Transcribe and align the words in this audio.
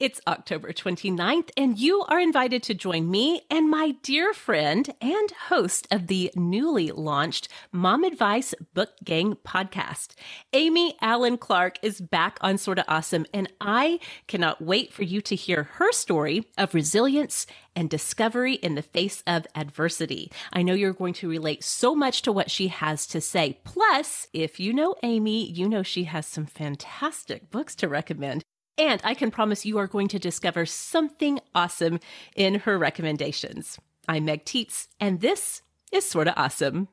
It's 0.00 0.20
October 0.26 0.72
29th, 0.72 1.50
and 1.56 1.78
you 1.78 2.02
are 2.08 2.18
invited 2.18 2.64
to 2.64 2.74
join 2.74 3.08
me 3.08 3.42
and 3.48 3.70
my 3.70 3.94
dear 4.02 4.34
friend 4.34 4.92
and 5.00 5.30
host 5.48 5.86
of 5.88 6.08
the 6.08 6.32
newly 6.34 6.90
launched 6.90 7.46
Mom 7.70 8.02
Advice 8.02 8.56
Book 8.74 8.90
Gang 9.04 9.36
podcast. 9.46 10.14
Amy 10.52 10.96
Allen 11.00 11.38
Clark 11.38 11.78
is 11.80 12.00
back 12.00 12.38
on 12.40 12.58
Sorta 12.58 12.84
Awesome, 12.88 13.24
and 13.32 13.52
I 13.60 14.00
cannot 14.26 14.60
wait 14.60 14.92
for 14.92 15.04
you 15.04 15.20
to 15.20 15.36
hear 15.36 15.62
her 15.74 15.92
story 15.92 16.48
of 16.58 16.74
resilience 16.74 17.46
and 17.76 17.88
discovery 17.88 18.54
in 18.54 18.74
the 18.74 18.82
face 18.82 19.22
of 19.28 19.46
adversity. 19.54 20.32
I 20.52 20.62
know 20.62 20.74
you're 20.74 20.92
going 20.92 21.14
to 21.14 21.28
relate 21.28 21.62
so 21.62 21.94
much 21.94 22.22
to 22.22 22.32
what 22.32 22.50
she 22.50 22.66
has 22.66 23.06
to 23.06 23.20
say. 23.20 23.60
Plus, 23.62 24.26
if 24.32 24.58
you 24.58 24.72
know 24.72 24.96
Amy, 25.04 25.48
you 25.48 25.68
know 25.68 25.84
she 25.84 26.04
has 26.04 26.26
some 26.26 26.46
fantastic 26.46 27.48
books 27.52 27.76
to 27.76 27.88
recommend. 27.88 28.42
And 28.76 29.00
I 29.04 29.14
can 29.14 29.30
promise 29.30 29.64
you 29.64 29.78
are 29.78 29.86
going 29.86 30.08
to 30.08 30.18
discover 30.18 30.66
something 30.66 31.38
awesome 31.54 32.00
in 32.34 32.56
her 32.60 32.76
recommendations. 32.76 33.78
I'm 34.08 34.24
Meg 34.24 34.44
Tietz, 34.44 34.88
and 34.98 35.20
this 35.20 35.62
is 35.92 36.08
Sorta 36.08 36.34
Awesome. 36.36 36.88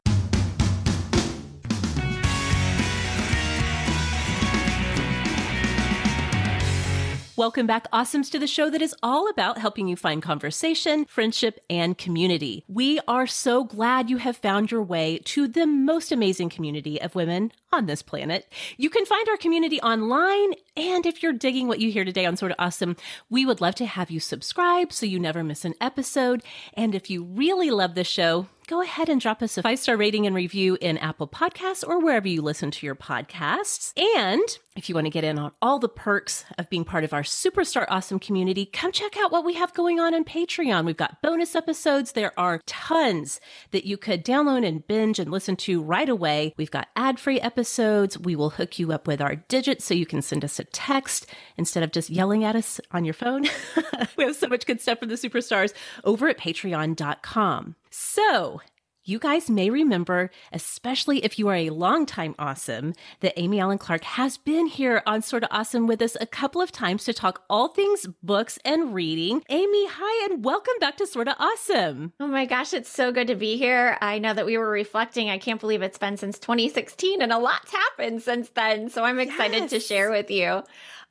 Welcome 7.42 7.66
back, 7.66 7.90
Awesomes, 7.90 8.30
to 8.34 8.38
the 8.38 8.46
show 8.46 8.70
that 8.70 8.84
is 8.84 8.94
all 9.02 9.28
about 9.28 9.58
helping 9.58 9.88
you 9.88 9.96
find 9.96 10.22
conversation, 10.22 11.06
friendship, 11.06 11.60
and 11.72 11.98
community. 11.98 12.64
We 12.68 13.00
are 13.08 13.26
so 13.26 13.64
glad 13.64 14.12
you 14.12 14.18
have 14.18 14.38
found 14.38 14.70
your 14.70 14.84
way 14.84 15.18
to 15.26 15.48
the 15.48 15.66
most 15.66 16.12
amazing 16.12 16.50
community 16.50 17.02
of 17.02 17.16
women 17.16 17.52
on 17.72 17.88
this 17.88 18.04
planet. 18.04 18.46
You 18.78 18.92
can 18.92 19.08
find 19.08 19.28
our 19.28 19.38
community 19.38 19.82
online. 19.82 20.54
And 20.78 21.08
if 21.08 21.24
you're 21.24 21.34
digging 21.34 21.68
what 21.68 21.80
you 21.80 21.92
hear 21.92 22.06
today 22.06 22.28
on 22.28 22.38
Sorta 22.38 22.54
Awesome, 22.60 22.96
we 23.28 23.44
would 23.44 23.60
love 23.60 23.74
to 23.76 23.88
have 23.88 24.12
you 24.12 24.20
subscribe 24.20 24.94
so 24.94 25.08
you 25.08 25.20
never 25.20 25.44
miss 25.44 25.66
an 25.66 25.74
episode. 25.82 26.44
And 26.76 26.94
if 26.94 27.10
you 27.10 27.24
really 27.24 27.72
love 27.72 27.96
the 27.96 28.04
show, 28.04 28.46
go 28.68 28.82
ahead 28.82 29.10
and 29.10 29.20
drop 29.20 29.42
us 29.42 29.58
a 29.58 29.64
five 29.64 29.80
star 29.80 29.98
rating 29.98 30.28
and 30.28 30.36
review 30.36 30.78
in 30.80 31.00
Apple 31.00 31.28
Podcasts 31.28 31.86
or 31.86 32.00
wherever 32.00 32.28
you 32.28 32.44
listen 32.44 32.70
to 32.70 32.86
your 32.86 32.96
podcasts. 32.96 33.98
And 34.16 34.58
if 34.76 34.88
you 34.88 34.96
want 34.96 35.06
to 35.06 35.12
get 35.12 35.26
in 35.26 35.38
on 35.38 35.52
all 35.62 35.80
the 35.80 35.90
perks 35.90 36.46
of 36.58 36.70
being 36.70 36.86
part 36.86 37.04
of 37.04 37.14
our 37.14 37.24
Superstar 37.24 37.86
Awesome 37.90 38.20
community, 38.20 38.66
come 38.66 38.94
check 38.94 39.18
out 39.18 39.32
what 39.32 39.44
we 39.44 39.56
have 39.56 39.74
going 39.74 40.00
on 40.00 40.14
on 40.14 40.24
Patreon. 40.24 40.86
We've 40.86 40.96
got 40.96 41.22
bonus 41.22 41.56
episodes. 41.56 42.14
There 42.14 42.32
are 42.40 42.62
tons 42.66 43.42
that 43.72 43.86
you 43.86 43.98
could 43.98 44.24
download 44.24 44.66
and 44.66 44.88
binge 44.88 45.20
and 45.20 45.30
listen 45.30 45.58
to 45.58 45.84
right 45.84 46.08
away. 46.08 46.54
We've 46.56 46.72
got 46.72 46.88
ad 46.96 47.20
free 47.20 47.42
episodes. 47.42 48.18
We 48.18 48.36
will 48.36 48.52
hook 48.52 48.80
you 48.80 48.94
up 48.94 49.08
with 49.08 49.22
our 49.22 49.36
digits 49.36 49.84
so 49.84 49.94
you 49.94 50.06
can 50.06 50.22
send 50.22 50.46
us 50.46 50.58
a 50.58 50.64
text 50.64 51.26
instead 51.58 51.84
of 51.84 51.92
just 51.92 52.10
yelling 52.10 52.46
at 52.46 52.56
us 52.56 52.80
on 52.92 53.04
your 53.04 53.14
phone. 53.14 53.48
we 54.16 54.24
have 54.24 54.38
so 54.38 54.48
much 54.48 54.66
good 54.66 54.80
stuff 54.80 55.00
for 55.00 55.06
the 55.06 55.16
superstars 55.16 55.74
over 56.06 56.30
at 56.30 56.38
patreon.com. 56.38 57.76
So, 57.90 58.62
you 59.04 59.18
guys 59.18 59.50
may 59.50 59.70
remember, 59.72 60.30
especially 60.54 61.26
if 61.26 61.40
you 61.40 61.48
are 61.48 61.56
a 61.56 61.72
longtime 61.72 62.36
awesome, 62.38 62.94
that 63.22 63.34
Amy 63.36 63.60
Allen 63.60 63.80
Clark 63.80 64.04
has 64.04 64.38
been 64.38 64.68
here 64.68 65.02
on 65.08 65.24
Sorta 65.24 65.48
Awesome 65.52 65.88
with 65.88 66.04
us 66.04 66.16
a 66.22 66.28
couple 66.28 66.62
of 66.62 66.72
times 66.72 67.04
to 67.06 67.14
talk 67.14 67.44
all 67.50 67.70
things 67.70 68.08
books 68.22 68.60
and 68.64 68.94
reading. 68.94 69.44
Amy, 69.50 69.88
hi, 69.90 70.26
and 70.30 70.46
welcome 70.46 70.76
back 70.80 70.98
to 70.98 71.08
Sorta 71.08 71.36
Awesome. 71.40 72.14
Oh 72.20 72.28
my 72.28 72.46
gosh, 72.46 72.74
it's 72.74 72.92
so 72.92 73.12
good 73.12 73.28
to 73.28 73.36
be 73.36 73.58
here. 73.58 73.98
I 74.02 74.20
know 74.20 74.36
that 74.36 74.46
we 74.46 74.58
were 74.60 74.70
reflecting. 74.70 75.32
I 75.32 75.40
can't 75.40 75.60
believe 75.60 75.82
it's 75.82 75.98
been 75.98 76.18
since 76.18 76.38
2016, 76.38 77.24
and 77.24 77.32
a 77.32 77.40
lot's 77.40 77.72
happened 77.72 78.22
since 78.22 78.50
then. 78.50 78.90
So 78.90 79.04
I'm 79.04 79.20
excited 79.20 79.62
yes. 79.62 79.70
to 79.72 79.80
share 79.80 80.12
with 80.12 80.30
you 80.30 80.62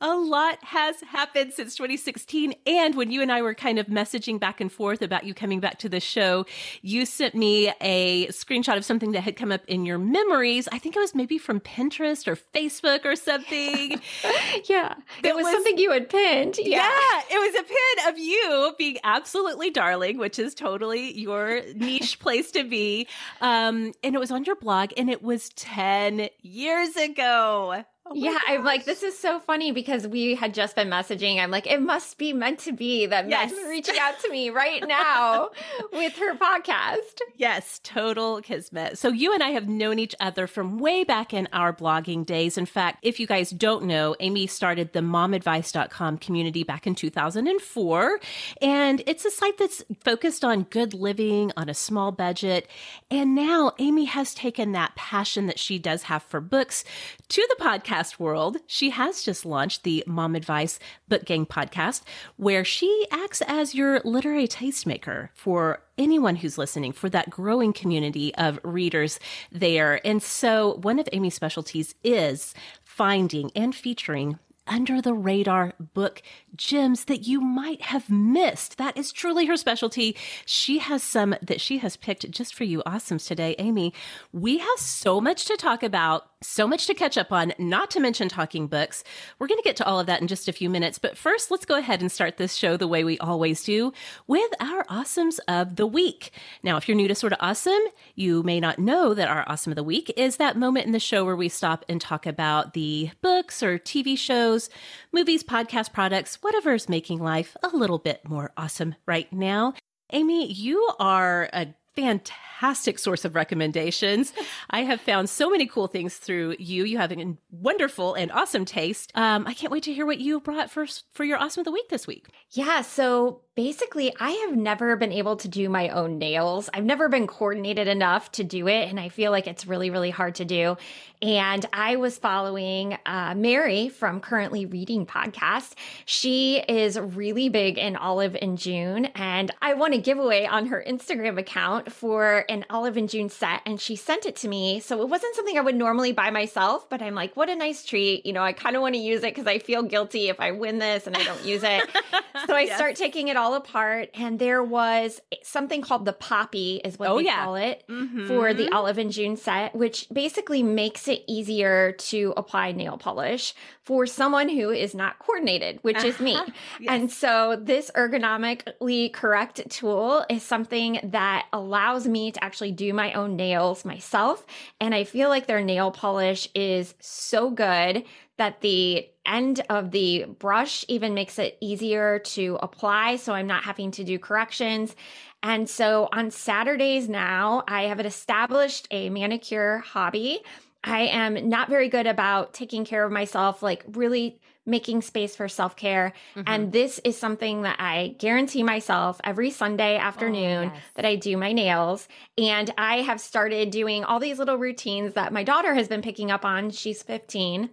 a 0.01 0.17
lot 0.17 0.59
has 0.65 1.01
happened 1.03 1.53
since 1.53 1.75
2016. 1.77 2.55
And 2.67 2.95
when 2.95 3.11
you 3.11 3.21
and 3.23 3.31
I 3.31 3.43
were 3.43 3.55
kind 3.55 3.79
of 3.79 3.87
messaging 3.87 4.41
back 4.41 4.61
and 4.61 4.73
forth 4.73 5.03
about 5.03 5.25
you 5.25 5.35
coming 5.35 5.61
back 5.61 5.79
to 5.81 5.89
the 5.89 6.01
show, 6.01 6.47
you 6.83 7.05
sent 7.05 7.35
me 7.35 7.73
a 7.81 8.29
screenshot 8.29 8.77
of 8.77 8.85
something 8.85 9.13
that 9.13 9.23
had 9.23 9.37
come 9.37 9.53
up 9.53 9.63
in 9.67 9.85
your 9.85 9.99
memories. 9.99 10.69
I 10.73 10.79
think 10.79 10.97
it 10.97 11.01
was 11.01 11.15
maybe 11.15 11.39
from 11.39 11.61
Pinterest 11.61 12.27
or 12.27 12.37
Facebook 12.37 13.05
or 13.05 13.15
something. 13.15 14.01
yeah. 14.69 14.95
It 15.23 15.35
was, 15.35 15.45
was, 15.45 15.53
something 15.53 15.79
you 15.79 15.91
had 15.91 16.09
pinned. 16.09 16.57
Yeah. 16.59 16.79
yeah. 16.79 17.23
It 17.31 17.39
was 17.39 17.61
a 17.61 17.65
pin 17.65 18.13
of 18.13 18.19
you 18.19 18.75
being 18.79 18.97
absolutely 19.05 19.71
darling, 19.71 20.19
which 20.19 20.39
is 20.39 20.55
totally 20.55 21.19
your 21.19 21.61
niche 21.75 22.19
place 22.21 22.51
to 22.53 22.65
be. 22.65 23.07
Um, 23.41 23.93
and 24.03 24.15
it 24.15 24.19
was 24.19 24.31
on 24.31 24.45
your 24.45 24.57
blog 24.57 24.93
and 24.97 25.11
it 25.11 25.23
was 25.23 25.51
10 25.51 26.29
years 26.43 26.97
ago. 26.97 27.85
Oh 28.13 28.15
yeah, 28.17 28.33
gosh. 28.33 28.43
I'm 28.49 28.65
like, 28.65 28.85
this 28.87 29.05
is 29.05 29.17
so 29.17 29.39
funny 29.39 29.71
because 29.71 30.05
we 30.05 30.35
had 30.35 30.53
just 30.53 30.75
been 30.75 30.89
messaging. 30.89 31.39
I'm 31.39 31.53
like, 31.53 31.69
it 31.69 31.81
must 31.81 32.19
be 32.19 32.33
meant 32.33 32.59
to 32.61 32.73
be 32.73 33.07
that 33.07 33.29
yes. 33.29 33.53
Meg's 33.53 33.63
reaching 33.69 33.99
out 34.01 34.19
to 34.21 34.31
me 34.31 34.51
right 34.51 34.83
now 34.85 35.51
with 35.93 36.17
her 36.17 36.35
podcast. 36.35 37.21
Yes, 37.37 37.81
total 37.85 38.43
kismet. 38.43 38.99
So 38.99 39.11
you 39.11 39.33
and 39.33 39.45
I 39.45 39.51
have 39.51 39.69
known 39.69 40.01
each 40.01 40.17
other 40.19 40.49
from 40.49 40.79
way 40.79 41.05
back 41.05 41.33
in 41.33 41.47
our 41.53 41.73
blogging 41.73 42.27
days. 42.27 42.59
In 42.59 42.67
fact, 42.67 42.99
if 43.03 43.21
you 43.21 43.29
guys 43.29 43.51
don't 43.51 43.85
know, 43.85 44.17
Amy 44.19 44.49
started 44.49 44.93
the 44.93 45.01
momadvice.com 45.01 46.19
community 46.19 46.65
back 46.65 46.89
in 46.89 46.97
2004. 46.97 48.21
And 48.61 49.05
it's 49.07 49.25
a 49.25 49.31
site 49.31 49.57
that's 49.57 49.85
focused 50.03 50.45
on 50.45 50.65
good 50.65 50.95
living 50.95 51.53
on 51.57 51.69
a 51.69 51.75
small 51.75 52.11
budget. 52.11 52.67
And 53.09 53.37
now 53.37 53.73
Amy 53.79 54.07
has 54.07 54.35
taken 54.35 54.73
that 54.73 54.97
passion 54.97 55.47
that 55.47 55.61
she 55.61 55.79
does 55.79 56.05
have 56.05 56.25
for 56.25 56.41
books 56.41 56.83
to 57.29 57.47
the 57.49 57.65
podcast 57.65 58.00
podcast 58.01 58.19
world, 58.19 58.57
she 58.67 58.91
has 58.91 59.23
just 59.23 59.45
launched 59.45 59.83
the 59.83 60.03
Mom 60.07 60.35
Advice 60.35 60.79
Book 61.09 61.25
Gang 61.25 61.47
podcast, 61.47 62.03
where 62.37 62.65
she 62.65 63.07
acts 63.11 63.43
as 63.47 63.75
your 63.75 64.01
literary 64.05 64.49
tastemaker 64.49 65.29
for 65.35 65.83
anyone 65.99 66.37
who's 66.37 66.57
listening, 66.59 66.93
for 66.93 67.11
that 67.11 67.31
growing 67.31 67.73
community 67.73 68.35
of 68.37 68.59
readers 68.65 69.21
there. 69.53 70.05
And 70.07 70.23
so, 70.23 70.79
one 70.83 70.99
of 70.99 71.09
Amy's 71.13 71.35
specialties 71.35 71.95
is 72.03 72.55
finding 72.85 73.51
and 73.55 73.75
featuring 73.75 74.39
under 74.67 75.03
the 75.03 75.13
radar 75.13 75.73
book 75.95 76.23
gems 76.55 77.07
that 77.07 77.27
you 77.27 77.41
might 77.41 77.83
have 77.83 78.09
missed. 78.09 78.79
That 78.79 78.97
is 78.97 79.11
truly 79.11 79.47
her 79.47 79.57
specialty. 79.57 80.17
She 80.47 80.79
has 80.79 81.03
some 81.03 81.35
that 81.43 81.61
she 81.61 81.79
has 81.79 81.97
picked 81.97 82.31
just 82.31 82.55
for 82.55 82.65
you 82.65 82.83
awesomes 82.87 83.27
today, 83.27 83.57
Amy. 83.59 83.93
We 84.33 84.59
have 84.59 84.79
so 84.79 85.21
much 85.21 85.45
to 85.47 85.57
talk 85.57 85.83
about 85.83 86.30
so 86.43 86.67
much 86.67 86.87
to 86.87 86.95
catch 86.95 87.19
up 87.19 87.33
on, 87.33 87.53
not 87.59 87.91
to 87.91 88.01
mention 88.01 88.29
talking 88.29 88.67
books. 88.67 89.05
We're 89.39 89.47
going 89.47 89.59
to 89.59 89.65
get 89.65 89.77
to 89.77 89.87
all 89.87 90.01
of 90.01 90.07
that 90.07 90.23
in 90.23 90.27
just 90.27 90.49
a 90.49 90.53
few 90.53 90.71
minutes. 90.71 90.99
But 90.99 91.19
first, 91.19 91.51
let's 91.51 91.67
go 91.67 91.77
ahead 91.77 92.01
and 92.01 92.11
start 92.11 92.39
this 92.39 92.55
show 92.55 92.77
the 92.77 92.89
way 92.89 93.05
we 93.05 93.19
always 93.19 93.63
do 93.63 93.93
with 94.27 94.51
our 94.59 94.85
awesomes 94.85 95.39
of 95.49 95.77
the 95.77 95.87
week. 95.87 96.33
Now, 96.63 96.77
if 96.79 96.89
you're 96.89 96.97
new 96.97 97.09
to 97.09 97.15
Sorta 97.15 97.37
Awesome, 97.41 97.81
you 98.15 98.43
may 98.43 98.59
not 98.59 98.79
know 98.79 99.13
that 99.13 99.29
our 99.29 99.45
awesome 99.47 99.73
of 99.73 99.77
the 99.77 99.85
week 99.85 100.13
is 100.17 100.39
that 100.39 100.57
moment 100.57 100.87
in 100.87 100.93
the 100.93 100.99
show 100.99 101.25
where 101.25 101.37
we 101.37 101.49
stop 101.49 101.85
and 101.89 102.01
talk 102.01 102.27
about 102.27 102.73
the 102.73 103.11
books 103.21 103.63
or 103.63 103.79
TV 103.79 104.17
shows, 104.17 104.71
movies, 105.13 105.43
podcast 105.43 105.93
products, 105.93 106.39
whatever 106.41 106.73
is 106.73 106.89
making 106.89 107.23
life 107.23 107.57
a 107.63 107.77
little 107.77 107.99
bit 107.99 108.27
more 108.27 108.53
awesome 108.57 108.95
right 109.07 109.31
now. 109.33 109.75
Amy, 110.13 110.51
you 110.51 110.91
are 110.99 111.49
a 111.53 111.75
fantastic 111.97 112.99
source 112.99 113.25
of 113.25 113.35
recommendations. 113.35 114.33
I 114.71 114.83
have 114.83 115.01
found 115.01 115.29
so 115.29 115.51
many 115.51 115.67
cool 115.67 115.87
things 115.87 116.17
through 116.17 116.57
you. 116.59 116.85
You 116.85 116.99
have 116.99 117.13
a 117.13 117.37
wonderful 117.51 118.15
and 118.15 118.31
awesome 118.33 118.65
taste. 118.65 119.13
Um, 119.15 119.47
I 119.47 119.55
can't 119.55 119.73
wait 119.73 119.83
to 119.85 119.93
hear 119.93 120.07
what 120.07 120.19
you 120.19 120.41
brought 120.41 120.71
for 120.71 120.87
for 121.13 121.25
your 121.25 121.39
awesome 121.39 121.61
of 121.61 121.65
the 121.65 121.73
week 121.73 121.89
this 121.89 122.07
week. 122.07 122.29
Yeah, 122.51 122.83
so 122.83 123.43
basically, 123.61 124.11
I 124.19 124.31
have 124.31 124.57
never 124.57 124.97
been 124.97 125.13
able 125.13 125.37
to 125.37 125.47
do 125.47 125.69
my 125.69 125.91
own 125.91 126.17
nails. 126.17 126.71
I've 126.73 126.87
never 126.87 127.11
been 127.11 127.27
coordinated 127.27 127.89
enough 127.89 128.33
to 128.33 128.43
do 128.43 128.69
it, 128.69 128.89
and 128.89 128.99
I 128.99 129.11
feel 129.11 129.31
like 129.31 129.47
it's 129.47 129.67
really, 129.67 129.91
really 129.91 130.09
hard 130.09 130.37
to 130.37 130.47
do. 130.47 130.79
And 131.21 131.67
I 131.71 131.97
was 131.97 132.17
following 132.17 132.97
uh, 133.05 133.35
Mary 133.37 133.91
from 133.91 134.21
Currently 134.21 134.65
Reading 134.65 135.05
podcast. 135.05 135.75
She 136.07 136.61
is 136.67 136.99
really 136.99 137.51
big 137.51 137.77
in 137.77 137.97
Olive 137.97 138.35
and 138.41 138.57
June, 138.57 139.05
and 139.15 139.51
I 139.61 139.75
won 139.75 139.93
a 139.93 139.99
giveaway 139.99 140.47
on 140.47 140.69
her 140.69 140.83
Instagram 140.89 141.39
account 141.39 141.93
for 141.93 142.47
an 142.49 142.65
Olive 142.71 142.97
and 142.97 143.11
June 143.11 143.29
set, 143.29 143.61
and 143.67 143.79
she 143.79 143.95
sent 143.95 144.25
it 144.25 144.37
to 144.37 144.49
me. 144.49 144.81
So 144.81 145.03
it 145.03 145.11
wasn't 145.11 145.35
something 145.35 145.59
I 145.59 145.61
would 145.61 145.75
normally 145.75 146.13
buy 146.13 146.31
myself, 146.31 146.89
but 146.89 147.03
I'm 147.03 147.15
like, 147.15 147.37
what 147.37 147.51
a 147.51 147.55
nice 147.55 147.85
treat. 147.85 148.25
You 148.25 148.33
know, 148.33 148.43
I 148.43 148.55
kind 148.55 148.75
of 148.75 148.81
want 148.81 148.95
to 148.95 149.01
use 149.01 149.23
it 149.23 149.35
because 149.35 149.47
I 149.47 149.59
feel 149.59 149.83
guilty 149.83 150.31
if 150.31 150.41
I 150.41 150.53
win 150.53 150.79
this 150.79 151.07
and 151.07 151.15
I 151.15 151.25
don't 151.25 151.45
use 151.45 151.63
it. 151.63 151.87
so 152.47 152.55
I 152.55 152.63
yes. 152.63 152.77
start 152.77 152.97
taking 152.97 153.29
it 153.29 153.37
all 153.37 153.50
apart, 153.55 154.11
and 154.15 154.39
there 154.39 154.63
was 154.63 155.21
something 155.43 155.83
called 155.83 156.05
the 156.05 156.13
poppy, 156.13 156.81
is 156.85 156.99
what 156.99 157.09
oh, 157.11 157.19
they 157.19 157.25
yeah. 157.25 157.45
call 157.45 157.57
it, 157.57 157.85
mm-hmm. 157.89 158.27
for 158.27 158.55
the 158.55 158.69
Olive 158.71 158.99
and 158.99 159.13
June 159.13 159.37
set, 159.37 159.75
which 159.75 160.07
basically 160.13 160.63
makes 160.63 161.09
it 161.09 161.23
easier 161.27 161.93
to 161.93 162.33
apply 162.37 162.73
nail 162.73 162.99
polish 162.99 163.55
for 163.83 164.07
someone 164.07 164.49
who 164.49 164.71
is 164.71 164.95
not 164.95 165.19
coordinated, 165.19 165.79
which 165.83 165.97
uh-huh. 165.97 166.07
is 166.07 166.21
me. 166.21 166.39
Yes. 166.79 166.91
And 166.93 167.11
so 167.11 167.59
this 167.61 167.91
ergonomically 167.95 169.13
correct 169.13 169.69
tool 169.71 170.25
is 170.31 170.43
something 170.43 171.01
that 171.03 171.47
allows 171.53 172.07
me 172.07 172.33
to 172.33 172.43
actually 172.43 172.73
do 172.73 172.95
my 172.95 173.13
own 173.13 173.37
nails 173.37 173.85
myself. 173.85 174.47
And 174.81 174.95
I 174.95 175.05
feel 175.05 175.29
like 175.29 175.47
their 175.47 175.63
nail 175.63 175.91
polish 175.91 176.49
is 176.55 176.95
so 177.01 177.51
good 177.51 178.05
that 178.41 178.63
the 178.63 179.07
end 179.27 179.61
of 179.69 179.91
the 179.91 180.25
brush 180.39 180.83
even 180.89 181.13
makes 181.13 181.39
it 181.39 181.59
easier 181.61 182.21
to 182.21 182.59
apply. 182.63 183.17
So 183.17 183.35
I'm 183.35 183.47
not 183.47 183.65
having 183.65 183.91
to 183.93 184.05
do 184.05 184.19
corrections. 184.19 184.97
And 185.43 185.69
so 185.69 186.09
on 186.11 186.31
Saturdays 186.31 187.07
now, 187.07 187.65
I 187.69 187.83
have 187.83 188.01
established 188.01 188.89
a 188.91 189.11
manicure 189.11 189.79
hobby. 189.79 190.41
I 190.83 191.03
am 191.03 191.51
not 191.51 191.69
very 191.69 191.91
good 191.91 192.07
about 192.07 192.55
taking 192.55 192.87
care 192.87 193.05
of 193.05 193.13
myself, 193.13 193.63
like 193.63 193.85
really 193.89 194.41
making 194.65 195.03
space 195.03 195.37
for 195.37 195.49
self 195.49 195.77
care. 195.77 196.15
Mm-hmm. 196.35 196.43
And 196.47 196.73
this 196.73 196.99
is 197.05 197.19
something 197.19 197.63
that 197.63 197.77
I 197.79 198.15
guarantee 198.19 198.63
myself 198.63 199.21
every 199.23 199.51
Sunday 199.51 199.99
afternoon 199.99 200.71
oh, 200.71 200.73
yes. 200.73 200.83
that 200.95 201.05
I 201.05 201.17
do 201.17 201.37
my 201.37 201.53
nails. 201.53 202.09
And 202.39 202.73
I 202.79 203.03
have 203.03 203.21
started 203.21 203.71
doing 203.71 204.05
all 204.05 204.19
these 204.19 204.39
little 204.39 204.57
routines 204.57 205.13
that 205.13 205.31
my 205.31 205.45
daughter 205.45 205.75
has 205.75 205.89
been 205.89 206.01
picking 206.01 206.31
up 206.31 206.47
on. 206.47 206.71
She's 206.71 207.03
15. 207.03 207.69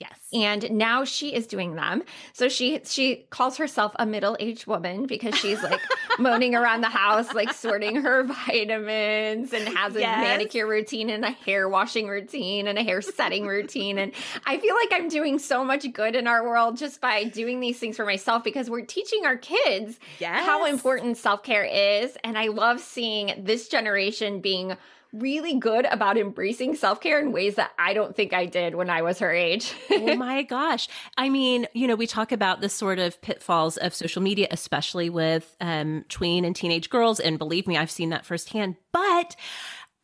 Yes. 0.00 0.18
And 0.32 0.72
now 0.72 1.04
she 1.04 1.32
is 1.32 1.46
doing 1.46 1.76
them. 1.76 2.02
So 2.32 2.48
she 2.48 2.80
she 2.84 3.26
calls 3.30 3.56
herself 3.58 3.92
a 3.96 4.04
middle-aged 4.04 4.66
woman 4.66 5.06
because 5.06 5.36
she's 5.36 5.62
like 5.62 5.80
moaning 6.18 6.54
around 6.56 6.80
the 6.80 6.88
house 6.88 7.32
like 7.32 7.52
sorting 7.52 8.02
her 8.02 8.24
vitamins 8.24 9.52
and 9.52 9.68
has 9.68 9.94
a 9.94 10.00
yes. 10.00 10.18
manicure 10.18 10.66
routine 10.66 11.10
and 11.10 11.24
a 11.24 11.30
hair 11.30 11.68
washing 11.68 12.08
routine 12.08 12.66
and 12.66 12.76
a 12.76 12.82
hair 12.82 13.00
setting 13.00 13.46
routine 13.46 13.98
and 13.98 14.12
I 14.44 14.58
feel 14.58 14.74
like 14.74 14.88
I'm 14.92 15.08
doing 15.08 15.38
so 15.38 15.64
much 15.64 15.90
good 15.92 16.16
in 16.16 16.26
our 16.26 16.42
world 16.42 16.76
just 16.76 17.00
by 17.00 17.24
doing 17.24 17.60
these 17.60 17.78
things 17.78 17.96
for 17.96 18.04
myself 18.04 18.42
because 18.42 18.68
we're 18.68 18.84
teaching 18.84 19.24
our 19.24 19.36
kids 19.36 19.98
yes. 20.18 20.44
how 20.44 20.66
important 20.66 21.16
self-care 21.16 21.64
is 21.64 22.16
and 22.24 22.36
I 22.36 22.48
love 22.48 22.80
seeing 22.80 23.44
this 23.44 23.68
generation 23.68 24.40
being 24.40 24.76
really 25.14 25.58
good 25.58 25.86
about 25.86 26.18
embracing 26.18 26.74
self 26.74 27.00
care 27.00 27.20
in 27.20 27.32
ways 27.32 27.54
that 27.54 27.72
I 27.78 27.94
don't 27.94 28.14
think 28.14 28.32
I 28.32 28.46
did 28.46 28.74
when 28.74 28.90
I 28.90 29.02
was 29.02 29.20
her 29.20 29.32
age. 29.32 29.74
oh 29.90 30.16
my 30.16 30.42
gosh. 30.42 30.88
I 31.16 31.28
mean, 31.28 31.66
you 31.72 31.86
know, 31.86 31.94
we 31.94 32.06
talk 32.06 32.32
about 32.32 32.60
the 32.60 32.68
sort 32.68 32.98
of 32.98 33.20
pitfalls 33.22 33.76
of 33.76 33.94
social 33.94 34.22
media, 34.22 34.48
especially 34.50 35.10
with 35.10 35.56
um, 35.60 36.04
tween 36.08 36.44
and 36.44 36.54
teenage 36.54 36.90
girls. 36.90 37.20
And 37.20 37.38
believe 37.38 37.66
me, 37.66 37.76
I've 37.76 37.90
seen 37.90 38.10
that 38.10 38.26
firsthand. 38.26 38.76
But 38.92 39.36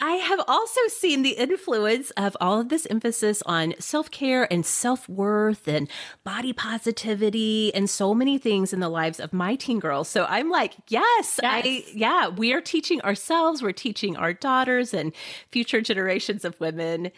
I 0.00 0.12
have 0.14 0.40
also 0.48 0.80
seen 0.88 1.22
the 1.22 1.32
influence 1.32 2.10
of 2.12 2.36
all 2.40 2.60
of 2.60 2.70
this 2.70 2.86
emphasis 2.90 3.42
on 3.44 3.74
self 3.78 4.10
care 4.10 4.50
and 4.50 4.64
self 4.64 5.08
worth 5.08 5.68
and 5.68 5.88
body 6.24 6.52
positivity 6.52 7.72
and 7.74 7.88
so 7.88 8.14
many 8.14 8.38
things 8.38 8.72
in 8.72 8.80
the 8.80 8.88
lives 8.88 9.20
of 9.20 9.32
my 9.32 9.54
teen 9.54 9.78
girls. 9.78 10.08
So 10.08 10.24
I'm 10.28 10.50
like, 10.50 10.74
yes, 10.88 11.38
yes, 11.40 11.40
I, 11.42 11.84
yeah, 11.94 12.28
we 12.28 12.52
are 12.52 12.60
teaching 12.60 13.00
ourselves, 13.02 13.62
we're 13.62 13.72
teaching 13.72 14.16
our 14.16 14.32
daughters 14.32 14.94
and 14.94 15.12
future 15.50 15.80
generations 15.82 16.44
of 16.44 16.58
women 16.60 17.12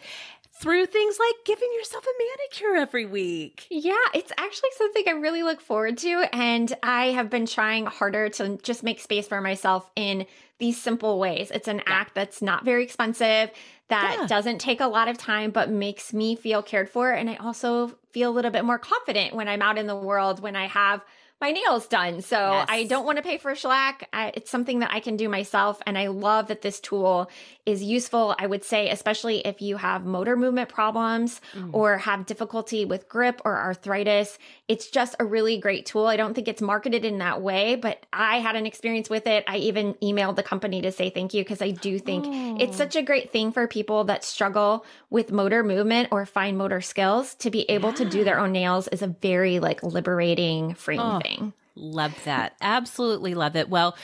through 0.55 0.85
things 0.85 1.17
like 1.19 1.45
giving 1.45 1.69
yourself 1.77 2.05
a 2.05 2.23
manicure 2.23 2.75
every 2.75 3.05
week. 3.05 3.67
Yeah, 3.69 3.95
it's 4.13 4.31
actually 4.37 4.69
something 4.77 5.03
I 5.07 5.11
really 5.11 5.43
look 5.43 5.61
forward 5.61 5.97
to. 5.99 6.25
And 6.31 6.71
I 6.83 7.07
have 7.07 7.29
been 7.29 7.45
trying 7.45 7.85
harder 7.85 8.29
to 8.29 8.57
just 8.63 8.83
make 8.83 8.99
space 8.99 9.27
for 9.27 9.41
myself 9.41 9.89
in 9.95 10.25
these 10.59 10.81
simple 10.81 11.19
ways. 11.19 11.51
It's 11.51 11.67
an 11.67 11.77
yeah. 11.77 11.83
act 11.93 12.15
that's 12.15 12.41
not 12.41 12.65
very 12.65 12.83
expensive, 12.83 13.51
that 13.89 14.17
yeah. 14.19 14.27
doesn't 14.27 14.59
take 14.59 14.81
a 14.81 14.87
lot 14.87 15.07
of 15.07 15.17
time, 15.17 15.51
but 15.51 15.69
makes 15.69 16.13
me 16.13 16.35
feel 16.35 16.63
cared 16.63 16.89
for. 16.89 17.11
And 17.11 17.29
I 17.29 17.35
also 17.35 17.97
feel 18.11 18.29
a 18.29 18.33
little 18.33 18.51
bit 18.51 18.65
more 18.65 18.79
confident 18.79 19.35
when 19.35 19.47
I'm 19.47 19.61
out 19.61 19.77
in 19.77 19.87
the 19.87 19.95
world, 19.95 20.41
when 20.41 20.55
I 20.55 20.67
have 20.67 21.01
my 21.43 21.51
nails 21.51 21.87
done. 21.87 22.21
So 22.21 22.37
yes. 22.37 22.67
I 22.69 22.85
don't 22.85 23.05
want 23.05 23.17
to 23.17 23.21
pay 23.21 23.37
for 23.37 23.53
shellac. 23.53 24.07
I, 24.13 24.31
it's 24.33 24.49
something 24.49 24.79
that 24.79 24.93
I 24.93 25.01
can 25.01 25.17
do 25.17 25.27
myself. 25.27 25.81
And 25.85 25.97
I 25.97 26.07
love 26.07 26.47
that 26.47 26.61
this 26.61 26.79
tool 26.79 27.29
is 27.65 27.83
useful. 27.83 28.33
I 28.39 28.47
would 28.47 28.63
say, 28.63 28.89
especially 28.89 29.39
if 29.39 29.61
you 29.61 29.75
have 29.75 30.05
motor 30.05 30.37
movement 30.37 30.69
problems 30.69 31.41
mm. 31.53 31.69
or 31.73 31.97
have 31.97 32.25
difficulty 32.25 32.85
with 32.85 33.09
grip 33.09 33.41
or 33.43 33.57
arthritis, 33.57 34.39
it's 34.69 34.89
just 34.89 35.17
a 35.19 35.25
really 35.25 35.57
great 35.57 35.85
tool. 35.85 36.07
I 36.07 36.15
don't 36.15 36.33
think 36.33 36.47
it's 36.47 36.61
marketed 36.61 37.03
in 37.03 37.17
that 37.17 37.41
way, 37.41 37.75
but 37.75 38.05
I 38.13 38.39
had 38.39 38.55
an 38.55 38.65
experience 38.65 39.09
with 39.09 39.27
it. 39.27 39.43
I 39.45 39.57
even 39.57 39.95
emailed 39.95 40.37
the 40.37 40.43
company 40.43 40.81
to 40.83 40.93
say 40.93 41.09
thank 41.09 41.33
you 41.33 41.43
because 41.43 41.61
I 41.61 41.71
do 41.71 41.99
think 41.99 42.25
oh. 42.25 42.57
it's 42.59 42.77
such 42.77 42.95
a 42.95 43.01
great 43.01 43.31
thing 43.31 43.51
for 43.51 43.67
people 43.67 44.05
that 44.05 44.23
struggle 44.23 44.85
with 45.09 45.33
motor 45.33 45.61
movement 45.61 46.07
or 46.11 46.25
fine 46.25 46.55
motor 46.55 46.79
skills 46.79 47.35
to 47.35 47.51
be 47.51 47.69
able 47.69 47.89
yeah. 47.89 47.95
to 47.95 48.05
do 48.05 48.23
their 48.23 48.39
own 48.39 48.53
nails 48.53 48.87
is 48.87 49.01
a 49.01 49.07
very 49.07 49.59
like 49.59 49.83
liberating 49.83 50.73
freeing 50.75 51.01
oh. 51.01 51.19
thing. 51.19 51.32
Love 51.75 52.15
that. 52.25 52.53
Absolutely 52.61 53.33
love 53.33 53.55
it. 53.55 53.67
Well, 53.67 53.95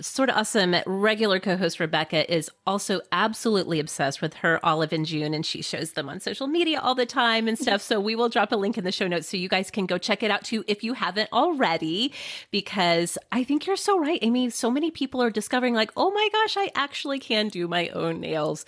sort 0.00 0.28
of 0.28 0.36
awesome 0.36 0.74
regular 0.86 1.40
co-host 1.40 1.80
Rebecca 1.80 2.30
is 2.32 2.50
also 2.66 3.00
absolutely 3.12 3.80
obsessed 3.80 4.20
with 4.20 4.34
her 4.34 4.64
olive 4.64 4.92
and 4.92 5.06
June 5.06 5.32
and 5.32 5.46
she 5.46 5.62
shows 5.62 5.92
them 5.92 6.08
on 6.08 6.20
social 6.20 6.46
media 6.46 6.80
all 6.80 6.94
the 6.94 7.06
time 7.06 7.48
and 7.48 7.58
stuff. 7.58 7.80
So 7.80 7.98
we 8.00 8.14
will 8.14 8.28
drop 8.28 8.52
a 8.52 8.56
link 8.56 8.76
in 8.76 8.84
the 8.84 8.92
show 8.92 9.06
notes 9.06 9.28
so 9.28 9.36
you 9.36 9.48
guys 9.48 9.70
can 9.70 9.86
go 9.86 9.96
check 9.96 10.22
it 10.22 10.30
out 10.30 10.44
too 10.44 10.64
if 10.66 10.84
you 10.84 10.94
haven't 10.94 11.32
already 11.32 12.12
because 12.50 13.16
I 13.32 13.44
think 13.44 13.66
you're 13.66 13.76
so 13.76 13.98
right. 13.98 14.18
Amy, 14.20 14.50
so 14.50 14.70
many 14.70 14.90
people 14.90 15.22
are 15.22 15.30
discovering 15.30 15.74
like, 15.74 15.92
"Oh 15.96 16.10
my 16.10 16.28
gosh, 16.32 16.56
I 16.56 16.70
actually 16.74 17.20
can 17.20 17.48
do 17.48 17.68
my 17.68 17.88
own 17.88 18.20
nails 18.20 18.66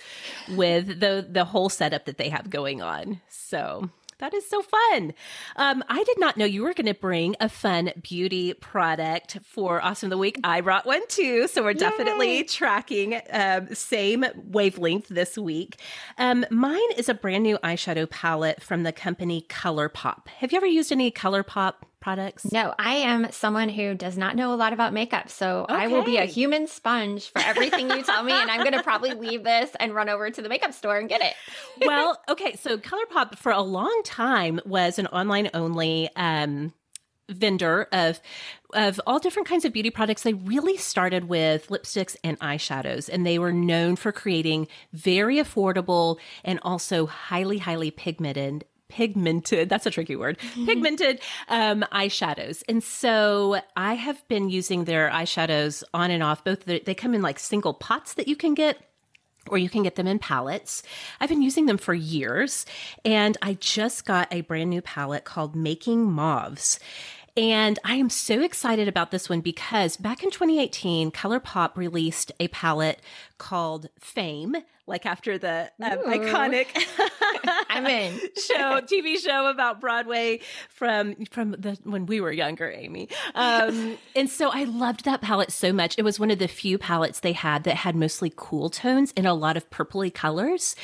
with 0.48 1.00
the 1.00 1.26
the 1.28 1.44
whole 1.44 1.68
setup 1.68 2.06
that 2.06 2.18
they 2.18 2.28
have 2.28 2.50
going 2.50 2.80
on." 2.80 3.20
So, 3.28 3.90
that 4.18 4.34
is 4.34 4.48
so 4.48 4.62
fun. 4.62 5.12
Um, 5.56 5.84
I 5.88 6.02
did 6.04 6.18
not 6.18 6.36
know 6.36 6.44
you 6.44 6.62
were 6.62 6.74
going 6.74 6.86
to 6.86 6.94
bring 6.94 7.36
a 7.40 7.48
fun 7.48 7.92
beauty 8.02 8.54
product 8.54 9.38
for 9.44 9.82
Awesome 9.82 10.06
of 10.06 10.10
the 10.10 10.18
Week. 10.18 10.38
I 10.42 10.60
brought 10.60 10.86
one 10.86 11.06
too. 11.08 11.48
So 11.48 11.62
we're 11.62 11.70
Yay. 11.70 11.78
definitely 11.78 12.44
tracking 12.44 13.20
um, 13.30 13.74
same 13.74 14.24
wavelength 14.36 15.08
this 15.08 15.36
week. 15.36 15.80
Um, 16.18 16.46
mine 16.50 16.92
is 16.96 17.08
a 17.08 17.14
brand 17.14 17.42
new 17.42 17.58
eyeshadow 17.58 18.08
palette 18.08 18.62
from 18.62 18.82
the 18.82 18.92
company 18.92 19.44
ColourPop. 19.48 20.28
Have 20.28 20.52
you 20.52 20.56
ever 20.56 20.66
used 20.66 20.92
any 20.92 21.10
ColourPop 21.10 21.74
products? 22.06 22.52
No, 22.52 22.72
I 22.78 22.98
am 22.98 23.32
someone 23.32 23.68
who 23.68 23.96
does 23.96 24.16
not 24.16 24.36
know 24.36 24.54
a 24.54 24.56
lot 24.56 24.72
about 24.72 24.92
makeup. 24.92 25.28
So 25.28 25.66
okay. 25.68 25.74
I 25.74 25.86
will 25.88 26.04
be 26.04 26.18
a 26.18 26.24
human 26.24 26.68
sponge 26.68 27.30
for 27.30 27.40
everything 27.40 27.90
you 27.90 28.04
tell 28.04 28.22
me. 28.22 28.30
And 28.30 28.48
I'm 28.48 28.60
going 28.60 28.74
to 28.74 28.82
probably 28.84 29.12
leave 29.26 29.42
this 29.42 29.72
and 29.80 29.92
run 29.92 30.08
over 30.08 30.30
to 30.30 30.40
the 30.40 30.48
makeup 30.48 30.72
store 30.72 30.98
and 30.98 31.08
get 31.08 31.20
it. 31.20 31.34
well, 31.84 32.16
okay. 32.28 32.54
So 32.54 32.78
ColourPop 32.78 33.38
for 33.38 33.50
a 33.50 33.60
long 33.60 34.02
time 34.04 34.60
was 34.64 35.00
an 35.00 35.08
online 35.08 35.50
only, 35.52 36.08
um, 36.14 36.72
vendor 37.28 37.88
of 37.90 38.20
of 38.72 39.00
all 39.04 39.18
different 39.18 39.48
kinds 39.48 39.64
of 39.64 39.72
beauty 39.72 39.90
products 39.90 40.22
they 40.22 40.32
really 40.32 40.76
started 40.76 41.24
with 41.24 41.66
lipsticks 41.66 42.14
and 42.22 42.38
eyeshadows 42.38 43.08
and 43.12 43.26
they 43.26 43.36
were 43.36 43.52
known 43.52 43.96
for 43.96 44.12
creating 44.12 44.68
very 44.92 45.38
affordable 45.38 46.18
and 46.44 46.60
also 46.62 47.04
highly 47.04 47.58
highly 47.58 47.90
pigmented 47.90 48.64
pigmented 48.88 49.68
that's 49.68 49.86
a 49.86 49.90
tricky 49.90 50.16
word 50.16 50.38
mm-hmm. 50.38 50.66
pigmented 50.66 51.20
um, 51.48 51.84
eyeshadows 51.92 52.62
and 52.68 52.82
so 52.82 53.60
i 53.76 53.94
have 53.94 54.26
been 54.28 54.48
using 54.48 54.84
their 54.84 55.10
eyeshadows 55.10 55.82
on 55.92 56.10
and 56.10 56.22
off 56.22 56.44
both 56.44 56.64
the, 56.64 56.80
they 56.84 56.94
come 56.94 57.14
in 57.14 57.22
like 57.22 57.38
single 57.38 57.74
pots 57.74 58.14
that 58.14 58.28
you 58.28 58.36
can 58.36 58.54
get 58.54 58.78
or 59.48 59.58
you 59.58 59.68
can 59.68 59.84
get 59.84 59.94
them 59.94 60.06
in 60.06 60.18
palettes. 60.18 60.82
I've 61.20 61.28
been 61.28 61.40
using 61.40 61.66
them 61.66 61.78
for 61.78 61.94
years, 61.94 62.66
and 63.04 63.36
I 63.42 63.54
just 63.54 64.04
got 64.04 64.26
a 64.32 64.40
brand 64.40 64.70
new 64.70 64.82
palette 64.82 65.24
called 65.24 65.54
Making 65.54 66.10
Mauves. 66.10 66.80
And 67.36 67.78
I 67.84 67.96
am 67.96 68.08
so 68.08 68.40
excited 68.40 68.88
about 68.88 69.10
this 69.10 69.28
one 69.28 69.42
because 69.42 69.98
back 69.98 70.22
in 70.22 70.30
2018, 70.30 71.10
ColourPop 71.10 71.76
released 71.76 72.32
a 72.40 72.48
palette 72.48 73.00
called 73.36 73.88
Fame 74.00 74.56
like 74.86 75.06
after 75.06 75.38
the 75.38 75.70
um, 75.82 75.98
iconic 76.04 76.68
I'm 77.68 77.86
in 77.86 78.18
show 78.36 78.80
TV 78.80 79.18
show 79.18 79.48
about 79.48 79.80
Broadway 79.80 80.40
from 80.68 81.14
from 81.26 81.52
the 81.52 81.78
when 81.84 82.06
we 82.06 82.20
were 82.20 82.32
younger, 82.32 82.70
Amy. 82.70 83.08
Um, 83.34 83.98
and 84.16 84.30
so 84.30 84.50
I 84.50 84.64
loved 84.64 85.04
that 85.04 85.20
palette 85.20 85.52
so 85.52 85.72
much. 85.72 85.94
It 85.98 86.02
was 86.02 86.18
one 86.18 86.30
of 86.30 86.38
the 86.38 86.48
few 86.48 86.78
palettes 86.78 87.20
they 87.20 87.32
had 87.32 87.64
that 87.64 87.76
had 87.76 87.96
mostly 87.96 88.32
cool 88.34 88.70
tones 88.70 89.12
and 89.16 89.26
a 89.26 89.34
lot 89.34 89.56
of 89.56 89.68
purpley 89.70 90.12
colors. 90.12 90.74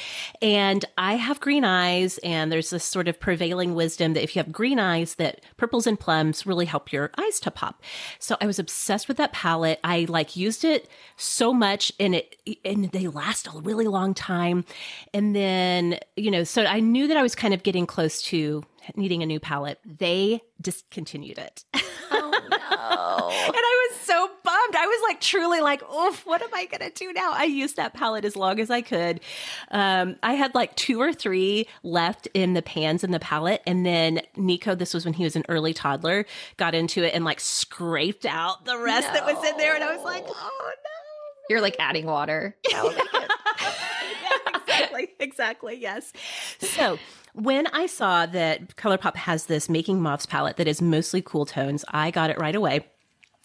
And 0.41 0.85
I 0.99 1.15
have 1.15 1.41
green 1.41 1.65
eyes, 1.65 2.19
and 2.19 2.53
there's 2.53 2.71
this 2.71 2.85
sort 2.85 3.09
of 3.09 3.19
prevailing 3.19 3.75
wisdom 3.75 4.15
that 4.15 4.23
if 4.23 4.37
you 4.37 4.43
have 4.43 4.53
green 4.53 4.79
eyes, 4.79 5.15
that 5.17 5.43
purples 5.57 5.87
and 5.87 5.99
plums 5.99 6.47
really 6.47 6.67
help 6.67 6.93
your 6.93 7.11
eyes 7.19 7.41
to 7.41 7.51
pop. 7.51 7.83
So 8.19 8.37
I 8.41 8.47
was 8.47 8.59
obsessed 8.59 9.09
with 9.09 9.17
that 9.17 9.33
palette. 9.33 9.81
I 9.85 10.07
like 10.09 10.37
used 10.37 10.65
it 10.65 10.89
so 11.17 11.53
much, 11.55 11.93
and 11.99 12.15
it 12.15 12.37
and 12.65 12.91
they 12.91 13.09
last 13.09 13.47
a 13.47 13.51
really 13.61 13.87
long 13.93 14.15
time. 14.15 14.65
And 15.15 15.35
then, 15.37 15.99
you 16.17 16.31
know, 16.31 16.45
so 16.45 16.65
I 16.65 16.81
knew 16.81 17.07
that 17.09 17.17
I 17.17 17.23
was 17.23 17.35
kind 17.35 17.55
of 17.55 17.63
getting 17.63 17.87
close 17.87 18.23
to 18.23 18.65
needing 18.97 19.23
a 19.23 19.27
new 19.27 19.41
palette. 19.41 19.79
They 19.85 20.41
discontinued 20.61 21.39
it. 21.39 21.65
Oh 22.15 22.31
no. 22.31 23.29
and 23.31 23.57
I 23.57 23.89
was 23.91 24.01
so 24.01 24.29
bummed. 24.43 24.77
I 24.77 24.87
was 24.87 25.01
like 25.09 25.21
truly 25.21 25.61
like, 25.61 25.83
oof, 25.91 26.27
what 26.27 26.43
am 26.43 26.51
I 26.53 26.67
gonna 26.67 26.91
do 26.91 27.13
now? 27.13 27.33
I 27.33 27.45
used 27.45 27.77
that 27.77 27.95
palette 27.95 28.25
as 28.25 28.37
long 28.37 28.61
as 28.61 28.71
I 28.71 28.83
could. 28.83 29.21
Um, 29.71 30.17
I 30.23 30.35
had 30.35 30.55
like 30.55 30.75
two 30.77 31.01
or 31.01 31.13
three 31.13 31.69
left 31.83 32.29
in 32.35 32.53
the 32.53 32.63
pans 32.63 33.03
in 33.05 33.11
the 33.11 33.21
palette, 33.21 33.63
and 33.67 33.87
then 33.87 34.21
Nico, 34.37 34.75
this 34.75 34.93
was 34.93 35.05
when 35.05 35.15
he 35.15 35.25
was 35.25 35.37
an 35.37 35.45
early 35.49 35.73
toddler, 35.73 36.27
got 36.57 36.75
into 36.75 37.03
it 37.03 37.15
and 37.15 37.25
like 37.25 37.41
scraped 37.41 38.27
out 38.27 38.65
the 38.65 38.79
rest 38.79 39.09
no. 39.09 39.15
that 39.15 39.27
was 39.27 39.43
in 39.51 39.57
there, 39.57 39.75
and 39.75 39.85
I 39.85 39.95
was 39.95 40.05
like, 40.05 40.25
oh 40.27 40.73
no. 40.85 41.02
You're 41.53 41.61
like 41.61 41.77
adding 41.79 42.07
water. 42.07 42.57
yeah, 42.71 42.91
exactly. 44.57 45.09
Exactly. 45.21 45.77
Yes. 45.77 46.11
So 46.59 46.99
when 47.35 47.67
I 47.67 47.85
saw 47.85 48.25
that 48.25 48.75
ColourPop 48.77 49.17
has 49.17 49.45
this 49.45 49.69
Making 49.69 50.01
Mauves 50.01 50.25
palette 50.25 50.57
that 50.57 50.67
is 50.67 50.81
mostly 50.81 51.21
cool 51.21 51.45
tones, 51.45 51.85
I 51.91 52.11
got 52.11 52.31
it 52.31 52.39
right 52.41 52.55
away. 52.55 52.87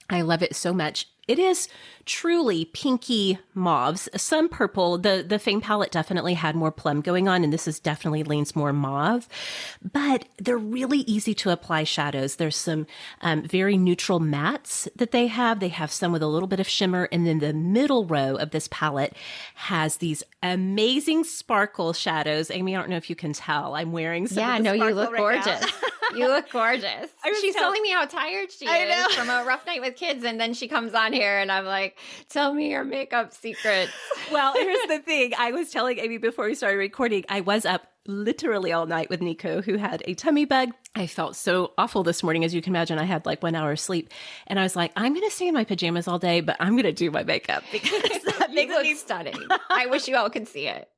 I 0.10 0.22
love 0.22 0.42
it 0.42 0.56
so 0.56 0.72
much. 0.72 1.08
It 1.27 1.39
is 1.39 1.67
truly 2.05 2.63
pinky 2.65 3.38
mauves, 3.53 4.07
some 4.15 4.48
purple. 4.48 4.98
The 4.98 5.25
the 5.27 5.39
Fame 5.39 5.60
palette 5.62 5.91
definitely 5.91 6.36
had 6.36 6.55
more 6.55 6.72
plum 6.72 7.01
going 7.01 7.27
on, 7.27 7.43
and 7.43 7.51
this 7.51 7.67
is 7.67 7.79
definitely 7.79 8.24
leans 8.24 8.55
more 8.55 8.72
mauve. 8.72 9.27
But 9.93 10.25
they're 10.38 10.57
really 10.57 11.00
easy 11.00 11.34
to 11.36 11.50
apply 11.50 11.84
shadows. 11.84 12.38
There's 12.38 12.55
some 12.55 12.88
um, 13.22 13.43
very 13.43 13.77
neutral 13.77 14.19
mattes 14.22 14.88
that 14.96 15.12
they 15.12 15.27
have. 15.27 15.60
They 15.60 15.67
have 15.67 15.91
some 15.91 16.12
with 16.13 16.24
a 16.24 16.27
little 16.27 16.48
bit 16.48 16.60
of 16.62 16.67
shimmer, 16.67 17.10
and 17.12 17.27
then 17.27 17.39
the 17.39 17.53
middle 17.53 18.05
row 18.05 18.36
of 18.36 18.51
this 18.51 18.67
palette 18.72 19.13
has 19.55 19.98
these 19.98 20.24
amazing 20.41 21.25
sparkle 21.25 21.91
shadows. 21.93 22.50
Amy, 22.50 22.75
I 22.75 22.79
don't 22.79 22.89
know 22.89 22.98
if 22.98 23.10
you 23.10 23.15
can 23.15 23.34
tell. 23.34 23.75
I'm 23.75 23.91
wearing 23.91 24.27
some. 24.27 24.38
Yeah, 24.38 24.57
no, 24.60 24.72
you 24.72 24.93
look 24.93 25.12
right 25.12 25.43
gorgeous. 25.43 25.72
you 26.15 26.27
look 26.27 26.50
gorgeous. 26.51 27.10
She's 27.41 27.53
tell- 27.53 27.63
telling 27.63 27.81
me 27.81 27.89
how 27.91 28.05
tired 28.05 28.51
she 28.51 28.65
is 28.65 29.15
from 29.15 29.29
a 29.29 29.43
rough 29.43 29.65
night 29.65 29.81
with 29.81 29.96
kids, 29.98 30.24
and 30.24 30.39
then 30.39 30.53
she 30.53 30.67
comes 30.69 30.93
on 30.93 31.12
here 31.17 31.39
and 31.39 31.51
I'm 31.51 31.65
like, 31.65 31.97
tell 32.29 32.53
me 32.53 32.71
your 32.71 32.83
makeup 32.83 33.33
secrets. 33.33 33.91
well, 34.31 34.53
here's 34.53 34.88
the 34.88 35.00
thing. 35.05 35.33
I 35.38 35.51
was 35.51 35.69
telling 35.69 36.00
Amy 36.00 36.17
before 36.17 36.45
we 36.45 36.55
started 36.55 36.77
recording, 36.77 37.25
I 37.29 37.41
was 37.41 37.65
up 37.65 37.88
literally 38.05 38.71
all 38.71 38.86
night 38.86 39.09
with 39.09 39.21
Nico, 39.21 39.62
who 39.62 39.77
had 39.77 40.01
a 40.05 40.13
tummy 40.13 40.45
bug. 40.45 40.69
I 40.96 41.06
felt 41.08 41.36
so 41.36 41.74
awful 41.77 42.03
this 42.03 42.24
morning. 42.24 42.44
As 42.44 42.53
you 42.53 42.62
can 42.62 42.72
imagine, 42.72 42.98
I 42.98 43.03
had 43.03 43.25
like 43.25 43.44
one 43.44 43.56
hour 43.56 43.72
of 43.72 43.79
sleep. 43.79 44.12
And 44.48 44.60
I 44.60 44.63
was 44.63 44.75
like, 44.75 44.91
I'm 44.96 45.13
going 45.13 45.27
to 45.27 45.36
stay 45.36 45.48
in 45.48 45.53
my 45.53 45.63
pajamas 45.63 46.08
all 46.08 46.20
day, 46.20 46.41
but 46.41 46.58
I'm 46.60 46.74
going 46.74 46.84
to 46.84 46.91
do 46.91 47.12
my 47.12 47.24
makeup 47.24 47.63
because 47.72 48.24
that 48.39 48.51
makes 48.53 48.75
me 48.82 48.96
stunning. 48.96 49.39
I 49.70 49.86
wish 49.88 50.08
you 50.08 50.15
all 50.15 50.29
could 50.29 50.48
see 50.48 50.67
it. 50.67 50.89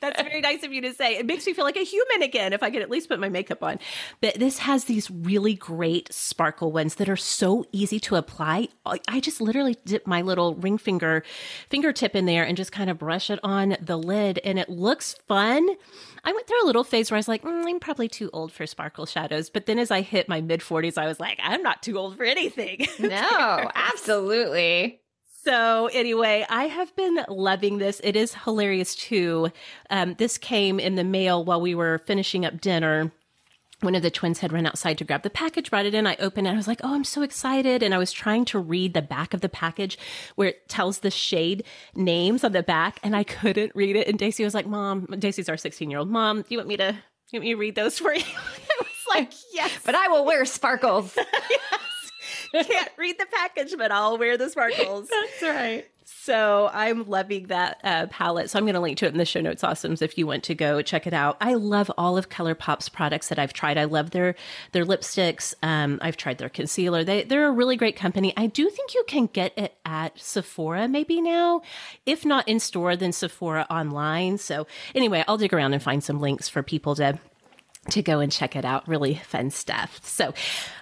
That's 0.00 0.20
very 0.20 0.40
nice 0.40 0.64
of 0.64 0.72
you 0.72 0.80
to 0.82 0.94
say. 0.94 1.16
It 1.16 1.26
makes 1.26 1.46
me 1.46 1.52
feel 1.52 1.64
like 1.64 1.76
a 1.76 1.84
human 1.84 2.22
again 2.22 2.52
if 2.52 2.62
I 2.62 2.70
could 2.70 2.82
at 2.82 2.90
least 2.90 3.08
put 3.08 3.20
my 3.20 3.28
makeup 3.28 3.62
on. 3.62 3.78
But 4.20 4.34
this 4.34 4.58
has 4.58 4.84
these 4.84 5.10
really 5.10 5.54
great 5.54 6.12
sparkle 6.12 6.72
ones 6.72 6.96
that 6.96 7.08
are 7.08 7.16
so 7.16 7.64
easy 7.70 8.00
to 8.00 8.16
apply. 8.16 8.68
I 8.84 9.20
just 9.20 9.40
literally 9.40 9.76
dip 9.84 10.08
my 10.08 10.22
little 10.22 10.56
ring 10.56 10.76
finger 10.76 11.22
fingertip 11.70 12.16
in 12.16 12.26
there 12.26 12.44
and 12.44 12.56
just 12.56 12.72
kind 12.72 12.90
of 12.90 12.98
brush 12.98 13.30
it 13.30 13.38
on 13.44 13.76
the 13.80 13.96
lid 13.96 14.40
and 14.44 14.58
it 14.58 14.68
looks 14.68 15.14
fun. 15.28 15.68
I 16.24 16.32
went 16.32 16.46
through 16.46 16.64
a 16.64 16.66
little 16.66 16.84
phase 16.84 17.10
where 17.10 17.16
I 17.16 17.20
was 17.20 17.28
like, 17.28 17.42
mm, 17.42 17.64
I'm 17.66 17.80
probably 17.80 18.08
too 18.08 18.30
old 18.32 18.52
for 18.52 18.66
sparkle 18.66 19.01
shadows. 19.06 19.50
But 19.50 19.66
then 19.66 19.78
as 19.78 19.90
I 19.90 20.00
hit 20.00 20.28
my 20.28 20.40
mid 20.40 20.60
40s, 20.60 20.98
I 20.98 21.06
was 21.06 21.20
like, 21.20 21.38
I'm 21.42 21.62
not 21.62 21.82
too 21.82 21.98
old 21.98 22.16
for 22.16 22.24
anything. 22.24 22.86
No, 22.98 23.70
absolutely. 23.74 25.00
So 25.44 25.88
anyway, 25.92 26.46
I 26.48 26.64
have 26.64 26.94
been 26.94 27.24
loving 27.28 27.78
this. 27.78 28.00
It 28.04 28.14
is 28.14 28.34
hilarious 28.34 28.94
too. 28.94 29.50
Um, 29.90 30.14
this 30.14 30.38
came 30.38 30.78
in 30.78 30.94
the 30.94 31.04
mail 31.04 31.44
while 31.44 31.60
we 31.60 31.74
were 31.74 31.98
finishing 32.06 32.44
up 32.46 32.60
dinner. 32.60 33.10
One 33.80 33.96
of 33.96 34.02
the 34.02 34.10
twins 34.12 34.38
had 34.38 34.52
run 34.52 34.66
outside 34.66 34.98
to 34.98 35.04
grab 35.04 35.24
the 35.24 35.30
package, 35.30 35.68
brought 35.68 35.86
it 35.86 35.94
in. 35.94 36.06
I 36.06 36.14
opened 36.20 36.46
it. 36.46 36.50
I 36.50 36.56
was 36.56 36.68
like, 36.68 36.80
oh, 36.84 36.94
I'm 36.94 37.02
so 37.02 37.22
excited. 37.22 37.82
And 37.82 37.92
I 37.92 37.98
was 37.98 38.12
trying 38.12 38.44
to 38.46 38.60
read 38.60 38.94
the 38.94 39.02
back 39.02 39.34
of 39.34 39.40
the 39.40 39.48
package 39.48 39.98
where 40.36 40.50
it 40.50 40.68
tells 40.68 41.00
the 41.00 41.10
shade 41.10 41.64
names 41.96 42.44
on 42.44 42.52
the 42.52 42.62
back, 42.62 43.00
and 43.02 43.16
I 43.16 43.24
couldn't 43.24 43.72
read 43.74 43.96
it. 43.96 44.06
And 44.06 44.16
Daisy 44.16 44.44
was 44.44 44.54
like, 44.54 44.66
Mom, 44.68 45.06
Daisy's 45.18 45.48
our 45.48 45.56
16 45.56 45.90
year 45.90 45.98
old 45.98 46.08
mom. 46.10 46.42
Do 46.42 46.46
you 46.50 46.58
want 46.58 46.68
me 46.68 46.76
to, 46.76 46.96
you 47.32 47.40
want 47.40 47.44
me 47.44 47.50
to 47.54 47.56
read 47.56 47.74
those 47.74 47.98
for 47.98 48.14
you? 48.14 48.22
Like, 49.14 49.32
yes. 49.52 49.72
but 49.84 49.94
I 49.94 50.08
will 50.08 50.24
wear 50.24 50.44
sparkles. 50.44 51.16
yes. 51.50 52.66
Can't 52.66 52.90
read 52.96 53.18
the 53.18 53.26
package, 53.30 53.74
but 53.76 53.90
I'll 53.90 54.18
wear 54.18 54.36
the 54.36 54.50
sparkles. 54.50 55.08
That's 55.08 55.42
right. 55.42 55.86
So 56.04 56.70
I'm 56.72 57.08
loving 57.08 57.48
that 57.48 57.80
uh, 57.82 58.06
palette. 58.06 58.50
So 58.50 58.58
I'm 58.58 58.64
going 58.64 58.74
to 58.74 58.80
link 58.80 58.98
to 58.98 59.06
it 59.06 59.12
in 59.12 59.18
the 59.18 59.24
show 59.24 59.40
notes, 59.40 59.62
awesomes, 59.62 60.02
if 60.02 60.16
you 60.16 60.26
want 60.26 60.44
to 60.44 60.54
go 60.54 60.80
check 60.82 61.06
it 61.06 61.12
out. 61.12 61.36
I 61.40 61.54
love 61.54 61.90
all 61.98 62.16
of 62.16 62.28
ColourPop's 62.28 62.88
products 62.88 63.28
that 63.28 63.40
I've 63.40 63.52
tried. 63.52 63.78
I 63.78 63.84
love 63.84 64.10
their 64.10 64.36
their 64.70 64.84
lipsticks. 64.84 65.54
Um, 65.62 65.98
I've 66.00 66.16
tried 66.16 66.38
their 66.38 66.48
concealer. 66.48 67.02
They 67.02 67.24
they're 67.24 67.48
a 67.48 67.52
really 67.52 67.76
great 67.76 67.96
company. 67.96 68.32
I 68.36 68.46
do 68.46 68.70
think 68.70 68.94
you 68.94 69.04
can 69.08 69.26
get 69.26 69.52
it 69.58 69.74
at 69.84 70.18
Sephora 70.18 70.86
maybe 70.86 71.20
now, 71.20 71.62
if 72.06 72.24
not 72.24 72.46
in 72.46 72.60
store, 72.60 72.94
then 72.94 73.12
Sephora 73.12 73.66
online. 73.68 74.38
So 74.38 74.66
anyway, 74.94 75.24
I'll 75.26 75.38
dig 75.38 75.52
around 75.52 75.72
and 75.72 75.82
find 75.82 76.04
some 76.04 76.20
links 76.20 76.48
for 76.48 76.62
people 76.62 76.94
to 76.96 77.18
to 77.90 78.02
go 78.02 78.20
and 78.20 78.30
check 78.30 78.54
it 78.54 78.64
out. 78.64 78.86
Really 78.86 79.14
fun 79.14 79.50
stuff. 79.50 80.00
So, 80.04 80.32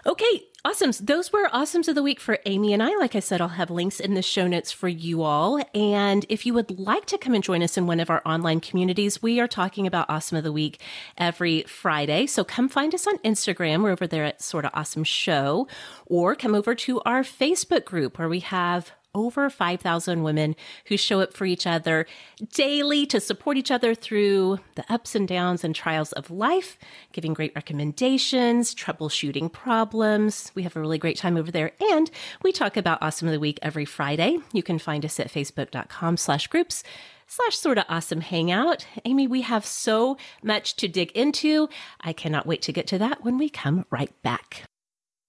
okay, 0.06 0.42
Awesomes. 0.64 1.06
Those 1.06 1.32
were 1.32 1.48
awesomes 1.48 1.88
of 1.88 1.94
the 1.94 2.02
week 2.02 2.20
for 2.20 2.38
Amy 2.44 2.74
and 2.74 2.82
I. 2.82 2.94
Like 2.96 3.16
I 3.16 3.20
said, 3.20 3.40
I'll 3.40 3.48
have 3.48 3.70
links 3.70 3.98
in 3.98 4.12
the 4.12 4.20
show 4.20 4.46
notes 4.46 4.70
for 4.70 4.88
you 4.88 5.22
all. 5.22 5.64
And 5.74 6.26
if 6.28 6.44
you 6.44 6.52
would 6.52 6.78
like 6.78 7.06
to 7.06 7.16
come 7.16 7.32
and 7.32 7.42
join 7.42 7.62
us 7.62 7.78
in 7.78 7.86
one 7.86 7.98
of 7.98 8.10
our 8.10 8.20
online 8.26 8.60
communities, 8.60 9.22
we 9.22 9.40
are 9.40 9.48
talking 9.48 9.86
about 9.86 10.10
Awesome 10.10 10.36
of 10.36 10.44
the 10.44 10.52
Week 10.52 10.78
every 11.16 11.62
Friday. 11.62 12.26
So 12.26 12.44
come 12.44 12.68
find 12.68 12.94
us 12.94 13.06
on 13.06 13.16
Instagram. 13.18 13.82
We're 13.82 13.92
over 13.92 14.06
there 14.06 14.26
at 14.26 14.42
Sorta 14.42 14.70
Awesome 14.74 15.04
Show, 15.04 15.66
or 16.04 16.34
come 16.34 16.54
over 16.54 16.74
to 16.74 17.00
our 17.06 17.22
Facebook 17.22 17.86
group 17.86 18.18
where 18.18 18.28
we 18.28 18.40
have 18.40 18.92
over 19.14 19.50
5,000 19.50 20.22
women 20.22 20.54
who 20.86 20.96
show 20.96 21.20
up 21.20 21.32
for 21.32 21.44
each 21.44 21.66
other 21.66 22.06
daily 22.52 23.06
to 23.06 23.20
support 23.20 23.56
each 23.56 23.70
other 23.70 23.94
through 23.94 24.58
the 24.74 24.84
ups 24.92 25.14
and 25.14 25.26
downs 25.26 25.64
and 25.64 25.74
trials 25.74 26.12
of 26.12 26.30
life, 26.30 26.78
giving 27.12 27.34
great 27.34 27.52
recommendations, 27.54 28.74
troubleshooting 28.74 29.52
problems. 29.52 30.52
We 30.54 30.62
have 30.62 30.76
a 30.76 30.80
really 30.80 30.98
great 30.98 31.16
time 31.16 31.36
over 31.36 31.50
there. 31.50 31.72
And 31.92 32.10
we 32.42 32.52
talk 32.52 32.76
about 32.76 33.02
Awesome 33.02 33.28
of 33.28 33.32
the 33.32 33.40
Week 33.40 33.58
every 33.62 33.84
Friday. 33.84 34.38
You 34.52 34.62
can 34.62 34.78
find 34.78 35.04
us 35.04 35.18
at 35.18 35.32
facebook.com 35.32 36.16
slash 36.16 36.46
groups 36.46 36.82
slash 37.26 37.56
sort 37.56 37.78
of 37.78 37.84
awesome 37.88 38.20
hangout. 38.20 38.86
Amy, 39.04 39.26
we 39.26 39.42
have 39.42 39.64
so 39.64 40.16
much 40.42 40.74
to 40.76 40.88
dig 40.88 41.12
into. 41.12 41.68
I 42.00 42.12
cannot 42.12 42.46
wait 42.46 42.62
to 42.62 42.72
get 42.72 42.88
to 42.88 42.98
that 42.98 43.24
when 43.24 43.38
we 43.38 43.48
come 43.48 43.86
right 43.90 44.10
back. 44.22 44.69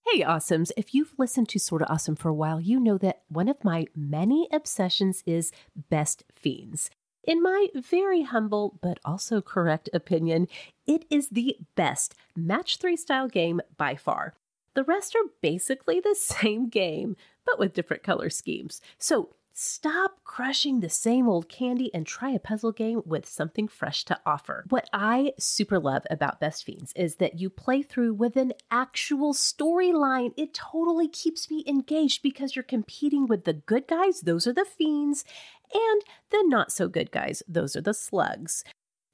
Hey, 0.07 0.23
awesomes. 0.23 0.71
If 0.75 0.93
you've 0.95 1.13
listened 1.17 1.47
to 1.49 1.59
Sorta 1.59 1.89
Awesome 1.89 2.15
for 2.15 2.29
a 2.29 2.33
while, 2.33 2.59
you 2.59 2.79
know 2.79 2.97
that 2.97 3.21
one 3.29 3.47
of 3.47 3.63
my 3.63 3.85
many 3.95 4.47
obsessions 4.51 5.23
is 5.25 5.51
Best 5.89 6.23
Fiends. 6.35 6.89
In 7.23 7.41
my 7.41 7.67
very 7.75 8.23
humble 8.23 8.79
but 8.81 8.99
also 9.05 9.41
correct 9.41 9.89
opinion, 9.93 10.47
it 10.87 11.05
is 11.09 11.29
the 11.29 11.55
best 11.75 12.15
match 12.35 12.77
three 12.77 12.97
style 12.97 13.27
game 13.27 13.61
by 13.77 13.95
far. 13.95 14.33
The 14.73 14.83
rest 14.83 15.15
are 15.15 15.29
basically 15.41 15.99
the 15.99 16.15
same 16.19 16.67
game, 16.67 17.15
but 17.45 17.59
with 17.59 17.73
different 17.73 18.03
color 18.03 18.29
schemes. 18.29 18.81
So 18.97 19.35
Stop 19.63 20.23
crushing 20.23 20.79
the 20.79 20.89
same 20.89 21.29
old 21.29 21.47
candy 21.47 21.93
and 21.93 22.07
try 22.07 22.31
a 22.31 22.39
puzzle 22.39 22.71
game 22.71 23.03
with 23.05 23.29
something 23.29 23.67
fresh 23.67 24.03
to 24.05 24.19
offer. 24.25 24.65
What 24.69 24.89
I 24.91 25.33
super 25.37 25.77
love 25.77 26.01
about 26.09 26.39
Best 26.39 26.63
Fiends 26.63 26.91
is 26.95 27.17
that 27.17 27.39
you 27.39 27.51
play 27.51 27.83
through 27.83 28.15
with 28.15 28.37
an 28.37 28.53
actual 28.71 29.35
storyline. 29.35 30.33
It 30.35 30.55
totally 30.55 31.07
keeps 31.07 31.51
me 31.51 31.63
engaged 31.67 32.23
because 32.23 32.55
you're 32.55 32.63
competing 32.63 33.27
with 33.27 33.43
the 33.43 33.53
good 33.53 33.87
guys, 33.87 34.21
those 34.21 34.47
are 34.47 34.53
the 34.53 34.65
fiends, 34.65 35.25
and 35.71 36.01
the 36.31 36.43
not 36.47 36.71
so 36.71 36.87
good 36.87 37.11
guys, 37.11 37.43
those 37.47 37.75
are 37.75 37.81
the 37.81 37.93
slugs. 37.93 38.63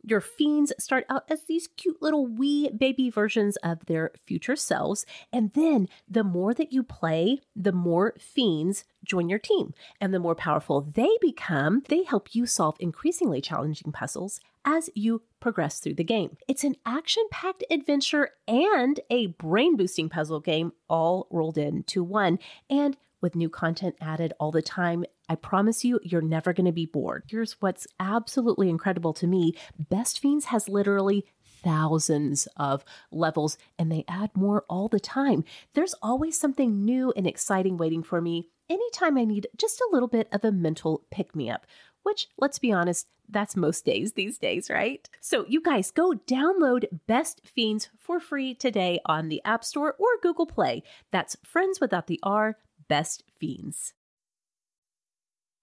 Your 0.03 0.21
fiends 0.21 0.73
start 0.79 1.05
out 1.09 1.23
as 1.29 1.43
these 1.43 1.67
cute 1.75 2.01
little 2.01 2.27
wee 2.27 2.69
baby 2.69 3.09
versions 3.09 3.57
of 3.57 3.85
their 3.85 4.11
future 4.25 4.55
selves. 4.55 5.05
And 5.33 5.51
then 5.53 5.87
the 6.07 6.23
more 6.23 6.53
that 6.53 6.71
you 6.71 6.83
play, 6.83 7.41
the 7.55 7.71
more 7.71 8.15
fiends 8.19 8.85
join 9.03 9.29
your 9.29 9.39
team. 9.39 9.73
And 9.99 10.13
the 10.13 10.19
more 10.19 10.35
powerful 10.35 10.81
they 10.81 11.09
become, 11.21 11.83
they 11.89 12.03
help 12.03 12.33
you 12.35 12.45
solve 12.45 12.77
increasingly 12.79 13.41
challenging 13.41 13.91
puzzles 13.91 14.39
as 14.65 14.89
you 14.95 15.21
progress 15.39 15.79
through 15.79 15.93
the 15.93 16.03
game. 16.03 16.37
It's 16.47 16.65
an 16.65 16.75
action 16.85 17.23
packed 17.31 17.63
adventure 17.71 18.31
and 18.47 18.99
a 19.09 19.27
brain 19.27 19.77
boosting 19.77 20.09
puzzle 20.09 20.41
game 20.41 20.73
all 20.89 21.27
rolled 21.31 21.57
into 21.57 22.03
one. 22.03 22.39
And 22.69 22.97
with 23.21 23.35
new 23.35 23.49
content 23.49 23.95
added 24.01 24.33
all 24.39 24.51
the 24.51 24.61
time. 24.61 25.05
I 25.29 25.35
promise 25.35 25.83
you, 25.83 25.99
you're 26.03 26.21
never 26.21 26.53
going 26.53 26.65
to 26.65 26.71
be 26.71 26.85
bored. 26.85 27.23
Here's 27.29 27.61
what's 27.61 27.87
absolutely 27.99 28.69
incredible 28.69 29.13
to 29.13 29.27
me 29.27 29.53
Best 29.77 30.19
Fiends 30.19 30.45
has 30.45 30.69
literally 30.69 31.25
thousands 31.63 32.47
of 32.57 32.85
levels 33.11 33.57
and 33.77 33.91
they 33.91 34.05
add 34.07 34.31
more 34.35 34.63
all 34.69 34.87
the 34.87 34.99
time. 34.99 35.43
There's 35.73 35.95
always 36.01 36.39
something 36.39 36.85
new 36.85 37.11
and 37.15 37.27
exciting 37.27 37.77
waiting 37.77 38.03
for 38.03 38.21
me 38.21 38.49
anytime 38.69 39.17
I 39.17 39.25
need 39.25 39.47
just 39.57 39.81
a 39.81 39.89
little 39.91 40.07
bit 40.07 40.27
of 40.31 40.43
a 40.43 40.51
mental 40.51 41.05
pick 41.11 41.35
me 41.35 41.49
up. 41.49 41.65
Which, 42.03 42.27
let's 42.37 42.57
be 42.57 42.71
honest, 42.71 43.07
that's 43.27 43.57
most 43.57 43.83
days 43.83 44.13
these 44.13 44.37
days, 44.37 44.69
right? 44.69 45.09
So, 45.19 45.45
you 45.49 45.61
guys 45.61 45.91
go 45.91 46.13
download 46.25 46.85
Best 47.05 47.41
Fiends 47.45 47.89
for 47.99 48.21
free 48.21 48.55
today 48.55 49.01
on 49.05 49.27
the 49.27 49.41
App 49.43 49.65
Store 49.65 49.93
or 49.99 50.07
Google 50.21 50.45
Play. 50.45 50.83
That's 51.11 51.35
friends 51.43 51.81
without 51.81 52.07
the 52.07 52.21
R, 52.23 52.55
Best 52.87 53.23
Fiends. 53.39 53.93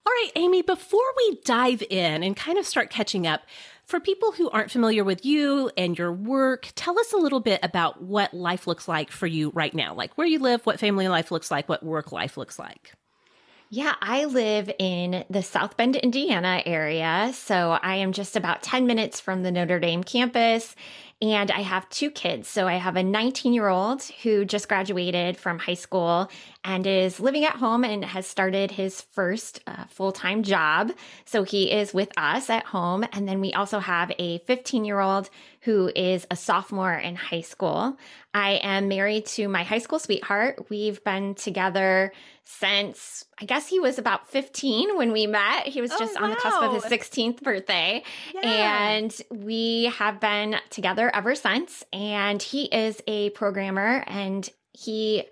All 0.05 0.13
right, 0.13 0.31
Amy, 0.35 0.61
before 0.61 1.01
we 1.17 1.39
dive 1.45 1.81
in 1.89 2.21
and 2.21 2.35
kind 2.35 2.59
of 2.59 2.65
start 2.67 2.91
catching 2.91 3.25
up, 3.25 3.41
for 3.85 3.99
people 3.99 4.31
who 4.31 4.49
aren't 4.49 4.71
familiar 4.71 5.03
with 5.03 5.25
you 5.25 5.71
and 5.77 5.97
your 5.97 6.11
work, 6.11 6.69
tell 6.75 6.99
us 6.99 7.13
a 7.13 7.17
little 7.17 7.39
bit 7.39 7.59
about 7.63 8.01
what 8.01 8.33
life 8.33 8.67
looks 8.67 8.87
like 8.87 9.11
for 9.11 9.27
you 9.27 9.51
right 9.55 9.73
now, 9.73 9.93
like 9.93 10.15
where 10.15 10.27
you 10.27 10.39
live, 10.39 10.65
what 10.65 10.79
family 10.79 11.07
life 11.07 11.31
looks 11.31 11.51
like, 11.51 11.69
what 11.69 11.83
work 11.83 12.11
life 12.11 12.37
looks 12.37 12.57
like. 12.59 12.93
Yeah, 13.71 13.95
I 13.99 14.25
live 14.25 14.71
in 14.77 15.25
the 15.29 15.41
South 15.41 15.75
Bend, 15.75 15.95
Indiana 15.95 16.61
area. 16.65 17.31
So 17.33 17.71
I 17.81 17.95
am 17.95 18.11
just 18.11 18.35
about 18.35 18.61
10 18.61 18.85
minutes 18.85 19.19
from 19.19 19.41
the 19.41 19.51
Notre 19.51 19.79
Dame 19.79 20.03
campus. 20.03 20.75
And 21.21 21.49
I 21.49 21.61
have 21.61 21.89
two 21.89 22.11
kids. 22.11 22.47
So 22.47 22.67
I 22.67 22.75
have 22.75 22.95
a 22.95 23.03
19 23.03 23.53
year 23.53 23.67
old 23.67 24.03
who 24.23 24.45
just 24.45 24.69
graduated 24.69 25.35
from 25.37 25.57
high 25.59 25.73
school 25.73 26.29
and 26.65 26.87
is 26.87 27.19
living 27.19 27.45
at 27.45 27.55
home 27.57 27.83
and 27.83 28.03
has 28.03 28.25
started 28.25 28.71
his 28.71 28.99
first 28.99 29.61
uh, 29.67 29.85
full 29.85 30.11
time 30.11 30.41
job. 30.41 30.91
So 31.23 31.43
he 31.43 31.71
is 31.71 31.93
with 31.93 32.11
us 32.17 32.49
at 32.49 32.65
home. 32.65 33.05
And 33.13 33.27
then 33.27 33.39
we 33.39 33.53
also 33.53 33.77
have 33.79 34.11
a 34.17 34.39
15 34.39 34.83
year 34.83 34.99
old 34.99 35.29
who 35.61 35.91
is 35.95 36.25
a 36.31 36.35
sophomore 36.35 36.93
in 36.93 37.15
high 37.15 37.41
school. 37.41 37.97
I 38.33 38.59
am 38.63 38.87
married 38.87 39.27
to 39.27 39.47
my 39.47 39.63
high 39.63 39.77
school 39.77 39.99
sweetheart. 39.99 40.65
We've 40.69 41.01
been 41.03 41.35
together 41.35 42.11
since 42.43 43.25
I 43.39 43.45
guess 43.45 43.67
he 43.67 43.79
was 43.79 43.99
about 43.99 44.29
15 44.29 44.97
when 44.97 45.11
we 45.11 45.27
met. 45.27 45.67
He 45.67 45.81
was 45.81 45.91
Oh, 45.91 45.97
just 45.99 46.17
on 46.17 46.31
the 46.31 46.35
cusp 46.35 46.61
of 46.63 46.73
his 46.73 46.83
16th 46.83 47.43
birthday. 47.43 48.03
Yeah. 48.33 48.89
And 48.89 49.21
we 49.29 49.85
have 49.97 50.19
been 50.19 50.55
together 50.71 51.11
ever 51.13 51.35
since. 51.35 51.83
And 51.93 52.41
he 52.41 52.65
is 52.65 53.01
a 53.07 53.29
programmer 53.31 54.03
and 54.07 54.49
he 54.73 55.25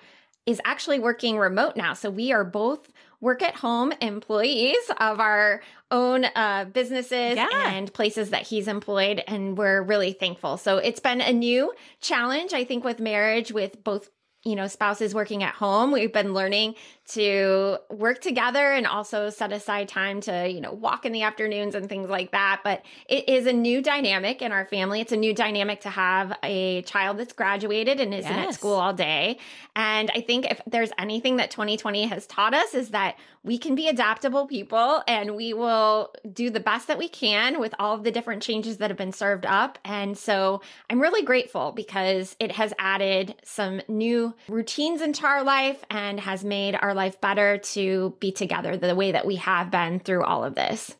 is 0.45 0.59
actually 0.65 0.99
working 0.99 1.37
remote 1.37 1.75
now. 1.75 1.93
So 1.93 2.09
we 2.09 2.31
are 2.31 2.43
both 2.43 2.89
work 3.21 3.41
at 3.41 3.55
home 3.55 3.93
employees 4.01 4.75
of 4.97 5.19
our 5.19 5.61
own 5.91 6.25
uh, 6.25 6.65
businesses 6.65 7.37
Yeah. 7.37 7.47
and 7.53 7.93
places 7.93 8.31
that 8.31 8.41
he's 8.43 8.67
employed. 8.67 9.23
And 9.27 9.57
we're 9.57 9.81
really 9.81 10.11
thankful. 10.11 10.57
So 10.57 10.77
it's 10.77 10.99
been 10.99 11.21
a 11.21 11.31
new 11.31 11.73
challenge, 12.01 12.53
I 12.53 12.65
think, 12.65 12.83
with 12.83 12.99
marriage, 12.99 13.51
with 13.51 13.83
both. 13.83 14.09
You 14.45 14.57
know, 14.57 14.67
spouses 14.67 15.15
working 15.15 15.41
at 15.41 15.53
home. 15.53 15.93
We've 15.93 16.11
been 16.11 16.33
learning 16.33 16.75
to 17.05 17.77
work 17.89 18.21
together 18.21 18.71
and 18.71 18.87
also 18.87 19.29
set 19.29 19.51
aside 19.51 19.89
time 19.89 20.21
to, 20.21 20.49
you 20.49 20.61
know, 20.61 20.71
walk 20.71 21.05
in 21.05 21.11
the 21.11 21.23
afternoons 21.23 21.75
and 21.75 21.89
things 21.89 22.09
like 22.09 22.31
that. 22.31 22.61
But 22.63 22.83
it 23.07 23.27
is 23.27 23.45
a 23.45 23.53
new 23.53 23.81
dynamic 23.81 24.41
in 24.41 24.51
our 24.51 24.65
family. 24.65 25.01
It's 25.01 25.11
a 25.11 25.17
new 25.17 25.33
dynamic 25.33 25.81
to 25.81 25.89
have 25.89 26.37
a 26.43 26.81
child 26.83 27.17
that's 27.17 27.33
graduated 27.33 27.99
and 27.99 28.13
isn't 28.13 28.31
at 28.31 28.53
school 28.53 28.75
all 28.75 28.93
day. 28.93 29.37
And 29.75 30.11
I 30.15 30.21
think 30.21 30.49
if 30.49 30.61
there's 30.65 30.91
anything 30.97 31.37
that 31.37 31.51
2020 31.51 32.07
has 32.07 32.25
taught 32.25 32.53
us 32.53 32.73
is 32.73 32.89
that 32.89 33.17
we 33.43 33.57
can 33.57 33.75
be 33.75 33.89
adaptable 33.89 34.47
people 34.47 35.03
and 35.05 35.35
we 35.35 35.53
will 35.53 36.13
do 36.31 36.49
the 36.49 36.61
best 36.61 36.87
that 36.87 36.97
we 36.97 37.09
can 37.09 37.59
with 37.59 37.75
all 37.77 37.93
of 37.93 38.03
the 38.03 38.11
different 38.11 38.41
changes 38.41 38.77
that 38.77 38.89
have 38.89 38.97
been 38.97 39.11
served 39.11 39.45
up. 39.45 39.77
And 39.83 40.17
so 40.17 40.61
I'm 40.89 41.01
really 41.01 41.23
grateful 41.23 41.73
because 41.73 42.37
it 42.39 42.53
has 42.53 42.73
added 42.79 43.35
some 43.43 43.81
new 43.89 44.33
routines 44.47 45.01
into 45.01 45.25
our 45.25 45.43
life 45.43 45.83
and 45.89 46.21
has 46.21 46.45
made 46.45 46.75
our 46.75 46.92
life 46.93 47.19
better 47.21 47.57
to 47.57 48.15
be 48.19 48.31
together 48.31 48.77
the 48.77 48.95
way 48.95 49.11
that 49.11 49.25
we 49.25 49.35
have 49.37 49.71
been 49.71 49.99
through 49.99 50.23
all 50.23 50.43
of 50.43 50.55
this. 50.55 50.95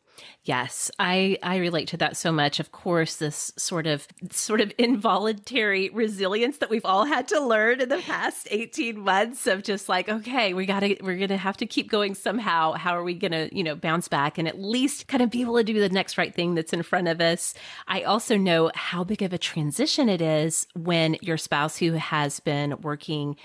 Yes, 0.46 0.90
I 0.98 1.38
I 1.42 1.56
relate 1.56 1.88
to 1.88 1.96
that 1.96 2.18
so 2.18 2.30
much. 2.30 2.60
Of 2.60 2.70
course, 2.70 3.16
this 3.16 3.50
sort 3.56 3.86
of 3.86 4.06
sort 4.30 4.60
of 4.60 4.74
involuntary 4.76 5.88
resilience 5.88 6.58
that 6.58 6.68
we've 6.68 6.84
all 6.84 7.06
had 7.06 7.28
to 7.28 7.40
learn 7.40 7.80
in 7.80 7.88
the 7.88 7.98
past 7.98 8.48
18 8.50 9.00
months 9.00 9.46
of 9.46 9.62
just 9.62 9.88
like, 9.88 10.10
okay, 10.10 10.52
we 10.52 10.66
got 10.66 10.80
to 10.80 10.98
we're 11.00 11.16
going 11.16 11.28
to 11.28 11.38
have 11.38 11.56
to 11.58 11.66
keep 11.66 11.90
going 11.90 12.14
somehow. 12.14 12.72
How 12.72 12.94
are 12.94 13.02
we 13.02 13.14
going 13.14 13.32
to, 13.32 13.56
you 13.56 13.64
know, 13.64 13.74
bounce 13.74 14.06
back 14.06 14.36
and 14.36 14.46
at 14.46 14.60
least 14.60 15.08
kind 15.08 15.22
of 15.22 15.30
be 15.30 15.40
able 15.40 15.56
to 15.56 15.64
do 15.64 15.80
the 15.80 15.88
next 15.88 16.18
right 16.18 16.34
thing 16.34 16.54
that's 16.54 16.74
in 16.74 16.82
front 16.82 17.08
of 17.08 17.22
us? 17.22 17.54
I 17.88 18.02
also 18.02 18.36
know 18.36 18.70
how 18.74 19.02
big 19.02 19.22
of 19.22 19.32
a 19.32 19.38
transition 19.38 20.10
it 20.10 20.20
is 20.20 20.66
when 20.74 21.16
your 21.22 21.38
spouse 21.38 21.78
who 21.78 21.92
has 21.92 22.40
been 22.40 22.82
working 22.82 23.36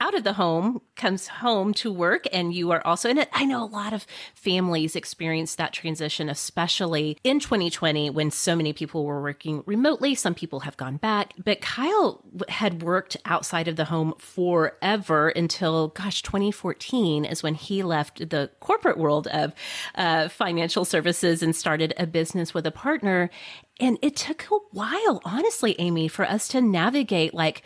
out 0.00 0.14
of 0.14 0.24
the 0.24 0.32
home 0.32 0.80
comes 0.96 1.28
home 1.28 1.72
to 1.72 1.92
work 1.92 2.24
and 2.32 2.52
you 2.52 2.70
are 2.72 2.84
also 2.86 3.08
in 3.08 3.18
it. 3.18 3.28
I 3.32 3.44
know 3.44 3.62
a 3.62 3.66
lot 3.66 3.92
of 3.92 4.06
families 4.34 4.96
experienced 4.96 5.56
that 5.58 5.72
transition, 5.72 6.28
especially 6.28 7.16
in 7.22 7.38
2020 7.38 8.10
when 8.10 8.30
so 8.30 8.56
many 8.56 8.72
people 8.72 9.04
were 9.04 9.22
working 9.22 9.62
remotely. 9.66 10.14
Some 10.14 10.34
people 10.34 10.60
have 10.60 10.76
gone 10.76 10.96
back, 10.96 11.32
but 11.42 11.60
Kyle 11.60 12.24
had 12.48 12.82
worked 12.82 13.16
outside 13.24 13.68
of 13.68 13.76
the 13.76 13.86
home 13.86 14.14
forever 14.18 15.28
until, 15.28 15.88
gosh, 15.88 16.22
2014 16.22 17.24
is 17.24 17.42
when 17.42 17.54
he 17.54 17.82
left 17.82 18.30
the 18.30 18.50
corporate 18.60 18.98
world 18.98 19.28
of 19.28 19.54
uh, 19.94 20.28
financial 20.28 20.84
services 20.84 21.42
and 21.42 21.54
started 21.54 21.94
a 21.96 22.06
business 22.06 22.52
with 22.52 22.66
a 22.66 22.72
partner. 22.72 23.30
And 23.78 23.98
it 24.02 24.16
took 24.16 24.44
a 24.50 24.58
while, 24.72 25.20
honestly, 25.24 25.76
Amy, 25.78 26.08
for 26.08 26.24
us 26.24 26.48
to 26.48 26.60
navigate 26.60 27.32
like, 27.32 27.62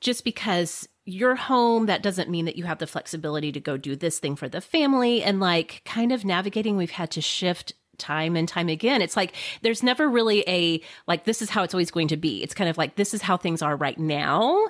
just 0.00 0.24
because 0.24 0.88
you're 1.06 1.36
home, 1.36 1.86
that 1.86 2.02
doesn't 2.02 2.28
mean 2.28 2.44
that 2.44 2.56
you 2.56 2.64
have 2.64 2.78
the 2.78 2.86
flexibility 2.86 3.52
to 3.52 3.60
go 3.60 3.76
do 3.76 3.96
this 3.96 4.18
thing 4.18 4.36
for 4.36 4.48
the 4.48 4.60
family. 4.60 5.22
And 5.22 5.40
like 5.40 5.82
kind 5.84 6.12
of 6.12 6.24
navigating, 6.24 6.76
we've 6.76 6.90
had 6.90 7.12
to 7.12 7.20
shift 7.20 7.72
time 7.96 8.36
and 8.36 8.46
time 8.46 8.68
again. 8.68 9.00
It's 9.00 9.16
like 9.16 9.34
there's 9.62 9.82
never 9.82 10.10
really 10.10 10.44
a 10.46 10.82
like, 11.06 11.24
this 11.24 11.40
is 11.40 11.48
how 11.48 11.62
it's 11.62 11.72
always 11.72 11.90
going 11.90 12.08
to 12.08 12.16
be. 12.16 12.42
It's 12.42 12.54
kind 12.54 12.68
of 12.68 12.76
like, 12.76 12.96
this 12.96 13.14
is 13.14 13.22
how 13.22 13.36
things 13.36 13.62
are 13.62 13.76
right 13.76 13.98
now. 13.98 14.66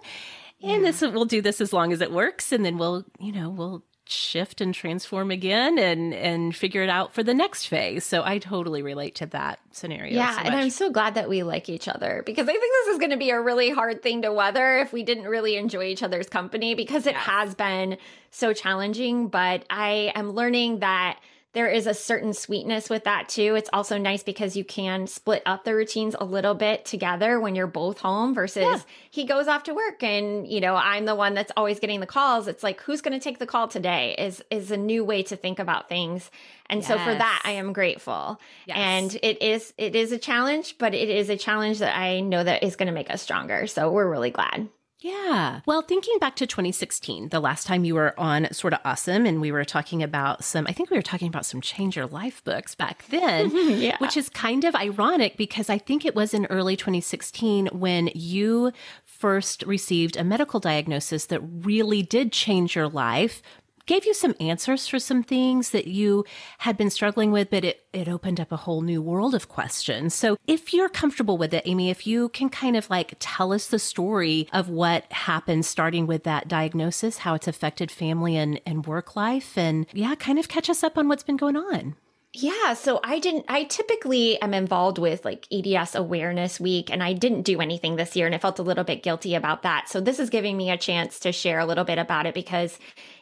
And 0.62 0.84
this 0.84 1.00
we'll 1.00 1.24
do 1.24 1.42
this 1.42 1.60
as 1.60 1.72
long 1.72 1.92
as 1.92 2.00
it 2.00 2.12
works. 2.12 2.52
And 2.52 2.64
then 2.64 2.78
we'll, 2.78 3.04
you 3.18 3.32
know, 3.32 3.50
we'll 3.50 3.82
shift 4.08 4.60
and 4.60 4.74
transform 4.74 5.30
again 5.30 5.78
and 5.78 6.14
and 6.14 6.54
figure 6.54 6.82
it 6.82 6.88
out 6.88 7.12
for 7.12 7.22
the 7.22 7.34
next 7.34 7.66
phase. 7.66 8.04
So 8.04 8.22
I 8.24 8.38
totally 8.38 8.82
relate 8.82 9.14
to 9.16 9.26
that 9.26 9.58
scenario. 9.72 10.14
Yeah, 10.14 10.32
so 10.34 10.40
and. 10.42 10.54
I'm 10.54 10.70
so 10.70 10.90
glad 10.90 11.14
that 11.14 11.28
we 11.28 11.42
like 11.42 11.68
each 11.68 11.88
other 11.88 12.22
because 12.24 12.48
I 12.48 12.52
think 12.52 12.72
this 12.84 12.94
is 12.94 12.98
going 12.98 13.10
to 13.10 13.16
be 13.16 13.30
a 13.30 13.40
really 13.40 13.70
hard 13.70 14.02
thing 14.02 14.22
to 14.22 14.32
weather 14.32 14.78
if 14.78 14.92
we 14.92 15.02
didn't 15.02 15.24
really 15.24 15.56
enjoy 15.56 15.84
each 15.84 16.02
other's 16.02 16.28
company 16.28 16.74
because 16.74 17.06
it 17.06 17.14
Yes. 17.14 17.22
has 17.24 17.54
been 17.54 17.98
so 18.30 18.52
challenging. 18.52 19.28
But 19.28 19.64
I 19.70 20.12
am 20.14 20.30
learning 20.32 20.80
that 20.80 21.18
there 21.56 21.68
is 21.68 21.86
a 21.86 21.94
certain 21.94 22.34
sweetness 22.34 22.90
with 22.90 23.04
that 23.04 23.30
too. 23.30 23.54
It's 23.54 23.70
also 23.72 23.96
nice 23.96 24.22
because 24.22 24.58
you 24.58 24.62
can 24.62 25.06
split 25.06 25.42
up 25.46 25.64
the 25.64 25.74
routines 25.74 26.14
a 26.20 26.24
little 26.24 26.52
bit 26.52 26.84
together 26.84 27.40
when 27.40 27.54
you're 27.54 27.66
both 27.66 27.98
home 27.98 28.34
versus 28.34 28.62
Yeah. 28.62 28.78
he 29.10 29.24
goes 29.24 29.48
off 29.48 29.62
to 29.62 29.74
work 29.74 30.02
and 30.02 30.46
you 30.46 30.60
know 30.60 30.76
I'm 30.76 31.06
the 31.06 31.14
one 31.14 31.32
that's 31.32 31.50
always 31.56 31.80
getting 31.80 32.00
the 32.00 32.06
calls. 32.06 32.46
It's 32.46 32.62
like 32.62 32.82
who's 32.82 33.00
going 33.00 33.18
to 33.18 33.24
take 33.24 33.38
the 33.38 33.46
call 33.46 33.68
today 33.68 34.14
is 34.18 34.44
is 34.50 34.70
a 34.70 34.76
new 34.76 35.02
way 35.02 35.22
to 35.22 35.34
think 35.34 35.58
about 35.58 35.88
things. 35.88 36.30
And 36.68 36.84
so 36.84 36.98
for 36.98 37.14
that 37.14 37.40
I 37.42 37.52
am 37.52 37.72
grateful. 37.72 38.38
Yes. 38.66 38.76
And 38.76 39.14
it 39.22 39.40
is 39.40 39.72
it 39.78 39.96
is 39.96 40.12
a 40.12 40.18
challenge, 40.18 40.76
but 40.76 40.92
it 40.92 41.08
is 41.08 41.30
a 41.30 41.38
challenge 41.38 41.78
that 41.78 41.96
I 41.96 42.20
know 42.20 42.44
that 42.44 42.64
is 42.64 42.76
going 42.76 42.88
to 42.88 42.92
make 42.92 43.10
us 43.10 43.22
stronger. 43.22 43.66
So 43.66 43.90
we're 43.90 44.10
really 44.10 44.30
glad. 44.30 44.68
Yeah. 45.06 45.60
Well, 45.66 45.82
thinking 45.82 46.18
back 46.18 46.34
to 46.36 46.46
2016, 46.46 47.28
the 47.28 47.38
last 47.40 47.66
time 47.66 47.84
you 47.84 47.94
were 47.94 48.18
on 48.18 48.48
Sorta 48.52 48.80
Awesome, 48.84 49.24
and 49.24 49.40
we 49.40 49.52
were 49.52 49.64
talking 49.64 50.02
about 50.02 50.42
some, 50.42 50.66
I 50.68 50.72
think 50.72 50.90
we 50.90 50.96
were 50.96 51.02
talking 51.02 51.28
about 51.28 51.46
some 51.46 51.60
Change 51.60 51.96
Your 51.96 52.06
Life 52.06 52.42
books 52.44 52.74
back 52.74 53.06
then, 53.08 53.50
mm-hmm, 53.52 53.80
Yeah. 53.80 53.96
which 53.98 54.16
is 54.16 54.28
kind 54.28 54.64
of 54.64 54.74
ironic 54.74 55.36
because 55.36 55.70
I 55.70 55.78
think 55.78 56.04
it 56.04 56.14
was 56.16 56.34
in 56.34 56.46
early 56.46 56.76
2016 56.76 57.68
when 57.72 58.10
you 58.14 58.72
first 59.04 59.62
received 59.62 60.16
a 60.16 60.24
medical 60.24 60.58
diagnosis 60.60 61.26
that 61.26 61.40
really 61.40 62.02
did 62.02 62.32
change 62.32 62.74
your 62.74 62.88
life. 62.88 63.42
Gave 63.86 64.04
you 64.04 64.14
some 64.14 64.34
answers 64.40 64.88
for 64.88 64.98
some 64.98 65.22
things 65.22 65.70
that 65.70 65.86
you 65.86 66.24
had 66.58 66.76
been 66.76 66.90
struggling 66.90 67.30
with, 67.30 67.50
but 67.50 67.64
it, 67.64 67.86
it 67.92 68.08
opened 68.08 68.40
up 68.40 68.50
a 68.50 68.56
whole 68.56 68.82
new 68.82 69.00
world 69.00 69.32
of 69.32 69.48
questions. 69.48 70.12
So, 70.12 70.36
if 70.48 70.74
you're 70.74 70.88
comfortable 70.88 71.38
with 71.38 71.54
it, 71.54 71.62
Amy, 71.66 71.88
if 71.88 72.04
you 72.04 72.28
can 72.30 72.48
kind 72.48 72.76
of 72.76 72.90
like 72.90 73.14
tell 73.20 73.52
us 73.52 73.68
the 73.68 73.78
story 73.78 74.48
of 74.52 74.68
what 74.68 75.10
happened 75.12 75.66
starting 75.66 76.08
with 76.08 76.24
that 76.24 76.48
diagnosis, 76.48 77.18
how 77.18 77.34
it's 77.34 77.46
affected 77.46 77.92
family 77.92 78.36
and, 78.36 78.60
and 78.66 78.86
work 78.86 79.14
life, 79.14 79.56
and 79.56 79.86
yeah, 79.92 80.16
kind 80.16 80.40
of 80.40 80.48
catch 80.48 80.68
us 80.68 80.82
up 80.82 80.98
on 80.98 81.06
what's 81.06 81.22
been 81.22 81.36
going 81.36 81.56
on. 81.56 81.94
Yeah, 82.38 82.74
so 82.74 83.00
I 83.02 83.18
didn't 83.18 83.46
I 83.48 83.64
typically 83.64 84.38
am 84.42 84.52
involved 84.52 84.98
with 84.98 85.24
like 85.24 85.46
EDS 85.50 85.94
awareness 85.94 86.60
week 86.60 86.90
and 86.90 87.02
I 87.02 87.14
didn't 87.14 87.42
do 87.42 87.62
anything 87.62 87.96
this 87.96 88.14
year 88.14 88.26
and 88.26 88.34
I 88.34 88.38
felt 88.38 88.58
a 88.58 88.62
little 88.62 88.84
bit 88.84 89.02
guilty 89.02 89.34
about 89.34 89.62
that. 89.62 89.88
So 89.88 90.02
this 90.02 90.20
is 90.20 90.28
giving 90.28 90.54
me 90.54 90.70
a 90.70 90.76
chance 90.76 91.18
to 91.20 91.32
share 91.32 91.58
a 91.58 91.64
little 91.64 91.84
bit 91.84 91.96
about 91.98 92.26
it 92.26 92.34
because 92.34 92.78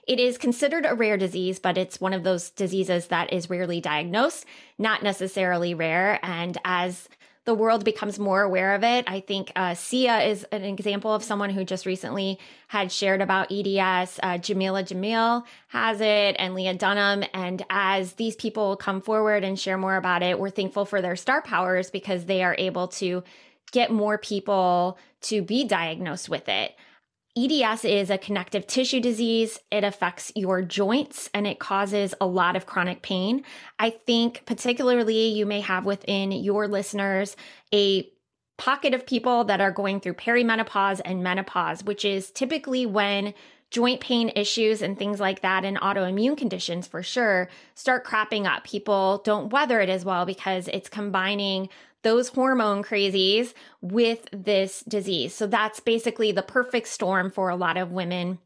it 0.09 0.19
is 0.19 0.37
considered 0.37 0.85
a 0.85 0.97
rare 0.97 1.17
disease, 1.17 1.61
but 1.61 1.79
it's 1.79 2.01
one 2.01 2.13
of 2.13 2.25
those 2.25 2.51
diseases 2.51 3.07
that 3.07 3.33
is 3.33 3.49
rarely 3.49 3.81
diagnosed, 3.81 4.47
not 4.79 5.05
necessarily 5.05 5.75
rare 5.75 6.19
and 6.25 6.59
as 6.65 7.09
the 7.45 7.55
world 7.55 7.85
becomes 7.85 8.19
more 8.19 8.43
aware 8.43 8.75
of 8.75 8.83
it. 8.83 9.05
I 9.07 9.21
think 9.21 9.53
uh, 9.55 9.75
Sia 9.75 10.23
is 10.23 10.45
an 10.45 10.65
example 10.65 11.13
of 11.13 11.23
someone 11.23 11.51
who 11.51 11.65
just 11.65 11.85
recently 11.85 12.39
had 12.69 12.91
shared 12.91 13.21
about 13.21 13.53
EDS. 13.53 14.19
Uh, 14.23 14.39
Jameela 14.39 14.83
Jamil 14.83 15.45
has 15.69 16.01
it, 16.01 16.37
and 16.39 16.55
Lena 16.55 16.75
Dunham. 16.75 17.23
And 17.35 17.65
as 17.69 18.15
these 18.15 18.35
people 18.35 18.77
come 18.77 19.03
forward 19.03 19.45
and 19.45 19.61
share 19.61 19.77
more 19.77 19.97
about 19.97 20.23
it, 20.23 20.39
we're 20.39 20.51
thankful 20.51 20.87
for 20.87 21.03
their 21.03 21.17
star 21.17 21.43
powers 21.43 21.91
because 21.91 22.25
they 22.25 22.43
are 22.43 22.57
able 22.59 22.89
to 22.89 23.23
get 23.73 23.91
more 23.91 24.17
people 24.17 24.99
to 25.23 25.43
be 25.43 25.65
diagnosed 25.65 26.29
with 26.29 26.49
it. 26.49 26.75
EDS 27.37 27.85
is 27.85 28.11
a 28.11 28.19
connective 28.19 28.65
tissue 28.67 29.01
disease. 29.01 29.59
It 29.73 29.83
affects 29.83 30.31
your 30.37 30.63
joints 30.63 31.29
and 31.35 31.49
it 31.49 31.59
causes 31.59 32.15
a 32.21 32.27
lot 32.27 32.55
of 32.55 32.67
chronic 32.67 33.03
pain. 33.03 33.43
I 33.79 33.91
think, 33.91 34.45
particularly, 34.47 35.29
you 35.29 35.45
may 35.45 35.61
have 35.61 35.85
within 35.85 36.31
your 36.31 36.69
listeners 36.69 37.37
a 37.73 38.09
pocket 38.57 38.95
of 38.95 39.05
people 39.05 39.43
that 39.45 39.61
are 39.61 39.73
going 39.73 39.99
through 39.99 40.15
perimenopause 40.15 41.01
and 41.05 41.25
menopause, 41.25 41.83
which 41.83 42.05
is 42.05 42.31
typically 42.31 42.87
when 42.87 43.35
joint 43.71 44.01
pain 44.01 44.31
issues 44.37 44.81
and 44.81 44.97
things 44.97 45.19
like 45.19 45.41
that 45.41 45.65
and 45.65 45.77
autoimmune 45.79 46.37
conditions 46.37 46.87
for 46.87 47.03
sure 47.03 47.49
start 47.75 48.05
cropping 48.05 48.47
up. 48.47 48.63
People 48.63 49.21
don't 49.25 49.53
weather 49.53 49.81
it 49.81 49.89
as 49.89 50.05
well 50.05 50.25
because 50.25 50.69
it's 50.69 50.89
combining 50.89 51.69
those 52.05 52.29
hormone 52.29 52.85
crazies 52.85 53.53
with 53.81 54.29
this 54.33 54.85
disease. 54.87 55.35
So 55.35 55.49
that's 55.49 55.81
basically 55.81 56.31
the 56.31 56.43
perfect 56.43 56.87
storm 56.87 57.31
for 57.31 57.49
a 57.49 57.57
lot 57.57 57.77
of 57.77 57.91
women. 57.91 58.39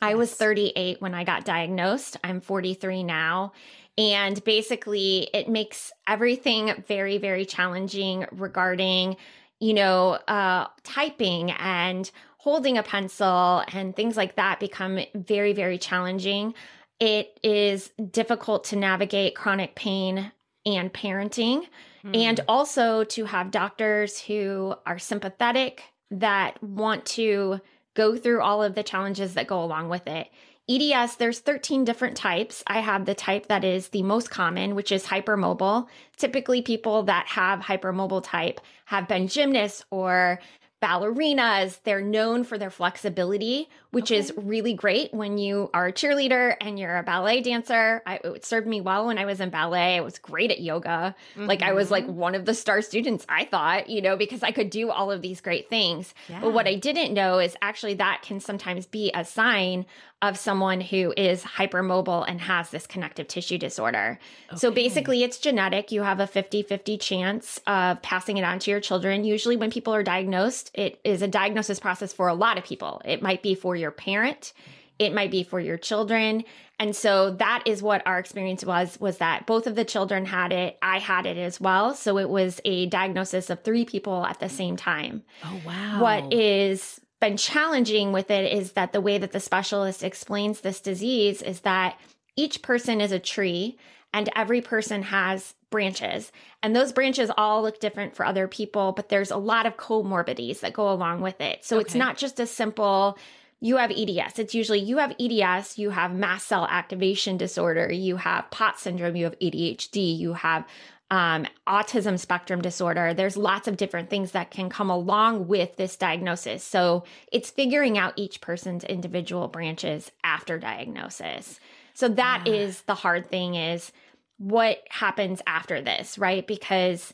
I 0.00 0.14
was 0.14 0.32
38 0.32 1.00
when 1.00 1.14
I 1.14 1.24
got 1.24 1.44
diagnosed. 1.44 2.16
I'm 2.22 2.40
43 2.40 3.02
now. 3.02 3.52
And 3.98 4.42
basically, 4.44 5.28
it 5.34 5.48
makes 5.48 5.92
everything 6.06 6.84
very, 6.86 7.18
very 7.18 7.44
challenging 7.44 8.26
regarding, 8.32 9.16
you 9.58 9.74
know, 9.74 10.12
uh, 10.26 10.68
typing 10.84 11.50
and 11.50 12.10
holding 12.38 12.78
a 12.78 12.82
pencil 12.82 13.62
and 13.72 13.94
things 13.94 14.16
like 14.16 14.36
that 14.36 14.60
become 14.60 15.00
very, 15.14 15.52
very 15.52 15.76
challenging. 15.76 16.54
It 16.98 17.38
is 17.42 17.90
difficult 18.10 18.64
to 18.64 18.76
navigate 18.76 19.34
chronic 19.34 19.74
pain 19.74 20.32
and 20.66 20.92
parenting, 20.92 21.66
mm. 22.04 22.16
and 22.16 22.38
hmm. 22.38 22.44
also 22.48 23.04
to 23.04 23.24
have 23.24 23.50
doctors 23.50 24.20
who 24.20 24.74
are 24.86 24.98
sympathetic 24.98 25.82
that 26.10 26.62
want 26.62 27.06
to 27.06 27.60
go 27.94 28.16
through 28.16 28.40
all 28.40 28.62
of 28.62 28.74
the 28.74 28.82
challenges 28.82 29.34
that 29.34 29.46
go 29.46 29.62
along 29.62 29.88
with 29.88 30.06
it. 30.06 30.28
EDS, 30.68 31.16
there's 31.16 31.40
13 31.40 31.84
different 31.84 32.16
types. 32.16 32.62
I 32.66 32.78
have 32.80 33.04
the 33.04 33.14
type 33.14 33.48
that 33.48 33.64
is 33.64 33.88
the 33.88 34.04
most 34.04 34.30
common, 34.30 34.76
which 34.76 34.92
is 34.92 35.04
hypermobile. 35.04 35.88
Typically, 36.16 36.62
people 36.62 37.02
that 37.04 37.26
have 37.26 37.60
hypermobile 37.60 38.22
type 38.22 38.60
have 38.84 39.08
been 39.08 39.26
gymnasts 39.26 39.84
or 39.90 40.38
ballerinas. 40.80 41.80
They're 41.82 42.00
known 42.00 42.44
for 42.44 42.56
their 42.56 42.70
flexibility, 42.70 43.68
which 43.90 44.12
okay. 44.12 44.18
is 44.18 44.32
really 44.36 44.74
great 44.74 45.12
when 45.12 45.36
you 45.38 45.70
are 45.74 45.86
a 45.86 45.92
cheerleader 45.92 46.56
and 46.60 46.78
you're 46.78 46.96
a 46.96 47.02
ballet 47.02 47.40
dancer. 47.40 48.02
I, 48.06 48.20
it 48.22 48.44
served 48.44 48.66
me 48.66 48.80
well 48.80 49.06
when 49.06 49.18
I 49.18 49.24
was 49.24 49.40
in 49.40 49.50
ballet. 49.50 49.96
I 49.96 50.00
was 50.00 50.18
great 50.18 50.50
at 50.50 50.60
yoga. 50.60 51.14
Mm-hmm. 51.34 51.46
Like 51.46 51.62
I 51.62 51.72
was 51.72 51.90
like 51.90 52.04
mm-hmm. 52.04 52.16
one 52.16 52.34
of 52.34 52.44
the 52.44 52.54
star 52.54 52.82
students, 52.82 53.26
I 53.28 53.44
thought, 53.44 53.88
you 53.88 54.00
know, 54.00 54.16
because 54.16 54.42
I 54.42 54.52
could 54.52 54.70
do 54.70 54.90
all 54.90 55.10
of 55.10 55.22
these 55.22 55.40
great 55.40 55.68
things. 55.68 56.14
Yeah. 56.28 56.40
But 56.40 56.52
what 56.52 56.66
I 56.66 56.76
didn't 56.76 57.12
know 57.14 57.38
is 57.38 57.56
actually 57.62 57.94
that 57.94 58.22
can 58.22 58.38
sometimes 58.40 58.86
be 58.86 59.10
a 59.14 59.24
sign 59.24 59.86
of 60.22 60.36
someone 60.36 60.82
who 60.82 61.14
is 61.16 61.42
hypermobile 61.42 62.26
and 62.28 62.40
has 62.42 62.70
this 62.70 62.86
connective 62.86 63.26
tissue 63.26 63.56
disorder. 63.56 64.18
Okay. 64.50 64.58
So 64.58 64.70
basically, 64.70 65.22
it's 65.22 65.38
genetic. 65.38 65.90
You 65.90 66.02
have 66.02 66.20
a 66.20 66.26
50 66.26 66.62
50 66.62 66.98
chance 66.98 67.58
of 67.66 68.02
passing 68.02 68.36
it 68.36 68.44
on 68.44 68.58
to 68.60 68.70
your 68.70 68.80
children. 68.80 69.24
Usually, 69.24 69.56
when 69.56 69.70
people 69.70 69.94
are 69.94 70.02
diagnosed, 70.02 70.70
it 70.74 71.00
is 71.04 71.22
a 71.22 71.28
diagnosis 71.28 71.80
process 71.80 72.12
for 72.12 72.28
a 72.28 72.34
lot 72.34 72.58
of 72.58 72.64
people. 72.64 73.00
It 73.04 73.22
might 73.22 73.42
be 73.42 73.54
for 73.54 73.76
your 73.80 73.90
parent, 73.90 74.52
it 74.98 75.14
might 75.14 75.30
be 75.30 75.42
for 75.42 75.58
your 75.58 75.78
children. 75.78 76.44
And 76.78 76.94
so 76.94 77.30
that 77.32 77.62
is 77.66 77.82
what 77.82 78.06
our 78.06 78.18
experience 78.18 78.64
was 78.64 78.98
was 79.00 79.18
that 79.18 79.46
both 79.46 79.66
of 79.66 79.74
the 79.74 79.84
children 79.84 80.24
had 80.26 80.52
it, 80.52 80.78
I 80.82 80.98
had 80.98 81.26
it 81.26 81.36
as 81.36 81.60
well. 81.60 81.94
So 81.94 82.18
it 82.18 82.28
was 82.28 82.60
a 82.64 82.86
diagnosis 82.86 83.50
of 83.50 83.62
three 83.62 83.84
people 83.84 84.24
at 84.24 84.40
the 84.40 84.48
same 84.48 84.76
time. 84.76 85.22
Oh 85.44 85.60
wow. 85.66 86.02
What 86.02 86.32
is 86.32 87.00
been 87.20 87.36
challenging 87.36 88.12
with 88.12 88.30
it 88.30 88.50
is 88.50 88.72
that 88.72 88.92
the 88.92 89.00
way 89.00 89.18
that 89.18 89.32
the 89.32 89.40
specialist 89.40 90.02
explains 90.02 90.60
this 90.60 90.80
disease 90.80 91.42
is 91.42 91.60
that 91.60 92.00
each 92.34 92.62
person 92.62 93.00
is 93.00 93.12
a 93.12 93.18
tree 93.18 93.78
and 94.12 94.28
every 94.34 94.60
person 94.60 95.02
has 95.02 95.54
branches. 95.70 96.32
And 96.62 96.74
those 96.74 96.92
branches 96.92 97.30
all 97.36 97.62
look 97.62 97.78
different 97.78 98.16
for 98.16 98.26
other 98.26 98.48
people, 98.48 98.92
but 98.92 99.08
there's 99.08 99.30
a 99.30 99.36
lot 99.36 99.66
of 99.66 99.76
comorbidities 99.76 100.60
that 100.60 100.72
go 100.72 100.90
along 100.90 101.20
with 101.20 101.40
it. 101.40 101.64
So 101.64 101.76
okay. 101.76 101.84
it's 101.84 101.94
not 101.94 102.16
just 102.16 102.40
a 102.40 102.46
simple 102.46 103.18
you 103.60 103.76
have 103.76 103.90
EDS. 103.90 104.38
It's 104.38 104.54
usually 104.54 104.80
you 104.80 104.98
have 104.98 105.14
EDS, 105.20 105.78
you 105.78 105.90
have 105.90 106.14
mast 106.14 106.48
cell 106.48 106.66
activation 106.68 107.36
disorder, 107.36 107.92
you 107.92 108.16
have 108.16 108.50
POTS 108.50 108.82
syndrome, 108.82 109.16
you 109.16 109.24
have 109.24 109.38
ADHD, 109.38 110.18
you 110.18 110.32
have 110.32 110.66
um, 111.10 111.46
autism 111.66 112.18
spectrum 112.18 112.62
disorder. 112.62 113.12
There's 113.12 113.36
lots 113.36 113.68
of 113.68 113.76
different 113.76 114.08
things 114.10 114.30
that 114.30 114.50
can 114.50 114.70
come 114.70 114.90
along 114.90 115.48
with 115.48 115.76
this 115.76 115.96
diagnosis. 115.96 116.62
So 116.62 117.04
it's 117.32 117.50
figuring 117.50 117.98
out 117.98 118.14
each 118.16 118.40
person's 118.40 118.84
individual 118.84 119.48
branches 119.48 120.10
after 120.24 120.58
diagnosis. 120.58 121.58
So 121.94 122.08
that 122.10 122.46
is 122.46 122.82
the 122.82 122.94
hard 122.94 123.28
thing 123.28 123.56
is 123.56 123.92
what 124.38 124.82
happens 124.88 125.42
after 125.46 125.82
this, 125.82 126.16
right? 126.16 126.46
Because 126.46 127.12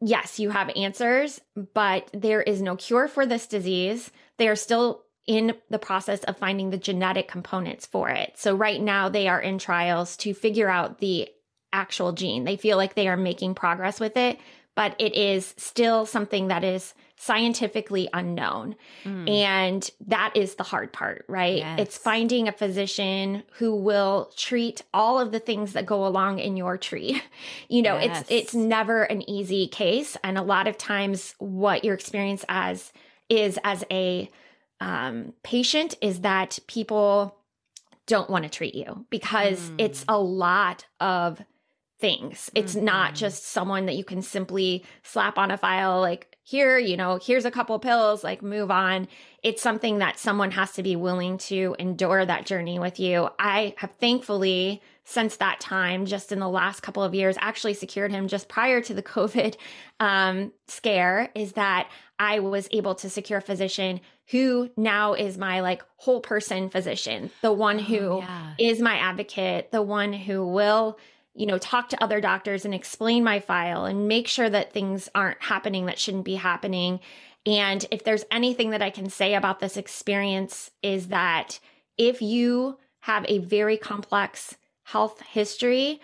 yes, 0.00 0.38
you 0.38 0.50
have 0.50 0.70
answers, 0.76 1.40
but 1.74 2.08
there 2.12 2.42
is 2.42 2.62
no 2.62 2.76
cure 2.76 3.08
for 3.08 3.26
this 3.26 3.46
disease. 3.46 4.10
They 4.36 4.48
are 4.48 4.56
still 4.56 5.02
in 5.30 5.54
the 5.68 5.78
process 5.78 6.24
of 6.24 6.36
finding 6.36 6.70
the 6.70 6.76
genetic 6.76 7.28
components 7.28 7.86
for 7.86 8.08
it. 8.08 8.32
So 8.34 8.56
right 8.56 8.82
now 8.82 9.08
they 9.08 9.28
are 9.28 9.40
in 9.40 9.58
trials 9.58 10.16
to 10.16 10.34
figure 10.34 10.68
out 10.68 10.98
the 10.98 11.28
actual 11.72 12.10
gene. 12.10 12.42
They 12.42 12.56
feel 12.56 12.76
like 12.76 12.96
they 12.96 13.06
are 13.06 13.16
making 13.16 13.54
progress 13.54 14.00
with 14.00 14.16
it, 14.16 14.40
but 14.74 14.96
it 14.98 15.14
is 15.14 15.54
still 15.56 16.04
something 16.04 16.48
that 16.48 16.64
is 16.64 16.94
scientifically 17.14 18.08
unknown. 18.12 18.74
Mm. 19.04 19.30
And 19.30 19.90
that 20.08 20.32
is 20.34 20.56
the 20.56 20.64
hard 20.64 20.92
part, 20.92 21.26
right? 21.28 21.58
Yes. 21.58 21.78
It's 21.78 21.96
finding 21.96 22.48
a 22.48 22.52
physician 22.52 23.44
who 23.52 23.76
will 23.76 24.32
treat 24.36 24.82
all 24.92 25.20
of 25.20 25.30
the 25.30 25.38
things 25.38 25.74
that 25.74 25.86
go 25.86 26.04
along 26.04 26.40
in 26.40 26.56
your 26.56 26.76
tree. 26.76 27.22
You 27.68 27.82
know, 27.82 27.98
yes. 27.98 28.22
it's 28.22 28.30
it's 28.30 28.54
never 28.54 29.04
an 29.04 29.28
easy 29.30 29.68
case 29.68 30.16
and 30.24 30.36
a 30.36 30.42
lot 30.42 30.66
of 30.66 30.76
times 30.76 31.36
what 31.38 31.84
your 31.84 31.94
experience 31.94 32.44
as 32.48 32.92
is 33.28 33.60
as 33.62 33.84
a 33.92 34.28
um, 34.80 35.34
patient 35.42 35.94
is 36.00 36.20
that 36.20 36.58
people 36.66 37.36
don't 38.06 38.30
want 38.30 38.44
to 38.44 38.50
treat 38.50 38.74
you 38.74 39.06
because 39.10 39.60
mm. 39.60 39.74
it's 39.78 40.04
a 40.08 40.18
lot 40.18 40.86
of 40.98 41.40
things. 42.00 42.50
It's 42.54 42.74
mm-hmm. 42.74 42.86
not 42.86 43.14
just 43.14 43.44
someone 43.44 43.86
that 43.86 43.96
you 43.96 44.04
can 44.04 44.22
simply 44.22 44.84
slap 45.02 45.38
on 45.38 45.50
a 45.50 45.58
file, 45.58 46.00
like, 46.00 46.26
here, 46.42 46.78
you 46.78 46.96
know, 46.96 47.20
here's 47.22 47.44
a 47.44 47.50
couple 47.50 47.78
pills, 47.78 48.24
like, 48.24 48.42
move 48.42 48.70
on. 48.70 49.06
It's 49.44 49.62
something 49.62 49.98
that 49.98 50.18
someone 50.18 50.50
has 50.50 50.72
to 50.72 50.82
be 50.82 50.96
willing 50.96 51.38
to 51.38 51.76
endure 51.78 52.24
that 52.24 52.46
journey 52.46 52.78
with 52.78 52.98
you. 52.98 53.28
I 53.38 53.74
have 53.76 53.92
thankfully, 54.00 54.82
since 55.04 55.36
that 55.36 55.60
time, 55.60 56.06
just 56.06 56.32
in 56.32 56.40
the 56.40 56.48
last 56.48 56.80
couple 56.80 57.04
of 57.04 57.14
years, 57.14 57.36
actually 57.38 57.74
secured 57.74 58.10
him 58.10 58.26
just 58.26 58.48
prior 58.48 58.80
to 58.80 58.94
the 58.94 59.02
COVID 59.02 59.56
um, 60.00 60.52
scare, 60.66 61.30
is 61.34 61.52
that 61.52 61.88
I 62.20 62.38
was 62.40 62.68
able 62.70 62.94
to 62.96 63.08
secure 63.08 63.38
a 63.38 63.42
physician 63.42 64.00
who 64.30 64.70
now 64.76 65.14
is 65.14 65.38
my 65.38 65.60
like 65.60 65.82
whole 65.96 66.20
person 66.20 66.68
physician, 66.68 67.30
the 67.40 67.52
one 67.52 67.78
who 67.78 67.98
oh, 67.98 68.18
yeah. 68.18 68.54
is 68.58 68.80
my 68.80 68.96
advocate, 68.96 69.72
the 69.72 69.82
one 69.82 70.12
who 70.12 70.46
will 70.46 70.98
you 71.34 71.46
know, 71.46 71.58
talk 71.58 71.88
to 71.88 72.02
other 72.02 72.20
doctors 72.20 72.64
and 72.64 72.74
explain 72.74 73.24
my 73.24 73.40
file 73.40 73.84
and 73.84 74.08
make 74.08 74.26
sure 74.28 74.50
that 74.50 74.72
things 74.72 75.08
aren't 75.14 75.40
happening 75.42 75.86
that 75.86 75.98
shouldn't 75.98 76.24
be 76.24 76.34
happening. 76.34 77.00
And 77.46 77.86
if 77.90 78.04
there's 78.04 78.24
anything 78.30 78.70
that 78.70 78.82
I 78.82 78.90
can 78.90 79.08
say 79.08 79.34
about 79.34 79.60
this 79.60 79.76
experience, 79.76 80.70
is 80.82 81.08
that 81.08 81.58
if 81.96 82.20
you 82.20 82.78
have 83.00 83.24
a 83.28 83.38
very 83.38 83.76
complex 83.76 84.56
health 84.82 85.22
history, 85.22 86.00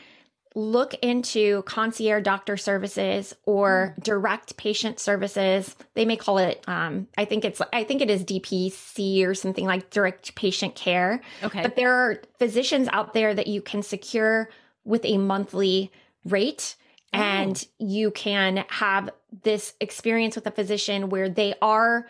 look 0.57 0.95
into 0.95 1.62
concierge 1.62 2.25
doctor 2.25 2.57
services 2.57 3.37
or 3.45 3.95
mm. 3.97 4.03
direct 4.03 4.57
patient 4.57 4.99
services. 4.99 5.77
They 5.92 6.07
may 6.07 6.16
call 6.16 6.38
it, 6.38 6.64
um, 6.66 7.09
I 7.19 7.27
think 7.27 7.45
it's, 7.45 7.61
I 7.75 7.85
think 7.85 8.01
it 8.01 8.11
is 8.11 8.25
DPC 8.25 9.27
or 9.27 9.35
something 9.35 9.66
like 9.66 9.90
direct 9.90 10.35
patient 10.35 10.75
care. 10.75 11.21
Okay. 11.42 11.61
But 11.61 11.77
there 11.77 11.92
are 11.92 12.23
physicians 12.38 12.88
out 12.90 13.12
there 13.12 13.35
that 13.35 13.49
you 13.49 13.61
can 13.61 13.83
secure 13.83 14.49
with 14.83 15.05
a 15.05 15.19
monthly 15.19 15.92
rate. 16.25 16.77
Oh. 17.12 17.19
And 17.19 17.66
you 17.79 18.11
can 18.11 18.64
have 18.69 19.11
this 19.42 19.75
experience 19.79 20.37
with 20.37 20.47
a 20.47 20.51
physician 20.51 21.11
where 21.11 21.29
they 21.29 21.55
are 21.61 22.07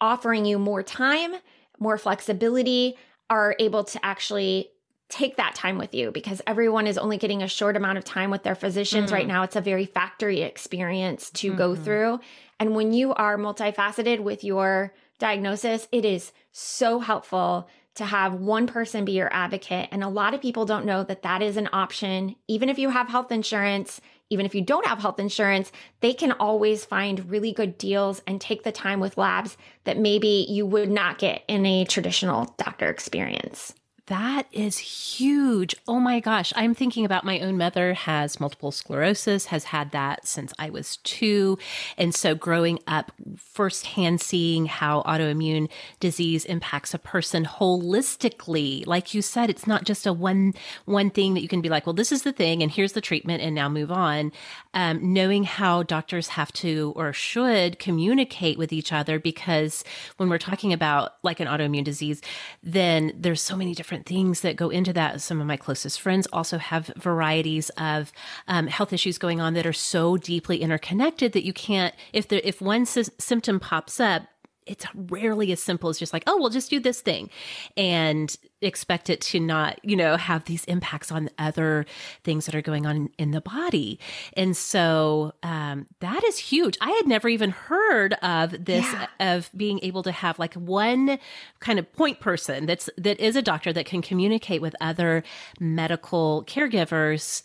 offering 0.00 0.46
you 0.46 0.58
more 0.58 0.82
time, 0.82 1.34
more 1.78 1.98
flexibility, 1.98 2.96
are 3.28 3.54
able 3.58 3.84
to 3.84 4.04
actually 4.04 4.70
take 5.08 5.36
that 5.36 5.54
time 5.54 5.78
with 5.78 5.94
you 5.94 6.10
because 6.10 6.42
everyone 6.46 6.86
is 6.86 6.98
only 6.98 7.16
getting 7.16 7.42
a 7.42 7.48
short 7.48 7.76
amount 7.76 7.98
of 7.98 8.04
time 8.04 8.30
with 8.30 8.42
their 8.42 8.54
physicians 8.54 9.10
mm. 9.10 9.14
right 9.14 9.26
now. 9.26 9.42
It's 9.42 9.56
a 9.56 9.60
very 9.60 9.86
factory 9.86 10.42
experience 10.42 11.30
to 11.30 11.48
mm-hmm. 11.48 11.58
go 11.58 11.76
through. 11.76 12.20
And 12.58 12.74
when 12.74 12.92
you 12.92 13.14
are 13.14 13.36
multifaceted 13.36 14.20
with 14.20 14.42
your 14.42 14.92
diagnosis, 15.18 15.86
it 15.92 16.04
is 16.04 16.32
so 16.52 16.98
helpful 16.98 17.68
to 17.94 18.04
have 18.04 18.34
one 18.34 18.66
person 18.66 19.04
be 19.04 19.12
your 19.12 19.32
advocate. 19.32 19.88
And 19.90 20.04
a 20.04 20.08
lot 20.08 20.34
of 20.34 20.42
people 20.42 20.66
don't 20.66 20.84
know 20.84 21.02
that 21.04 21.22
that 21.22 21.40
is 21.40 21.56
an 21.56 21.68
option. 21.72 22.36
Even 22.46 22.68
if 22.68 22.78
you 22.78 22.90
have 22.90 23.08
health 23.08 23.32
insurance, 23.32 24.00
even 24.28 24.44
if 24.44 24.54
you 24.54 24.60
don't 24.60 24.86
have 24.86 24.98
health 24.98 25.18
insurance, 25.18 25.72
they 26.00 26.12
can 26.12 26.32
always 26.32 26.84
find 26.84 27.30
really 27.30 27.52
good 27.52 27.78
deals 27.78 28.22
and 28.26 28.40
take 28.40 28.64
the 28.64 28.72
time 28.72 29.00
with 29.00 29.16
labs 29.16 29.56
that 29.84 29.98
maybe 29.98 30.46
you 30.48 30.66
would 30.66 30.90
not 30.90 31.18
get 31.18 31.42
in 31.48 31.64
a 31.64 31.84
traditional 31.84 32.54
doctor 32.58 32.90
experience. 32.90 33.72
That 34.06 34.46
is 34.52 34.78
huge. 34.78 35.74
Oh 35.88 35.98
my 35.98 36.20
gosh. 36.20 36.52
I'm 36.54 36.74
thinking 36.74 37.04
about 37.04 37.24
my 37.24 37.40
own 37.40 37.56
mother 37.56 37.92
has 37.94 38.38
multiple 38.38 38.70
sclerosis, 38.70 39.46
has 39.46 39.64
had 39.64 39.90
that 39.90 40.28
since 40.28 40.52
I 40.60 40.70
was 40.70 40.98
two. 40.98 41.58
And 41.98 42.14
so 42.14 42.36
growing 42.36 42.78
up 42.86 43.10
firsthand 43.36 44.20
seeing 44.20 44.66
how 44.66 45.02
autoimmune 45.02 45.68
disease 45.98 46.44
impacts 46.44 46.94
a 46.94 47.00
person 47.00 47.44
holistically. 47.44 48.86
Like 48.86 49.12
you 49.12 49.22
said, 49.22 49.50
it's 49.50 49.66
not 49.66 49.82
just 49.82 50.06
a 50.06 50.12
one 50.12 50.54
one 50.84 51.10
thing 51.10 51.34
that 51.34 51.42
you 51.42 51.48
can 51.48 51.60
be 51.60 51.68
like, 51.68 51.84
well, 51.84 51.92
this 51.92 52.12
is 52.12 52.22
the 52.22 52.32
thing 52.32 52.62
and 52.62 52.70
here's 52.70 52.92
the 52.92 53.00
treatment 53.00 53.42
and 53.42 53.56
now 53.56 53.68
move 53.68 53.90
on. 53.90 54.30
Um, 54.72 55.12
knowing 55.14 55.42
how 55.42 55.82
doctors 55.82 56.28
have 56.28 56.52
to 56.52 56.92
or 56.94 57.12
should 57.12 57.80
communicate 57.80 58.56
with 58.56 58.72
each 58.72 58.92
other 58.92 59.18
because 59.18 59.82
when 60.16 60.28
we're 60.28 60.38
talking 60.38 60.72
about 60.72 61.14
like 61.24 61.40
an 61.40 61.48
autoimmune 61.48 61.82
disease, 61.82 62.22
then 62.62 63.12
there's 63.16 63.42
so 63.42 63.56
many 63.56 63.74
different 63.74 63.95
different 63.96 64.06
things 64.06 64.40
that 64.42 64.56
go 64.56 64.68
into 64.68 64.92
that. 64.92 65.20
Some 65.20 65.40
of 65.40 65.46
my 65.46 65.56
closest 65.56 66.00
friends 66.00 66.26
also 66.32 66.58
have 66.58 66.92
varieties 66.96 67.70
of 67.78 68.12
um, 68.48 68.66
health 68.66 68.92
issues 68.92 69.18
going 69.18 69.40
on 69.40 69.54
that 69.54 69.66
are 69.66 69.72
so 69.72 70.16
deeply 70.16 70.60
interconnected 70.60 71.32
that 71.32 71.44
you 71.44 71.52
can't, 71.52 71.94
if 72.12 72.28
the 72.28 72.46
if 72.46 72.60
one 72.60 72.84
sy- 72.84 73.04
symptom 73.18 73.58
pops 73.58 74.00
up, 74.00 74.22
it's 74.66 74.86
rarely 74.94 75.52
as 75.52 75.62
simple 75.62 75.88
as 75.88 75.98
just 75.98 76.12
like, 76.12 76.24
oh, 76.26 76.36
we'll 76.38 76.50
just 76.50 76.70
do 76.70 76.80
this 76.80 77.00
thing 77.00 77.30
and 77.76 78.36
expect 78.60 79.08
it 79.08 79.20
to 79.20 79.38
not, 79.38 79.78
you 79.84 79.94
know, 79.94 80.16
have 80.16 80.44
these 80.44 80.64
impacts 80.64 81.12
on 81.12 81.30
other 81.38 81.86
things 82.24 82.46
that 82.46 82.54
are 82.54 82.62
going 82.62 82.84
on 82.84 83.08
in 83.16 83.30
the 83.30 83.40
body. 83.40 83.98
And 84.34 84.56
so 84.56 85.32
um, 85.42 85.86
that 86.00 86.24
is 86.24 86.38
huge. 86.38 86.76
I 86.80 86.90
had 86.90 87.06
never 87.06 87.28
even 87.28 87.50
heard 87.50 88.14
of 88.14 88.64
this, 88.64 88.84
yeah. 88.84 89.06
of 89.20 89.50
being 89.56 89.78
able 89.82 90.02
to 90.02 90.12
have 90.12 90.38
like 90.38 90.54
one 90.54 91.18
kind 91.60 91.78
of 91.78 91.90
point 91.92 92.20
person 92.20 92.66
that's, 92.66 92.90
that 92.98 93.20
is 93.20 93.36
a 93.36 93.42
doctor 93.42 93.72
that 93.72 93.86
can 93.86 94.02
communicate 94.02 94.60
with 94.60 94.74
other 94.80 95.22
medical 95.60 96.44
caregivers 96.46 97.42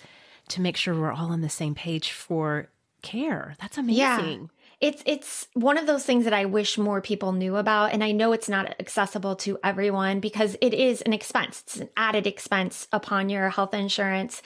to 0.49 0.61
make 0.61 0.75
sure 0.75 0.95
we're 0.95 1.13
all 1.13 1.31
on 1.31 1.41
the 1.41 1.49
same 1.49 1.75
page 1.75 2.11
for 2.11 2.67
care. 3.03 3.55
That's 3.59 3.77
amazing. 3.77 4.41
Yeah 4.41 4.47
it's 4.81 5.03
it's 5.05 5.47
one 5.53 5.77
of 5.77 5.85
those 5.85 6.03
things 6.03 6.23
that 6.25 6.33
I 6.33 6.45
wish 6.45 6.77
more 6.77 7.01
people 7.01 7.31
knew 7.31 7.55
about 7.55 7.93
and 7.93 8.03
I 8.03 8.11
know 8.11 8.33
it's 8.33 8.49
not 8.49 8.75
accessible 8.79 9.35
to 9.37 9.59
everyone 9.63 10.19
because 10.19 10.57
it 10.59 10.73
is 10.73 11.01
an 11.01 11.13
expense. 11.13 11.61
It's 11.61 11.77
an 11.77 11.89
added 11.95 12.25
expense 12.25 12.87
upon 12.91 13.29
your 13.29 13.49
health 13.49 13.73
insurance. 13.73 14.41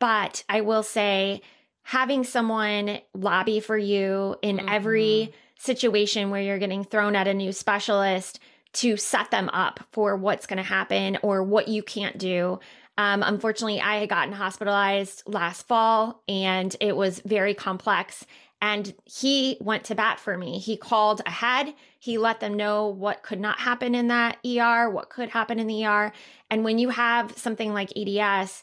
But 0.00 0.42
I 0.48 0.62
will 0.62 0.82
say 0.82 1.42
having 1.82 2.24
someone 2.24 3.00
lobby 3.14 3.60
for 3.60 3.78
you 3.78 4.36
in 4.42 4.58
mm-hmm. 4.58 4.68
every 4.68 5.32
situation 5.58 6.30
where 6.30 6.42
you're 6.42 6.58
getting 6.58 6.84
thrown 6.84 7.14
at 7.14 7.28
a 7.28 7.34
new 7.34 7.52
specialist 7.52 8.40
to 8.72 8.96
set 8.96 9.30
them 9.30 9.48
up 9.50 9.80
for 9.92 10.16
what's 10.16 10.46
going 10.46 10.56
to 10.56 10.62
happen 10.62 11.18
or 11.22 11.42
what 11.42 11.68
you 11.68 11.82
can't 11.82 12.18
do. 12.18 12.58
Um, 12.96 13.22
unfortunately, 13.22 13.80
I 13.80 13.96
had 13.96 14.08
gotten 14.08 14.32
hospitalized 14.32 15.22
last 15.26 15.66
fall 15.66 16.22
and 16.28 16.74
it 16.80 16.96
was 16.96 17.20
very 17.20 17.54
complex. 17.54 18.24
And 18.62 18.94
he 19.06 19.56
went 19.60 19.84
to 19.84 19.94
bat 19.94 20.20
for 20.20 20.36
me. 20.36 20.58
He 20.58 20.76
called 20.76 21.22
ahead. 21.24 21.74
He 21.98 22.18
let 22.18 22.40
them 22.40 22.54
know 22.54 22.88
what 22.88 23.22
could 23.22 23.40
not 23.40 23.58
happen 23.60 23.94
in 23.94 24.08
that 24.08 24.38
ER, 24.44 24.90
what 24.90 25.08
could 25.08 25.30
happen 25.30 25.58
in 25.58 25.66
the 25.66 25.86
ER. 25.86 26.12
And 26.50 26.62
when 26.62 26.78
you 26.78 26.90
have 26.90 27.36
something 27.38 27.72
like 27.72 27.96
EDS, 27.96 28.62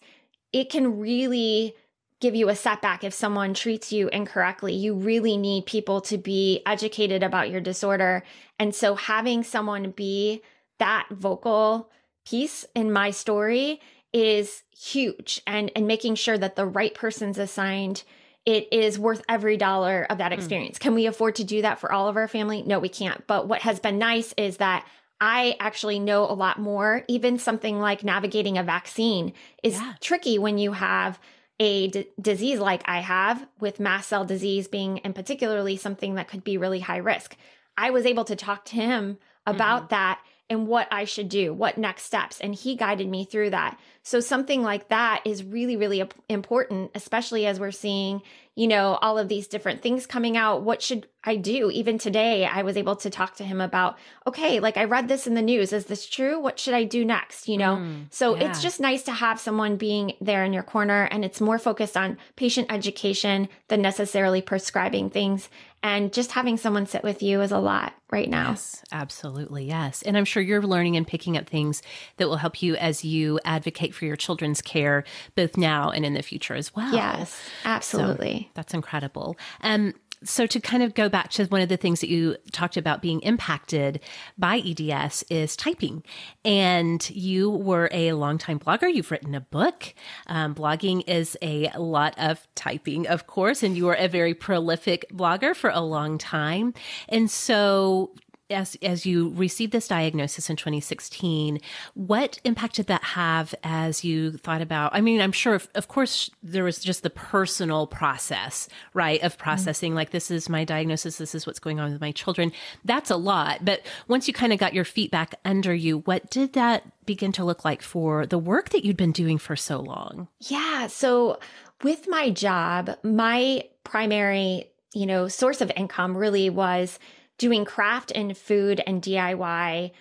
it 0.54 0.70
can 0.70 1.00
really 1.00 1.74
give 2.20 2.36
you 2.36 2.50
a 2.50 2.56
setback 2.56 3.04
if 3.04 3.14
someone 3.14 3.54
treats 3.54 3.92
you 3.92 4.08
incorrectly. 4.10 4.74
You 4.74 4.94
really 4.94 5.38
need 5.38 5.66
people 5.66 6.02
to 6.02 6.18
be 6.18 6.62
educated 6.66 7.24
about 7.24 7.50
your 7.50 7.62
disorder. 7.62 8.24
And 8.60 8.74
so 8.74 8.96
having 8.96 9.44
someone 9.44 9.92
be 9.92 10.42
that 10.80 11.08
vocal 11.12 11.90
piece 12.26 12.66
in 12.76 12.92
my 12.92 13.12
story 13.12 13.80
is 14.14 14.64
huge 14.76 15.42
and 15.46 15.72
and 15.76 15.86
making 15.86 16.16
sure 16.16 16.38
that 16.38 16.56
the 16.56 16.66
right 16.66 16.94
person's 16.94 17.38
assigned 17.38 18.04
it 18.48 18.70
is 18.72 18.98
worth 18.98 19.22
every 19.28 19.58
dollar 19.58 20.08
of 20.10 20.20
that 20.20 20.32
hmm. 20.32 20.40
experience. 20.40 20.78
Mm. 20.78 20.82
Can 20.82 20.96
we 20.96 21.06
afford 21.06 21.36
to 21.36 21.44
do 21.44 21.62
that 21.64 21.80
for 21.80 21.92
all 21.92 22.08
of 22.08 22.16
our 22.16 22.30
family? 22.30 22.64
No, 22.66 22.80
we 22.80 22.88
can't. 22.88 23.28
But 23.28 23.46
what 23.48 23.62
has 23.62 23.82
been 23.82 24.00
nice 24.00 24.34
is 24.38 24.58
that 24.58 24.88
I 25.20 25.58
actually 25.60 26.00
know 26.00 26.24
a 26.24 26.32
lot 26.32 26.58
more. 26.58 27.04
Even 27.10 27.40
something 27.40 27.78
like 27.78 28.06
navigating 28.06 28.58
a 28.58 28.64
vaccine 28.64 29.34
is 29.64 29.74
yeah. 29.74 29.96
tricky 30.00 30.40
when 30.40 30.58
you 30.58 30.72
have 30.72 31.20
a 31.60 31.90
d- 31.90 32.08
disease 32.22 32.60
like 32.60 32.84
I 32.86 33.00
have, 33.02 33.46
with 33.60 33.82
mast 33.82 34.08
cell 34.08 34.24
disease 34.24 34.70
being, 34.70 35.00
and 35.00 35.14
particularly 35.14 35.76
something 35.76 36.16
that 36.16 36.30
could 36.30 36.46
be 36.46 36.58
really 36.58 36.80
high 36.80 36.98
risk. 36.98 37.36
I 37.76 37.90
was 37.90 38.06
able 38.06 38.24
to 38.26 38.36
talk 38.38 38.64
to 38.66 38.76
him 38.76 39.18
about 39.46 39.84
mm-hmm. 39.84 39.90
that 39.90 40.20
and 40.50 40.68
what 40.68 40.88
I 40.90 41.04
should 41.04 41.28
do, 41.28 41.54
what 41.54 41.78
next 41.78 42.04
steps. 42.04 42.40
And 42.40 42.56
he 42.56 42.76
guided 42.76 43.10
me 43.10 43.26
through 43.26 43.50
that. 43.50 43.78
So 44.08 44.22
something 44.22 44.64
like 44.64 44.88
that 44.88 45.22
is 45.26 45.44
really, 45.44 45.76
really 45.76 46.02
important, 46.30 46.92
especially 46.96 47.46
as 47.46 47.60
we're 47.60 47.72
seeing, 47.72 48.22
you 48.56 48.66
know, 48.66 48.98
all 49.02 49.18
of 49.18 49.28
these 49.28 49.48
different 49.48 49.82
things 49.82 50.06
coming 50.06 50.38
out. 50.38 50.62
What 50.62 50.82
should 50.82 51.08
I 51.26 51.36
do? 51.36 51.70
Even 51.72 51.98
today, 51.98 52.46
I 52.46 52.62
was 52.62 52.78
able 52.78 52.96
to 52.96 53.10
talk 53.10 53.36
to 53.36 53.44
him 53.44 53.60
about, 53.60 53.98
okay, 54.26 54.62
like 54.62 54.78
I 54.78 54.86
read 54.86 55.10
this 55.10 55.28
in 55.28 55.34
the 55.34 55.42
news. 55.42 55.74
Is 55.74 55.88
this 55.88 56.08
true? 56.08 56.40
What 56.40 56.58
should 56.58 56.74
I 56.74 56.86
do 56.86 57.04
next? 57.04 57.50
You 57.50 57.58
know? 57.58 57.76
Mm, 57.76 58.06
so 58.10 58.38
yeah. 58.38 58.50
it's 58.50 58.62
just 58.62 58.80
nice 58.80 59.04
to 59.04 59.12
have 59.12 59.42
someone 59.42 59.76
being 59.76 60.14
there 60.22 60.46
in 60.46 60.54
your 60.54 60.64
corner 60.64 61.10
and 61.12 61.26
it's 61.26 61.42
more 61.42 61.60
focused 61.60 61.98
on 61.98 62.18
patient 62.38 62.72
education 62.72 63.50
than 63.68 63.82
necessarily 63.82 64.42
prescribing 64.42 65.10
things 65.10 65.50
and 65.84 66.12
just 66.12 66.32
having 66.32 66.58
someone 66.58 66.88
sit 66.88 67.04
with 67.04 67.22
you 67.22 67.42
is 67.42 67.52
a 67.52 67.60
lot 67.60 67.94
right 68.12 68.30
now. 68.30 68.50
Yes, 68.50 68.84
absolutely. 68.92 69.66
Yes. 69.66 70.02
And 70.02 70.18
I'm 70.18 70.26
sure 70.26 70.42
you're 70.42 70.62
learning 70.62 70.98
and 70.98 71.06
picking 71.06 71.38
up 71.38 71.48
things 71.48 71.82
that 72.18 72.28
will 72.28 72.38
help 72.38 72.62
you 72.62 72.76
as 72.76 73.06
you 73.06 73.40
advocate 73.46 73.94
for 73.98 74.06
your 74.06 74.16
children's 74.16 74.62
care, 74.62 75.04
both 75.36 75.58
now 75.58 75.90
and 75.90 76.06
in 76.06 76.14
the 76.14 76.24
future 76.24 76.56
as 76.56 76.76
well. 76.76 76.94
Yes, 76.94 77.38
absolutely. 77.66 78.44
So 78.44 78.52
that's 78.56 78.74
incredible. 78.74 79.36
Um, 79.62 79.94
so 80.24 80.48
to 80.48 80.60
kind 80.60 80.82
of 80.84 80.94
go 80.94 81.10
back 81.10 81.30
to 81.32 81.46
one 81.46 81.62
of 81.62 81.70
the 81.70 81.78
things 81.78 82.02
that 82.02 82.10
you 82.10 82.38
talked 82.52 82.78
about 82.78 83.02
being 83.02 83.22
impacted 83.22 84.00
by 84.38 84.58
EDS 84.58 85.24
is 85.30 85.56
typing. 85.56 86.04
And 86.44 87.08
you 87.10 87.52
were 87.52 87.90
a 87.92 88.14
longtime 88.14 88.60
blogger. 88.60 88.92
You've 88.94 89.12
written 89.12 89.36
a 89.36 89.42
book. 89.42 89.94
Um, 90.28 90.56
blogging 90.56 91.04
is 91.08 91.38
a 91.42 91.70
lot 91.78 92.16
of 92.18 92.48
typing, 92.56 93.08
of 93.08 93.28
course, 93.28 93.62
and 93.62 93.78
you 93.78 93.86
were 93.86 93.94
a 93.94 94.08
very 94.08 94.34
prolific 94.34 95.06
blogger 95.14 95.56
for 95.56 95.70
a 95.70 95.82
long 95.82 96.18
time. 96.18 96.74
And 97.10 97.30
so 97.30 98.12
as 98.50 98.78
as 98.82 99.06
you 99.06 99.30
received 99.30 99.72
this 99.72 99.88
diagnosis 99.88 100.50
in 100.50 100.56
2016 100.56 101.60
what 101.94 102.40
impact 102.44 102.76
did 102.76 102.88
that 102.88 103.04
have 103.04 103.54
as 103.64 104.04
you 104.04 104.32
thought 104.32 104.62
about 104.62 104.94
i 104.94 105.02
mean 105.02 105.20
i'm 105.20 105.32
sure 105.32 105.56
of, 105.56 105.68
of 105.76 105.88
course 105.88 106.30
there 106.42 106.64
was 106.64 106.80
just 106.80 107.04
the 107.04 107.10
personal 107.10 107.88
process 107.88 108.70
right 108.94 109.22
of 109.24 109.38
processing 109.38 109.92
mm-hmm. 109.92 109.98
like 109.98 110.12
this 110.12 110.32
is 110.32 110.50
my 110.50 110.64
diagnosis 110.64 111.18
this 111.18 111.36
is 111.36 111.46
what's 111.46 111.60
going 111.60 111.80
on 111.80 111.92
with 111.92 112.02
my 112.02 112.12
children 112.12 112.52
that's 112.86 113.12
a 113.12 113.18
lot 113.18 113.64
but 113.66 113.82
once 114.08 114.28
you 114.28 114.34
kind 114.34 114.54
of 114.54 114.60
got 114.60 114.74
your 114.74 114.86
feet 114.86 115.12
back 115.12 115.36
under 115.44 115.74
you 115.74 116.00
what 116.00 116.30
did 116.30 116.54
that 116.54 116.84
begin 117.06 117.32
to 117.32 117.44
look 117.44 117.66
like 117.66 117.82
for 117.82 118.26
the 118.26 118.40
work 118.40 118.70
that 118.70 118.86
you'd 118.86 118.98
been 118.98 119.12
doing 119.12 119.38
for 119.38 119.56
so 119.56 119.80
long 119.80 120.28
yeah 120.40 120.88
so 120.88 121.40
with 121.84 122.08
my 122.08 122.30
job 122.30 122.98
my 123.04 123.64
primary 123.84 124.66
you 124.94 125.06
know 125.06 125.28
source 125.28 125.62
of 125.62 125.72
income 125.76 126.16
really 126.16 126.50
was 126.50 126.98
doing 127.38 127.66
craft 127.66 128.12
and 128.14 128.38
food 128.38 128.82
and 128.86 129.02
DIY 129.02 129.92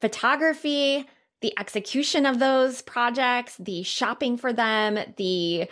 photography, 0.00 1.06
the 1.40 1.58
execution 1.58 2.26
of 2.26 2.38
those 2.38 2.82
projects, 2.82 3.56
the 3.58 3.82
shopping 3.82 4.36
for 4.36 4.52
them, 4.52 4.98
the 5.16 5.68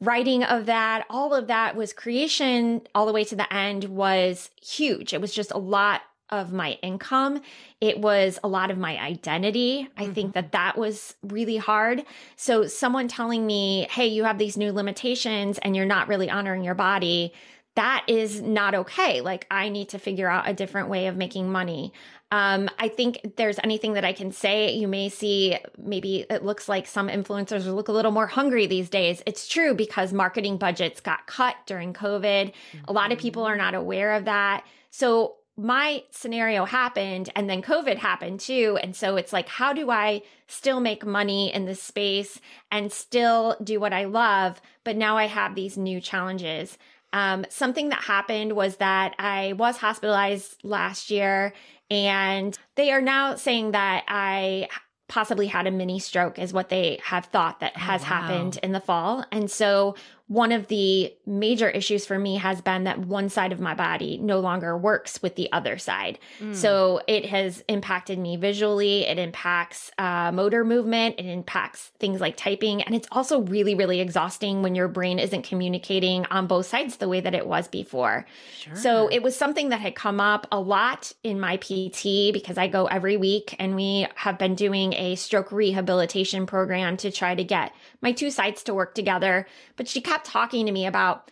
writing 0.00 0.42
of 0.44 0.66
that, 0.66 1.06
all 1.08 1.34
of 1.34 1.46
that 1.46 1.76
was 1.76 1.92
creation 1.92 2.82
all 2.94 3.06
the 3.06 3.12
way 3.12 3.24
to 3.24 3.36
the 3.36 3.52
end 3.52 3.84
was 3.84 4.50
huge. 4.60 5.14
It 5.14 5.20
was 5.20 5.32
just 5.32 5.52
a 5.52 5.58
lot 5.58 6.02
of 6.30 6.52
my 6.52 6.72
income. 6.82 7.40
It 7.80 8.00
was 8.00 8.38
a 8.42 8.48
lot 8.48 8.70
of 8.70 8.78
my 8.78 8.98
identity. 8.98 9.88
I 9.96 10.04
mm-hmm. 10.04 10.12
think 10.12 10.34
that 10.34 10.52
that 10.52 10.76
was 10.76 11.14
really 11.22 11.56
hard. 11.56 12.04
So 12.34 12.66
someone 12.66 13.06
telling 13.06 13.46
me, 13.46 13.86
"Hey, 13.90 14.08
you 14.08 14.24
have 14.24 14.38
these 14.38 14.56
new 14.56 14.72
limitations 14.72 15.58
and 15.58 15.76
you're 15.76 15.86
not 15.86 16.08
really 16.08 16.28
honoring 16.28 16.64
your 16.64 16.74
body." 16.74 17.32
That 17.76 18.04
is 18.08 18.42
not 18.42 18.74
okay. 18.74 19.20
Like, 19.20 19.46
I 19.50 19.68
need 19.68 19.90
to 19.90 19.98
figure 19.98 20.28
out 20.28 20.48
a 20.48 20.54
different 20.54 20.88
way 20.88 21.06
of 21.06 21.16
making 21.16 21.52
money. 21.52 21.92
Um, 22.32 22.68
I 22.78 22.88
think 22.88 23.36
there's 23.36 23.60
anything 23.62 23.92
that 23.92 24.04
I 24.04 24.12
can 24.12 24.32
say. 24.32 24.74
You 24.74 24.88
may 24.88 25.08
see 25.08 25.58
maybe 25.78 26.26
it 26.28 26.42
looks 26.42 26.68
like 26.68 26.86
some 26.86 27.08
influencers 27.08 27.72
look 27.72 27.88
a 27.88 27.92
little 27.92 28.10
more 28.10 28.26
hungry 28.26 28.66
these 28.66 28.90
days. 28.90 29.22
It's 29.26 29.46
true 29.46 29.74
because 29.74 30.12
marketing 30.12 30.56
budgets 30.56 31.00
got 31.00 31.26
cut 31.26 31.54
during 31.66 31.92
COVID. 31.92 32.52
Mm-hmm. 32.52 32.78
A 32.88 32.92
lot 32.92 33.12
of 33.12 33.18
people 33.18 33.44
are 33.44 33.56
not 33.56 33.74
aware 33.74 34.14
of 34.14 34.24
that. 34.24 34.64
So 34.90 35.36
my 35.58 36.02
scenario 36.10 36.64
happened 36.64 37.30
and 37.34 37.48
then 37.48 37.62
COVID 37.62 37.96
happened 37.96 38.40
too. 38.40 38.78
And 38.82 38.94
so 38.94 39.16
it's 39.16 39.32
like, 39.32 39.48
how 39.48 39.72
do 39.72 39.90
I 39.90 40.22
still 40.48 40.80
make 40.80 41.06
money 41.06 41.52
in 41.52 41.64
this 41.64 41.82
space 41.82 42.40
and 42.70 42.92
still 42.92 43.56
do 43.62 43.80
what 43.80 43.94
I 43.94 44.04
love? 44.04 44.60
But 44.84 44.96
now 44.96 45.16
I 45.16 45.26
have 45.26 45.54
these 45.54 45.78
new 45.78 46.00
challenges. 46.00 46.76
Um, 47.12 47.46
something 47.48 47.88
that 47.90 48.02
happened 48.02 48.52
was 48.52 48.76
that 48.76 49.14
I 49.18 49.54
was 49.54 49.76
hospitalized 49.78 50.56
last 50.62 51.10
year, 51.10 51.52
and 51.90 52.56
they 52.74 52.90
are 52.92 53.00
now 53.00 53.36
saying 53.36 53.72
that 53.72 54.04
I 54.08 54.68
possibly 55.08 55.46
had 55.46 55.66
a 55.68 55.70
mini 55.70 56.00
stroke 56.00 56.36
is 56.38 56.52
what 56.52 56.68
they 56.68 56.98
have 57.04 57.26
thought 57.26 57.60
that 57.60 57.72
Oh, 57.76 57.80
has 57.80 58.02
wow. 58.02 58.06
happened 58.08 58.58
in 58.62 58.72
the 58.72 58.80
fall. 58.80 59.24
And 59.30 59.48
so 59.50 59.94
one 60.28 60.50
of 60.50 60.66
the 60.66 61.14
major 61.24 61.70
issues 61.70 62.04
for 62.04 62.18
me 62.18 62.36
has 62.36 62.60
been 62.60 62.82
that 62.84 62.98
one 62.98 63.28
side 63.28 63.52
of 63.52 63.60
my 63.60 63.74
body 63.74 64.18
no 64.18 64.40
longer 64.40 64.76
works 64.76 65.22
with 65.22 65.36
the 65.36 65.50
other 65.52 65.78
side. 65.78 66.18
Mm. 66.40 66.52
So 66.52 67.00
it 67.06 67.26
has 67.26 67.62
impacted 67.68 68.18
me 68.18 68.36
visually. 68.36 69.04
It 69.04 69.20
impacts 69.20 69.92
uh, 69.98 70.32
motor 70.32 70.64
movement. 70.64 71.14
It 71.18 71.26
impacts 71.26 71.92
things 72.00 72.20
like 72.20 72.36
typing. 72.36 72.82
And 72.82 72.92
it's 72.92 73.06
also 73.12 73.42
really, 73.42 73.76
really 73.76 74.00
exhausting 74.00 74.62
when 74.62 74.74
your 74.74 74.88
brain 74.88 75.20
isn't 75.20 75.42
communicating 75.42 76.26
on 76.26 76.48
both 76.48 76.66
sides 76.66 76.96
the 76.96 77.08
way 77.08 77.20
that 77.20 77.34
it 77.34 77.46
was 77.46 77.68
before. 77.68 78.26
Sure. 78.58 78.74
So 78.74 79.08
it 79.08 79.22
was 79.22 79.36
something 79.36 79.68
that 79.68 79.80
had 79.80 79.94
come 79.94 80.18
up 80.18 80.48
a 80.50 80.58
lot 80.58 81.12
in 81.22 81.38
my 81.38 81.56
PT 81.56 82.32
because 82.32 82.58
I 82.58 82.66
go 82.66 82.86
every 82.86 83.16
week 83.16 83.54
and 83.60 83.76
we 83.76 84.08
have 84.16 84.38
been 84.38 84.56
doing 84.56 84.92
a 84.94 85.14
stroke 85.14 85.52
rehabilitation 85.52 86.46
program 86.46 86.96
to 86.96 87.12
try 87.12 87.36
to 87.36 87.44
get 87.44 87.72
my 88.02 88.10
two 88.10 88.32
sides 88.32 88.64
to 88.64 88.74
work 88.74 88.96
together. 88.96 89.46
But 89.76 89.86
she 89.86 90.00
kept 90.16 90.26
talking 90.26 90.64
to 90.64 90.72
me 90.72 90.86
about, 90.86 91.30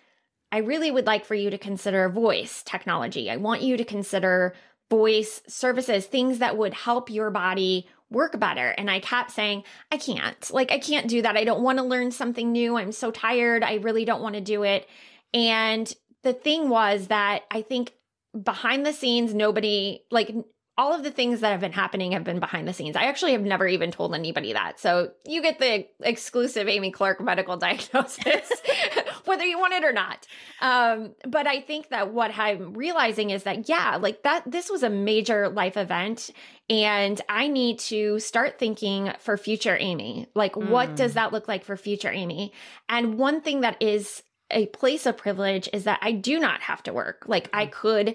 I 0.52 0.58
really 0.58 0.90
would 0.90 1.06
like 1.06 1.24
for 1.24 1.34
you 1.34 1.48
to 1.48 1.56
consider 1.56 2.10
voice 2.10 2.62
technology. 2.62 3.30
I 3.30 3.36
want 3.36 3.62
you 3.62 3.78
to 3.78 3.84
consider 3.84 4.54
voice 4.90 5.40
services, 5.48 6.04
things 6.04 6.40
that 6.40 6.58
would 6.58 6.74
help 6.74 7.08
your 7.08 7.30
body 7.30 7.88
work 8.10 8.38
better. 8.38 8.68
And 8.68 8.90
I 8.90 9.00
kept 9.00 9.30
saying, 9.30 9.64
I 9.90 9.96
can't. 9.96 10.50
Like, 10.52 10.70
I 10.70 10.78
can't 10.78 11.08
do 11.08 11.22
that. 11.22 11.38
I 11.38 11.44
don't 11.44 11.62
want 11.62 11.78
to 11.78 11.84
learn 11.84 12.10
something 12.10 12.52
new. 12.52 12.76
I'm 12.76 12.92
so 12.92 13.10
tired. 13.10 13.64
I 13.64 13.76
really 13.76 14.04
don't 14.04 14.22
want 14.22 14.34
to 14.34 14.42
do 14.42 14.64
it. 14.64 14.86
And 15.32 15.90
the 16.22 16.34
thing 16.34 16.68
was 16.68 17.06
that 17.06 17.44
I 17.50 17.62
think 17.62 17.94
behind 18.40 18.84
the 18.84 18.92
scenes, 18.92 19.32
nobody, 19.32 20.02
like, 20.10 20.34
all 20.76 20.92
of 20.92 21.04
the 21.04 21.10
things 21.10 21.40
that 21.40 21.52
have 21.52 21.60
been 21.60 21.72
happening 21.72 22.12
have 22.12 22.24
been 22.24 22.40
behind 22.40 22.66
the 22.66 22.72
scenes. 22.72 22.96
I 22.96 23.04
actually 23.04 23.32
have 23.32 23.42
never 23.42 23.66
even 23.68 23.92
told 23.92 24.12
anybody 24.14 24.52
that. 24.54 24.80
So 24.80 25.12
you 25.24 25.40
get 25.40 25.60
the 25.60 25.86
exclusive 26.02 26.66
Amy 26.68 26.90
Clark 26.90 27.20
medical 27.20 27.56
diagnosis, 27.58 28.50
whether 29.24 29.44
you 29.44 29.58
want 29.58 29.74
it 29.74 29.84
or 29.84 29.92
not. 29.92 30.26
Um, 30.60 31.14
but 31.28 31.46
I 31.46 31.60
think 31.60 31.90
that 31.90 32.12
what 32.12 32.36
I'm 32.36 32.74
realizing 32.74 33.30
is 33.30 33.44
that, 33.44 33.68
yeah, 33.68 33.96
like 33.96 34.24
that, 34.24 34.50
this 34.50 34.68
was 34.68 34.82
a 34.82 34.90
major 34.90 35.48
life 35.48 35.76
event. 35.76 36.30
And 36.68 37.20
I 37.28 37.46
need 37.46 37.78
to 37.80 38.18
start 38.18 38.58
thinking 38.58 39.12
for 39.20 39.36
future 39.36 39.76
Amy. 39.78 40.26
Like, 40.34 40.56
what 40.56 40.90
Mm. 40.90 40.96
does 40.96 41.14
that 41.14 41.32
look 41.32 41.46
like 41.46 41.64
for 41.64 41.76
future 41.76 42.10
Amy? 42.10 42.52
And 42.88 43.18
one 43.18 43.42
thing 43.42 43.60
that 43.60 43.80
is 43.80 44.22
a 44.50 44.66
place 44.66 45.06
of 45.06 45.16
privilege 45.16 45.68
is 45.72 45.84
that 45.84 45.98
I 46.02 46.12
do 46.12 46.38
not 46.38 46.60
have 46.62 46.82
to 46.84 46.92
work. 46.92 47.24
Like, 47.26 47.48
I 47.52 47.66
could 47.66 48.14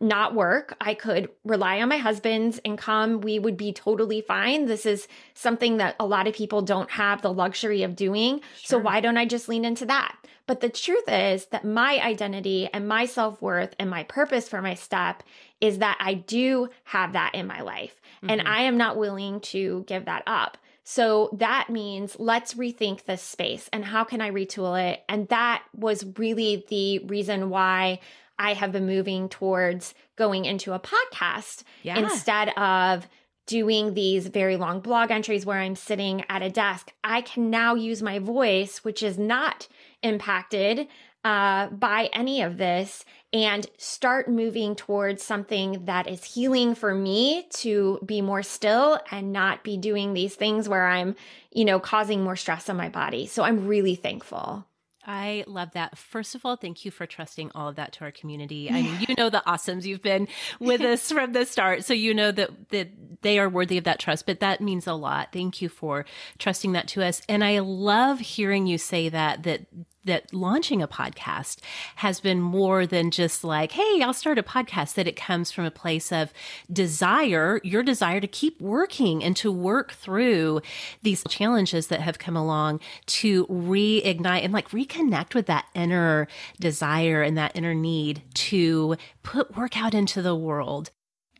not 0.00 0.34
work. 0.34 0.76
I 0.80 0.94
could 0.94 1.28
rely 1.44 1.80
on 1.80 1.88
my 1.88 1.98
husband's 1.98 2.60
income. 2.64 3.20
We 3.20 3.38
would 3.38 3.56
be 3.56 3.72
totally 3.72 4.20
fine. 4.20 4.66
This 4.66 4.86
is 4.86 5.08
something 5.34 5.78
that 5.78 5.96
a 5.98 6.06
lot 6.06 6.26
of 6.26 6.34
people 6.34 6.62
don't 6.62 6.90
have 6.90 7.22
the 7.22 7.32
luxury 7.32 7.82
of 7.82 7.96
doing. 7.96 8.40
So 8.62 8.76
why 8.78 9.00
don't 9.00 9.16
I 9.16 9.24
just 9.24 9.48
lean 9.48 9.64
into 9.64 9.86
that? 9.86 10.16
But 10.46 10.60
the 10.60 10.68
truth 10.68 11.08
is 11.08 11.46
that 11.46 11.64
my 11.64 11.98
identity 12.00 12.68
and 12.72 12.86
my 12.86 13.06
self 13.06 13.40
worth 13.40 13.74
and 13.78 13.88
my 13.88 14.02
purpose 14.02 14.48
for 14.48 14.60
my 14.60 14.74
step 14.74 15.22
is 15.60 15.78
that 15.78 15.96
I 16.00 16.14
do 16.14 16.68
have 16.84 17.14
that 17.14 17.34
in 17.34 17.46
my 17.46 17.62
life. 17.62 17.98
And 18.22 18.42
Mhm. 18.42 18.46
I 18.46 18.62
am 18.62 18.76
not 18.76 18.98
willing 18.98 19.40
to 19.40 19.84
give 19.86 20.04
that 20.04 20.22
up. 20.26 20.58
So 20.82 21.30
that 21.32 21.70
means 21.70 22.16
let's 22.18 22.54
rethink 22.54 23.04
this 23.04 23.22
space 23.22 23.70
and 23.72 23.86
how 23.86 24.04
can 24.04 24.20
I 24.20 24.30
retool 24.30 24.78
it? 24.78 25.02
And 25.08 25.26
that 25.28 25.62
was 25.74 26.04
really 26.18 26.66
the 26.68 26.98
reason 27.06 27.48
why 27.48 28.00
I 28.38 28.54
have 28.54 28.72
been 28.72 28.86
moving 28.86 29.28
towards 29.28 29.94
going 30.16 30.44
into 30.44 30.72
a 30.72 30.80
podcast 30.80 31.62
yeah. 31.82 31.98
instead 31.98 32.48
of 32.50 33.06
doing 33.46 33.94
these 33.94 34.26
very 34.28 34.56
long 34.56 34.80
blog 34.80 35.10
entries 35.10 35.44
where 35.44 35.58
I'm 35.58 35.76
sitting 35.76 36.24
at 36.28 36.42
a 36.42 36.50
desk. 36.50 36.92
I 37.02 37.20
can 37.20 37.50
now 37.50 37.74
use 37.74 38.02
my 38.02 38.18
voice, 38.18 38.78
which 38.78 39.02
is 39.02 39.18
not 39.18 39.68
impacted 40.02 40.88
uh, 41.24 41.68
by 41.68 42.10
any 42.12 42.42
of 42.42 42.58
this, 42.58 43.04
and 43.32 43.66
start 43.78 44.28
moving 44.28 44.76
towards 44.76 45.22
something 45.22 45.84
that 45.86 46.08
is 46.08 46.22
healing 46.22 46.74
for 46.74 46.94
me 46.94 47.46
to 47.50 47.98
be 48.04 48.20
more 48.20 48.42
still 48.42 49.00
and 49.10 49.32
not 49.32 49.64
be 49.64 49.76
doing 49.76 50.12
these 50.12 50.34
things 50.34 50.68
where 50.68 50.86
I'm, 50.86 51.16
you 51.50 51.64
know, 51.64 51.80
causing 51.80 52.22
more 52.22 52.36
stress 52.36 52.68
on 52.68 52.76
my 52.76 52.88
body. 52.88 53.26
So 53.26 53.42
I'm 53.42 53.66
really 53.66 53.94
thankful. 53.94 54.66
I 55.06 55.44
love 55.46 55.72
that. 55.72 55.98
First 55.98 56.34
of 56.34 56.44
all, 56.44 56.56
thank 56.56 56.84
you 56.84 56.90
for 56.90 57.06
trusting 57.06 57.50
all 57.54 57.68
of 57.68 57.76
that 57.76 57.92
to 57.94 58.04
our 58.04 58.10
community. 58.10 58.70
I 58.70 58.82
mean, 58.82 58.96
you 59.06 59.14
know 59.16 59.30
the 59.30 59.42
awesomes. 59.46 59.84
You've 59.84 60.02
been 60.02 60.28
with 60.58 60.80
us 60.82 61.10
from 61.10 61.32
the 61.32 61.44
start, 61.44 61.84
so 61.84 61.94
you 61.94 62.14
know 62.14 62.32
that 62.32 62.70
that 62.70 62.88
they 63.22 63.38
are 63.38 63.48
worthy 63.48 63.78
of 63.78 63.84
that 63.84 63.98
trust. 63.98 64.26
But 64.26 64.40
that 64.40 64.60
means 64.60 64.86
a 64.86 64.94
lot. 64.94 65.28
Thank 65.32 65.60
you 65.60 65.68
for 65.68 66.04
trusting 66.38 66.72
that 66.72 66.88
to 66.88 67.02
us. 67.04 67.22
And 67.28 67.44
I 67.44 67.58
love 67.58 68.20
hearing 68.20 68.66
you 68.66 68.78
say 68.78 69.08
that 69.08 69.42
that 69.42 69.62
that 70.04 70.32
launching 70.32 70.82
a 70.82 70.88
podcast 70.88 71.58
has 71.96 72.20
been 72.20 72.40
more 72.40 72.86
than 72.86 73.10
just 73.10 73.44
like, 73.44 73.72
hey, 73.72 74.02
I'll 74.02 74.12
start 74.12 74.38
a 74.38 74.42
podcast, 74.42 74.94
that 74.94 75.08
it 75.08 75.16
comes 75.16 75.50
from 75.50 75.64
a 75.64 75.70
place 75.70 76.12
of 76.12 76.32
desire, 76.72 77.60
your 77.64 77.82
desire 77.82 78.20
to 78.20 78.26
keep 78.26 78.60
working 78.60 79.22
and 79.22 79.36
to 79.36 79.50
work 79.50 79.92
through 79.92 80.60
these 81.02 81.24
challenges 81.28 81.88
that 81.88 82.00
have 82.00 82.18
come 82.18 82.36
along 82.36 82.80
to 83.06 83.46
reignite 83.46 84.44
and 84.44 84.52
like 84.52 84.70
reconnect 84.70 85.34
with 85.34 85.46
that 85.46 85.66
inner 85.74 86.28
desire 86.60 87.22
and 87.22 87.36
that 87.36 87.56
inner 87.56 87.74
need 87.74 88.22
to 88.34 88.96
put 89.22 89.56
work 89.56 89.76
out 89.76 89.94
into 89.94 90.22
the 90.22 90.36
world. 90.36 90.90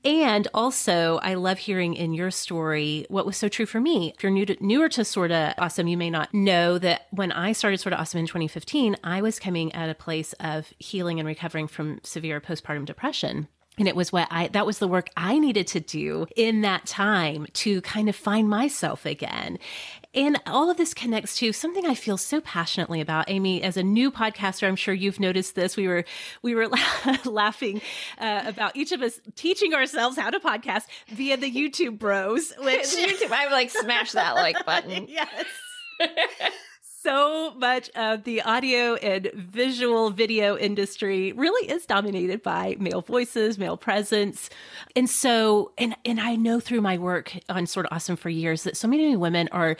And 0.04 0.46
also, 0.52 1.18
I 1.22 1.34
love 1.34 1.58
hearing 1.58 1.94
in 1.94 2.12
your 2.12 2.30
story 2.30 3.06
what 3.08 3.24
was 3.24 3.38
so 3.38 3.48
true 3.48 3.64
for 3.64 3.80
me. 3.80 4.12
If 4.14 4.22
you're 4.22 4.30
new 4.30 4.44
to, 4.44 4.56
newer 4.60 4.90
to 4.90 5.04
Sorta 5.04 5.54
Awesome, 5.56 5.86
you 5.86 5.96
may 5.96 6.10
not 6.10 6.34
know 6.34 6.76
that 6.78 7.06
when 7.10 7.32
I 7.32 7.52
started 7.52 7.78
Sorta 7.78 7.98
Awesome 7.98 8.20
in 8.20 8.26
2015, 8.26 8.96
I 9.02 9.22
was 9.22 9.38
coming 9.38 9.72
at 9.74 9.88
a 9.88 9.94
place 9.94 10.34
of 10.34 10.72
healing 10.78 11.18
and 11.18 11.26
recovering 11.26 11.68
from 11.68 12.00
severe 12.02 12.38
postpartum 12.38 12.84
depression. 12.84 13.48
And 13.78 13.88
it 13.88 13.96
was 13.96 14.12
what 14.12 14.28
I, 14.30 14.48
that 14.48 14.66
was 14.66 14.78
the 14.78 14.86
work 14.86 15.08
I 15.16 15.38
needed 15.38 15.66
to 15.68 15.80
do 15.80 16.26
in 16.36 16.60
that 16.60 16.86
time 16.86 17.46
to 17.54 17.80
kind 17.80 18.08
of 18.08 18.14
find 18.14 18.48
myself 18.48 19.06
again. 19.06 19.58
And 20.14 20.40
all 20.46 20.70
of 20.70 20.76
this 20.76 20.94
connects 20.94 21.36
to 21.38 21.52
something 21.52 21.84
I 21.84 21.94
feel 21.94 22.16
so 22.16 22.40
passionately 22.40 23.00
about. 23.00 23.24
Amy, 23.28 23.62
as 23.62 23.76
a 23.76 23.82
new 23.82 24.12
podcaster, 24.12 24.68
I'm 24.68 24.76
sure 24.76 24.94
you've 24.94 25.18
noticed 25.18 25.54
this. 25.56 25.76
We 25.76 25.88
were, 25.88 26.04
we 26.42 26.54
were 26.54 26.68
laughing 27.24 27.80
uh, 28.18 28.42
about 28.46 28.76
each 28.76 28.92
of 28.92 29.02
us 29.02 29.20
teaching 29.34 29.74
ourselves 29.74 30.16
how 30.16 30.30
to 30.30 30.38
podcast 30.38 30.84
via 31.08 31.36
the 31.36 31.50
YouTube 31.50 31.98
bros, 31.98 32.52
which 32.58 32.84
YouTube, 32.84 33.32
I 33.32 33.50
like 33.50 33.70
smash 33.70 34.12
that 34.12 34.34
like 34.34 34.64
button. 34.66 35.08
yes. 35.08 35.44
So 37.04 37.52
much 37.58 37.90
of 37.90 38.24
the 38.24 38.40
audio 38.40 38.94
and 38.94 39.30
visual 39.34 40.08
video 40.08 40.56
industry 40.56 41.32
really 41.32 41.70
is 41.70 41.84
dominated 41.84 42.42
by 42.42 42.76
male 42.80 43.02
voices, 43.02 43.58
male 43.58 43.76
presence. 43.76 44.48
And 44.96 45.10
so, 45.10 45.72
and, 45.76 45.94
and 46.06 46.18
I 46.18 46.36
know 46.36 46.60
through 46.60 46.80
my 46.80 46.96
work 46.96 47.36
on 47.50 47.66
Sorta 47.66 47.94
Awesome 47.94 48.16
for 48.16 48.30
years 48.30 48.62
that 48.62 48.78
so 48.78 48.88
many 48.88 49.14
women 49.16 49.50
are 49.52 49.76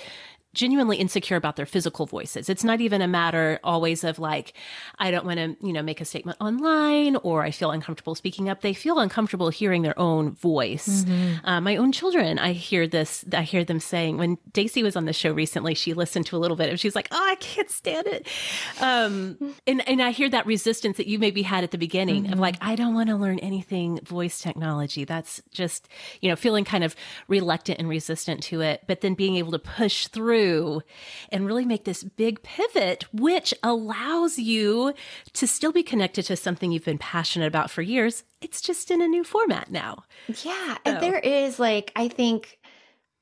genuinely 0.54 0.96
insecure 0.96 1.36
about 1.36 1.56
their 1.56 1.66
physical 1.66 2.06
voices. 2.06 2.48
It's 2.48 2.64
not 2.64 2.80
even 2.80 3.02
a 3.02 3.08
matter 3.08 3.58
always 3.62 4.04
of 4.04 4.18
like, 4.18 4.54
I 4.98 5.10
don't 5.10 5.26
want 5.26 5.38
to, 5.38 5.56
you 5.66 5.72
know, 5.72 5.82
make 5.82 6.00
a 6.00 6.04
statement 6.04 6.38
online 6.40 7.16
or 7.16 7.42
I 7.42 7.50
feel 7.50 7.70
uncomfortable 7.72 8.14
speaking 8.14 8.48
up. 8.48 8.60
They 8.60 8.72
feel 8.72 8.98
uncomfortable 8.98 9.50
hearing 9.50 9.82
their 9.82 9.98
own 9.98 10.30
voice. 10.30 11.04
Uh, 11.44 11.60
my 11.60 11.76
own 11.76 11.92
children, 11.92 12.38
I 12.38 12.52
hear 12.52 12.86
this, 12.86 13.24
I 13.32 13.42
hear 13.42 13.64
them 13.64 13.80
saying, 13.80 14.16
when 14.16 14.38
Daisy 14.52 14.82
was 14.82 14.96
on 14.96 15.04
the 15.04 15.12
show 15.12 15.32
recently, 15.32 15.74
she 15.74 15.92
listened 15.92 16.26
to 16.26 16.36
a 16.36 16.38
little 16.38 16.56
bit 16.56 16.68
and 16.70 16.78
she's 16.78 16.94
like, 16.94 17.08
oh, 17.10 17.28
I 17.30 17.34
can't 17.36 17.70
stand 17.70 18.06
it. 18.06 18.26
Um, 18.80 19.54
and, 19.66 19.86
and 19.88 20.00
I 20.00 20.12
hear 20.12 20.30
that 20.30 20.46
resistance 20.46 20.96
that 20.98 21.08
you 21.08 21.18
maybe 21.18 21.42
had 21.42 21.64
at 21.64 21.72
the 21.72 21.78
beginning 21.78 22.32
of 22.32 22.38
like, 22.38 22.56
I 22.60 22.76
don't 22.76 22.94
want 22.94 23.08
to 23.08 23.16
learn 23.16 23.40
anything 23.40 23.98
voice 24.04 24.38
technology. 24.40 25.04
That's 25.04 25.42
just, 25.50 25.88
you 26.20 26.28
know, 26.30 26.36
feeling 26.36 26.64
kind 26.64 26.84
of 26.84 26.94
reluctant 27.28 27.80
and 27.80 27.88
resistant 27.88 28.42
to 28.44 28.60
it, 28.60 28.84
but 28.86 29.00
then 29.00 29.14
being 29.14 29.36
able 29.36 29.52
to 29.52 29.58
push 29.58 30.06
through 30.06 30.43
and 31.30 31.46
really 31.46 31.64
make 31.64 31.85
this 31.85 32.04
big 32.04 32.42
pivot, 32.42 33.04
which 33.12 33.52
allows 33.62 34.38
you 34.38 34.94
to 35.35 35.46
still 35.46 35.72
be 35.72 35.83
connected 35.83 36.24
to 36.26 36.37
something 36.37 36.72
you've 36.72 36.85
been 36.85 36.98
passionate 36.98 37.46
about 37.46 37.70
for 37.70 37.83
years. 37.83 38.24
It's 38.40 38.61
just 38.61 38.90
in 38.90 39.00
a 39.02 39.07
new 39.09 39.24
format 39.24 39.70
now. 39.70 40.04
Yeah. 40.28 40.74
So- 40.74 40.78
And 40.85 41.02
there 41.02 41.18
is 41.18 41.59
like, 41.59 41.92
I 41.96 42.09
think 42.09 42.59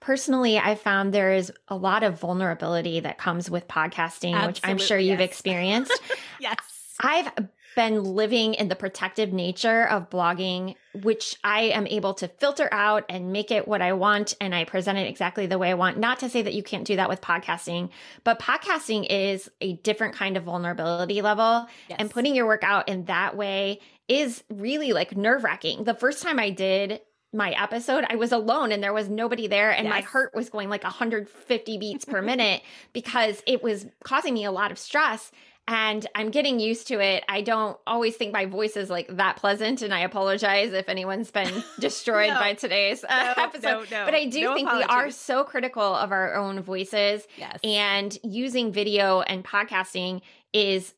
personally, 0.01 0.59
I 0.59 0.75
found 0.75 1.13
there 1.15 1.33
is 1.33 1.53
a 1.69 1.77
lot 1.77 2.03
of 2.03 2.19
vulnerability 2.21 3.01
that 3.01 3.19
comes 3.19 3.49
with 3.51 3.69
podcasting, 3.69 4.35
which 4.47 4.61
I'm 4.65 4.79
sure 4.79 4.97
Absolutely, 4.97 5.11
you've 5.11 5.21
experienced. 5.31 6.01
Yes. 6.41 6.57
I've 7.01 7.31
been 7.75 8.05
living 8.05 8.55
in 8.55 8.69
the 8.69 8.77
protective 8.77 9.33
nature 9.33 9.89
of 9.89 10.11
blogging, 10.11 10.77
which 11.03 11.37
I 11.43 11.63
am 11.63 11.87
able 11.87 12.15
to 12.15 12.29
filter 12.29 12.69
out 12.73 13.05
and 13.09 13.33
make 13.33 13.51
it 13.51 13.67
what 13.67 13.83
I 13.83 13.93
want. 13.93 14.35
And 14.41 14.55
I 14.55 14.65
present 14.65 14.99
it 14.99 15.07
exactly 15.07 15.47
the 15.47 15.59
way 15.59 15.71
I 15.71 15.75
want. 15.75 15.99
Not 15.99 16.19
to 16.21 16.29
say 16.29 16.43
that 16.43 16.55
you 16.55 16.63
can't 16.63 16.87
do 16.87 16.97
that 16.97 17.09
with 17.09 17.21
podcasting, 17.21 17.91
but 18.25 18.39
podcasting 18.39 19.07
is 19.09 19.51
a 19.61 19.75
different 19.75 20.15
kind 20.15 20.37
of 20.37 20.45
vulnerability 20.45 21.23
level. 21.23 21.67
Yes. 21.89 21.97
And 21.99 22.11
putting 22.11 22.35
your 22.35 22.47
work 22.47 22.65
out 22.65 22.89
in 22.89 23.05
that 23.07 23.37
way 23.37 23.81
is 24.09 24.45
really 24.51 24.93
like 24.93 25.17
nerve 25.17 25.45
wracking. 25.45 25.85
The 25.85 25.95
first 25.95 26.23
time 26.23 26.39
I 26.39 26.51
did 26.51 27.01
my 27.33 27.53
episode, 27.53 28.05
I 28.11 28.17
was 28.17 28.31
alone 28.31 28.73
and 28.73 28.83
there 28.83 28.93
was 28.93 29.09
nobody 29.09 29.47
there 29.47 29.71
and 29.71 29.87
yes. 29.87 29.91
my 29.91 30.01
heart 30.03 30.35
was 30.35 30.51
going 30.51 30.69
like 30.69 30.85
150 30.85 31.79
beats 31.79 32.05
per 32.05 32.21
minute 32.21 32.63
because 32.93 33.43
it 33.47 33.63
was 33.63 33.87
causing 34.05 34.35
me 34.35 34.45
a 34.45 34.53
lot 34.53 34.71
of 34.71 34.79
stress 34.79 35.33
and 35.69 36.07
I'm 36.15 36.31
getting 36.31 36.59
used 36.59 36.89
to 36.89 37.01
it. 37.01 37.25
I 37.29 37.41
don't 37.41 37.79
always 37.87 38.17
think 38.17 38.33
my 38.33 38.47
voice 38.47 38.77
is 38.77 38.91
like 38.91 39.17
that 39.17 39.37
pleasant, 39.37 39.83
and 39.83 39.95
I 39.95 40.01
apologize 40.01 40.73
if 40.73 40.89
anyone's 40.89 41.31
been 41.31 41.63
destroyed 41.81 42.31
no. 42.31 42.39
by 42.39 42.55
today's 42.55 43.05
uh, 43.05 43.35
no, 43.37 43.43
episode. 43.43 43.91
No, 43.91 44.05
but 44.05 44.15
I 44.15 44.25
do 44.25 44.55
think 44.55 44.69
apologies. 44.69 44.89
we 44.89 44.95
are 44.95 45.11
so 45.11 45.45
critical 45.45 45.83
of 45.83 46.11
our 46.11 46.35
own 46.35 46.63
voices. 46.63 47.27
Yes. 47.37 47.59
And 47.63 48.17
using 48.25 48.73
video 48.73 49.21
and 49.21 49.45
podcasting 49.45 50.23
is 50.53 50.95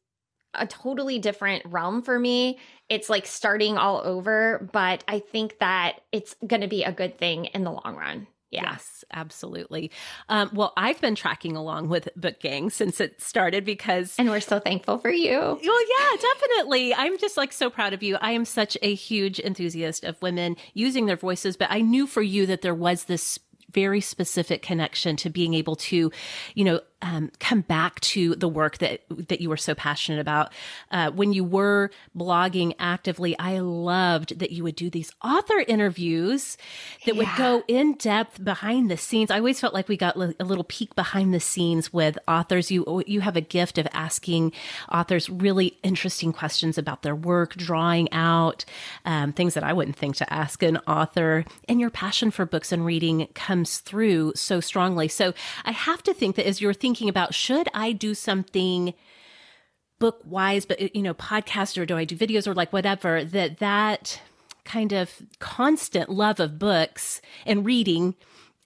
a 0.54 0.66
totally 0.66 1.18
different 1.18 1.64
realm 1.66 2.00
for 2.02 2.18
me. 2.18 2.58
It's 2.88 3.10
like 3.10 3.26
starting 3.26 3.76
all 3.76 4.00
over, 4.04 4.68
but 4.72 5.04
I 5.08 5.18
think 5.18 5.58
that 5.58 6.00
it's 6.12 6.36
going 6.46 6.62
to 6.62 6.68
be 6.68 6.84
a 6.84 6.92
good 6.92 7.18
thing 7.18 7.46
in 7.46 7.64
the 7.64 7.72
long 7.72 7.96
run. 7.96 8.26
Yes, 8.54 9.04
absolutely. 9.12 9.90
Um, 10.28 10.50
well, 10.52 10.72
I've 10.76 11.00
been 11.00 11.14
tracking 11.14 11.56
along 11.56 11.88
with 11.88 12.08
Book 12.16 12.40
Gang 12.40 12.70
since 12.70 13.00
it 13.00 13.20
started 13.20 13.64
because. 13.64 14.14
And 14.18 14.30
we're 14.30 14.40
so 14.40 14.60
thankful 14.60 14.98
for 14.98 15.10
you. 15.10 15.38
Well, 15.38 15.58
yeah, 15.60 16.16
definitely. 16.20 16.94
I'm 16.94 17.18
just 17.18 17.36
like 17.36 17.52
so 17.52 17.70
proud 17.70 17.92
of 17.92 18.02
you. 18.02 18.16
I 18.20 18.32
am 18.32 18.44
such 18.44 18.76
a 18.82 18.94
huge 18.94 19.40
enthusiast 19.40 20.04
of 20.04 20.20
women 20.22 20.56
using 20.72 21.06
their 21.06 21.16
voices, 21.16 21.56
but 21.56 21.68
I 21.70 21.80
knew 21.80 22.06
for 22.06 22.22
you 22.22 22.46
that 22.46 22.62
there 22.62 22.74
was 22.74 23.04
this 23.04 23.38
very 23.72 24.00
specific 24.00 24.62
connection 24.62 25.16
to 25.16 25.28
being 25.28 25.52
able 25.52 25.76
to, 25.76 26.10
you 26.54 26.64
know, 26.64 26.80
um, 27.04 27.30
come 27.38 27.60
back 27.60 28.00
to 28.00 28.34
the 28.34 28.48
work 28.48 28.78
that 28.78 29.02
that 29.10 29.42
you 29.42 29.50
were 29.50 29.58
so 29.58 29.74
passionate 29.74 30.20
about. 30.20 30.50
Uh, 30.90 31.10
when 31.10 31.34
you 31.34 31.44
were 31.44 31.90
blogging 32.16 32.74
actively, 32.78 33.38
I 33.38 33.58
loved 33.58 34.38
that 34.38 34.52
you 34.52 34.64
would 34.64 34.74
do 34.74 34.88
these 34.88 35.12
author 35.22 35.58
interviews 35.68 36.56
that 37.04 37.14
yeah. 37.14 37.18
would 37.18 37.28
go 37.36 37.62
in 37.68 37.94
depth 37.94 38.42
behind 38.42 38.90
the 38.90 38.96
scenes. 38.96 39.30
I 39.30 39.36
always 39.36 39.60
felt 39.60 39.74
like 39.74 39.86
we 39.86 39.98
got 39.98 40.16
a 40.16 40.44
little 40.44 40.64
peek 40.64 40.94
behind 40.96 41.34
the 41.34 41.40
scenes 41.40 41.92
with 41.92 42.18
authors. 42.26 42.70
You 42.70 43.04
you 43.06 43.20
have 43.20 43.36
a 43.36 43.42
gift 43.42 43.76
of 43.76 43.86
asking 43.92 44.52
authors 44.90 45.28
really 45.28 45.76
interesting 45.82 46.32
questions 46.32 46.78
about 46.78 47.02
their 47.02 47.14
work, 47.14 47.54
drawing 47.54 48.10
out 48.12 48.64
um, 49.04 49.34
things 49.34 49.52
that 49.54 49.62
I 49.62 49.74
wouldn't 49.74 49.96
think 49.96 50.16
to 50.16 50.32
ask 50.32 50.62
an 50.62 50.78
author. 50.86 51.44
And 51.68 51.80
your 51.80 51.90
passion 51.90 52.30
for 52.30 52.46
books 52.46 52.72
and 52.72 52.86
reading 52.86 53.28
comes 53.34 53.78
through 53.78 54.32
so 54.36 54.60
strongly. 54.60 55.08
So 55.08 55.34
I 55.66 55.72
have 55.72 56.02
to 56.04 56.14
think 56.14 56.36
that 56.36 56.46
as 56.46 56.62
you're 56.62 56.72
thinking 56.72 56.93
thinking 56.94 57.08
about 57.08 57.34
should 57.34 57.68
I 57.74 57.90
do 57.90 58.14
something 58.14 58.94
book 59.98 60.20
wise, 60.24 60.64
but 60.64 60.94
you 60.94 61.02
know, 61.02 61.12
podcast 61.12 61.76
or 61.76 61.84
do 61.84 61.96
I 61.96 62.04
do 62.04 62.16
videos 62.16 62.46
or 62.46 62.54
like 62.54 62.72
whatever, 62.72 63.24
that 63.24 63.58
that 63.58 64.20
kind 64.64 64.92
of 64.92 65.10
constant 65.40 66.08
love 66.08 66.38
of 66.38 66.56
books 66.56 67.20
and 67.44 67.66
reading 67.66 68.14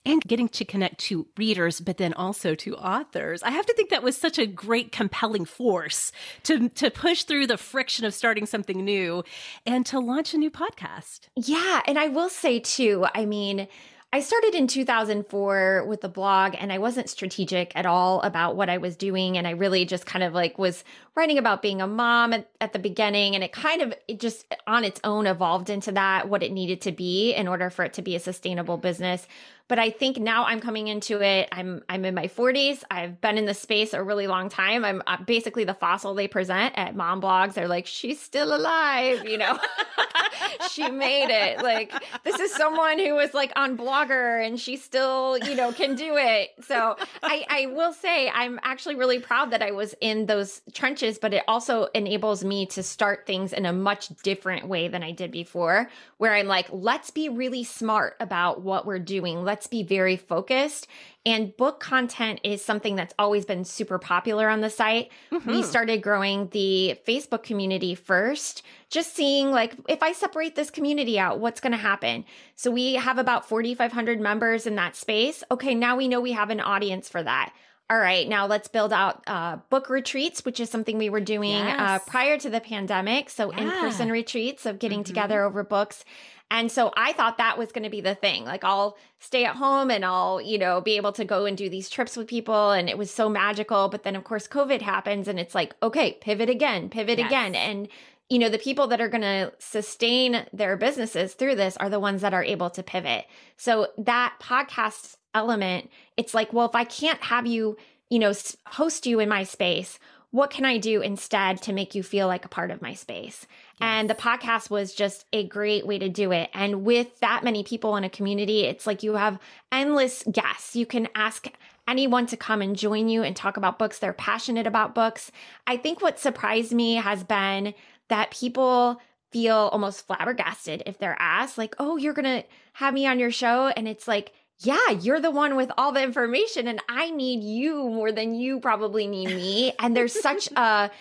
and 0.05 0.21
getting 0.21 0.47
to 0.47 0.63
connect 0.63 0.99
to 0.99 1.25
readers, 1.37 1.81
but 1.81 1.97
then 1.97 2.13
also 2.13 2.53
to 2.53 2.75
authors. 2.75 3.41
I 3.41 3.49
have 3.49 3.65
to 3.65 3.73
think 3.73 3.89
that 3.89 4.03
was 4.03 4.15
such 4.15 4.37
a 4.37 4.45
great, 4.45 4.91
compelling 4.91 5.45
force 5.45 6.11
to, 6.43 6.69
to 6.69 6.91
push 6.91 7.23
through 7.23 7.47
the 7.47 7.57
friction 7.57 8.05
of 8.05 8.13
starting 8.13 8.45
something 8.45 8.85
new 8.85 9.23
and 9.65 9.87
to 9.87 9.99
launch 9.99 10.35
a 10.35 10.37
new 10.37 10.51
podcast. 10.51 11.29
Yeah. 11.35 11.81
And 11.87 11.97
I 11.97 12.09
will 12.09 12.29
say 12.29 12.59
too, 12.59 13.07
I 13.15 13.25
mean, 13.25 13.67
I 14.11 14.21
started 14.21 14.55
in 14.55 14.65
2004 14.65 15.85
with 15.87 16.01
the 16.01 16.09
blog 16.09 16.55
and 16.57 16.73
I 16.73 16.79
wasn't 16.79 17.11
strategic 17.11 17.71
at 17.75 17.85
all 17.85 18.21
about 18.21 18.55
what 18.55 18.67
I 18.67 18.79
was 18.79 18.95
doing. 18.95 19.37
And 19.37 19.45
I 19.45 19.51
really 19.51 19.85
just 19.85 20.07
kind 20.07 20.23
of 20.23 20.33
like 20.33 20.57
was 20.57 20.83
writing 21.13 21.37
about 21.37 21.61
being 21.61 21.79
a 21.79 21.85
mom 21.85 22.33
at, 22.33 22.49
at, 22.59 22.73
the 22.73 22.79
beginning. 22.79 23.35
And 23.35 23.43
it 23.43 23.51
kind 23.51 23.83
of 23.83 23.93
it 24.07 24.19
just 24.19 24.51
on 24.65 24.83
its 24.83 24.99
own 25.03 25.27
evolved 25.27 25.69
into 25.69 25.91
that, 25.91 26.27
what 26.27 26.41
it 26.41 26.51
needed 26.51 26.81
to 26.81 26.91
be 26.91 27.35
in 27.35 27.47
order 27.47 27.69
for 27.69 27.85
it 27.85 27.93
to 27.93 28.01
be 28.01 28.15
a 28.15 28.19
sustainable 28.19 28.77
business. 28.77 29.27
But 29.69 29.77
I 29.77 29.91
think 29.91 30.17
now 30.17 30.45
I'm 30.45 30.59
coming 30.59 30.87
into 30.87 31.21
it. 31.21 31.47
I'm 31.51 31.83
I'm 31.87 32.03
in 32.03 32.15
my 32.15 32.27
40s. 32.27 32.83
I've 32.89 33.21
been 33.21 33.37
in 33.37 33.45
the 33.45 33.53
space 33.53 33.93
a 33.93 34.03
really 34.03 34.25
long 34.25 34.49
time. 34.49 34.83
I'm 34.83 35.03
uh, 35.05 35.17
basically 35.23 35.63
the 35.63 35.75
fossil 35.75 36.15
they 36.15 36.27
present 36.27 36.73
at 36.75 36.95
mom 36.95 37.21
blogs. 37.21 37.53
They're 37.53 37.67
like, 37.67 37.85
she's 37.85 38.19
still 38.19 38.53
alive, 38.53 39.25
you 39.25 39.37
know. 39.37 39.59
she 40.71 40.89
made 40.89 41.29
it. 41.29 41.61
Like 41.61 41.93
this 42.23 42.39
is 42.39 42.51
someone 42.51 42.97
who 42.97 43.13
was 43.13 43.33
like 43.35 43.51
on 43.55 43.77
Blogger 43.77 44.43
and 44.43 44.59
she 44.59 44.75
still, 44.75 45.37
you 45.37 45.53
know, 45.55 45.71
can 45.71 45.95
do 45.95 46.15
it. 46.17 46.49
So 46.61 46.95
I 47.21 47.45
I 47.47 47.65
will 47.67 47.93
say 47.93 48.27
I'm 48.29 48.59
actually 48.63 48.95
really 48.95 49.19
proud 49.19 49.51
that 49.51 49.61
I 49.61 49.69
was 49.69 49.93
in 50.01 50.25
those 50.25 50.61
trenches, 50.73 51.19
but 51.19 51.33
it 51.33 51.43
also 51.47 51.85
enables 51.93 52.43
me 52.43 52.65
to 52.67 52.81
start 52.81 53.27
things 53.27 53.53
in 53.53 53.67
a 53.67 53.73
much 53.73 54.09
different 54.23 54.67
way 54.67 54.87
than 54.87 55.03
I 55.03 55.11
did 55.11 55.31
before, 55.31 55.89
where 56.17 56.33
I'm 56.33 56.47
like, 56.47 56.67
let's 56.71 57.11
be 57.11 57.29
really 57.29 57.63
smart 57.63 58.15
about 58.19 58.61
what 58.61 58.85
we're 58.87 58.97
doing. 58.97 59.43
Let's 59.43 59.58
let's 59.59 59.67
be 59.67 59.83
very 59.83 60.15
focused. 60.15 60.87
And 61.25 61.55
book 61.57 61.81
content 61.81 62.39
is 62.45 62.63
something 62.63 62.95
that's 62.95 63.13
always 63.19 63.43
been 63.43 63.65
super 63.65 63.99
popular 63.99 64.47
on 64.47 64.61
the 64.61 64.69
site. 64.69 65.11
Mm-hmm. 65.33 65.51
We 65.51 65.63
started 65.63 66.01
growing 66.01 66.47
the 66.53 66.97
Facebook 67.05 67.43
community 67.43 67.93
first, 67.93 68.63
just 68.89 69.13
seeing 69.13 69.51
like 69.51 69.75
if 69.89 70.01
I 70.01 70.13
separate 70.13 70.55
this 70.55 70.71
community 70.71 71.19
out, 71.19 71.39
what's 71.39 71.59
going 71.59 71.73
to 71.73 71.77
happen? 71.77 72.23
So 72.55 72.71
we 72.71 72.93
have 72.93 73.17
about 73.17 73.49
4,500 73.49 74.21
members 74.21 74.65
in 74.65 74.75
that 74.75 74.95
space. 74.95 75.43
Okay, 75.51 75.75
now 75.75 75.97
we 75.97 76.07
know 76.07 76.21
we 76.21 76.31
have 76.31 76.51
an 76.51 76.61
audience 76.61 77.09
for 77.09 77.21
that 77.21 77.51
all 77.91 77.97
right, 77.97 78.29
now 78.29 78.45
let's 78.45 78.67
build 78.67 78.93
out 78.93 79.23
uh, 79.25 79.57
book 79.71 79.89
retreats, 79.89 80.45
which 80.45 80.59
is 80.59 80.69
something 80.69 80.99
we 80.99 81.09
were 81.09 81.19
doing 81.19 81.55
uh, 81.55 81.65
yes. 81.65 81.79
uh, 81.79 81.99
prior 82.05 82.37
to 82.37 82.47
the 82.47 82.61
pandemic. 82.61 83.31
So, 83.31 83.51
yeah. 83.51 83.61
in 83.61 83.69
person 83.71 84.11
retreats 84.11 84.67
of 84.67 84.77
getting 84.77 84.99
mm-hmm. 84.99 85.07
together 85.07 85.43
over 85.43 85.63
books. 85.63 86.05
And 86.51 86.71
so 86.71 86.91
I 86.97 87.13
thought 87.13 87.37
that 87.37 87.57
was 87.57 87.71
going 87.71 87.83
to 87.83 87.89
be 87.89 88.01
the 88.01 88.15
thing. 88.15 88.43
Like 88.43 88.63
I'll 88.63 88.97
stay 89.19 89.45
at 89.45 89.55
home 89.55 89.91
and 89.91 90.03
I'll, 90.03 90.41
you 90.41 90.57
know, 90.57 90.81
be 90.81 90.97
able 90.97 91.11
to 91.13 91.25
go 91.25 91.45
and 91.45 91.55
do 91.55 91.69
these 91.69 91.89
trips 91.89 92.17
with 92.17 92.27
people. 92.27 92.71
And 92.71 92.89
it 92.89 92.97
was 92.97 93.11
so 93.11 93.29
magical. 93.29 93.87
But 93.87 94.03
then, 94.03 94.15
of 94.15 94.23
course, 94.23 94.47
COVID 94.47 94.81
happens 94.81 95.27
and 95.27 95.39
it's 95.39 95.53
like, 95.53 95.75
okay, 95.83 96.13
pivot 96.21 96.49
again, 96.49 96.89
pivot 96.89 97.19
yes. 97.19 97.27
again. 97.27 97.53
And, 97.53 97.87
you 98.29 98.39
know, 98.39 98.49
the 98.49 98.57
people 98.57 98.87
that 98.87 99.01
are 99.01 99.09
going 99.09 99.21
to 99.21 99.53
sustain 99.59 100.45
their 100.51 100.75
businesses 100.75 101.33
through 101.35 101.55
this 101.55 101.77
are 101.77 101.89
the 101.89 101.99
ones 101.99 102.21
that 102.21 102.33
are 102.33 102.43
able 102.43 102.71
to 102.71 102.83
pivot. 102.83 103.25
So 103.57 103.87
that 103.99 104.35
podcast 104.41 105.17
element, 105.35 105.89
it's 106.17 106.33
like, 106.33 106.51
well, 106.51 106.67
if 106.67 106.75
I 106.75 106.83
can't 106.83 107.21
have 107.21 107.45
you, 107.45 107.77
you 108.09 108.17
know, 108.17 108.33
host 108.65 109.05
you 109.05 109.19
in 109.19 109.29
my 109.29 109.43
space, 109.43 109.99
what 110.31 110.51
can 110.51 110.65
I 110.65 110.77
do 110.77 111.01
instead 111.01 111.61
to 111.63 111.73
make 111.73 111.95
you 111.95 112.03
feel 112.03 112.27
like 112.27 112.45
a 112.45 112.49
part 112.49 112.69
of 112.71 112.81
my 112.81 112.93
space? 112.93 113.47
And 113.81 114.09
the 114.09 114.15
podcast 114.15 114.69
was 114.69 114.93
just 114.93 115.25
a 115.31 115.47
great 115.47 115.87
way 115.87 115.99
to 115.99 116.09
do 116.09 116.31
it. 116.31 116.49
And 116.53 116.83
with 116.83 117.19
that 117.19 117.43
many 117.43 117.63
people 117.63 117.95
in 117.95 118.03
a 118.03 118.09
community, 118.09 118.65
it's 118.65 118.85
like 118.85 119.03
you 119.03 119.13
have 119.15 119.39
endless 119.71 120.23
guests. 120.29 120.75
You 120.75 120.85
can 120.85 121.07
ask 121.15 121.47
anyone 121.87 122.25
to 122.27 122.37
come 122.37 122.61
and 122.61 122.75
join 122.75 123.09
you 123.09 123.23
and 123.23 123.35
talk 123.35 123.57
about 123.57 123.79
books. 123.79 123.99
They're 123.99 124.13
passionate 124.13 124.67
about 124.67 124.95
books. 124.95 125.31
I 125.65 125.77
think 125.77 126.01
what 126.01 126.19
surprised 126.19 126.71
me 126.71 126.95
has 126.95 127.23
been 127.23 127.73
that 128.09 128.31
people 128.31 129.01
feel 129.31 129.69
almost 129.71 130.05
flabbergasted 130.07 130.83
if 130.85 130.97
they're 130.97 131.17
asked, 131.19 131.57
like, 131.57 131.75
oh, 131.79 131.97
you're 131.97 132.13
going 132.13 132.41
to 132.41 132.47
have 132.73 132.93
me 132.93 133.05
on 133.05 133.19
your 133.19 133.31
show. 133.31 133.67
And 133.67 133.87
it's 133.87 134.07
like, 134.07 134.33
yeah, 134.59 134.89
you're 134.89 135.21
the 135.21 135.31
one 135.31 135.55
with 135.55 135.71
all 135.77 135.91
the 135.91 136.03
information 136.03 136.67
and 136.67 136.81
I 136.89 137.11
need 137.11 137.43
you 137.43 137.89
more 137.89 138.11
than 138.11 138.33
you 138.33 138.59
probably 138.59 139.07
need 139.07 139.27
me. 139.27 139.73
And 139.79 139.95
there's 139.95 140.19
such 140.19 140.49
a 140.55 140.91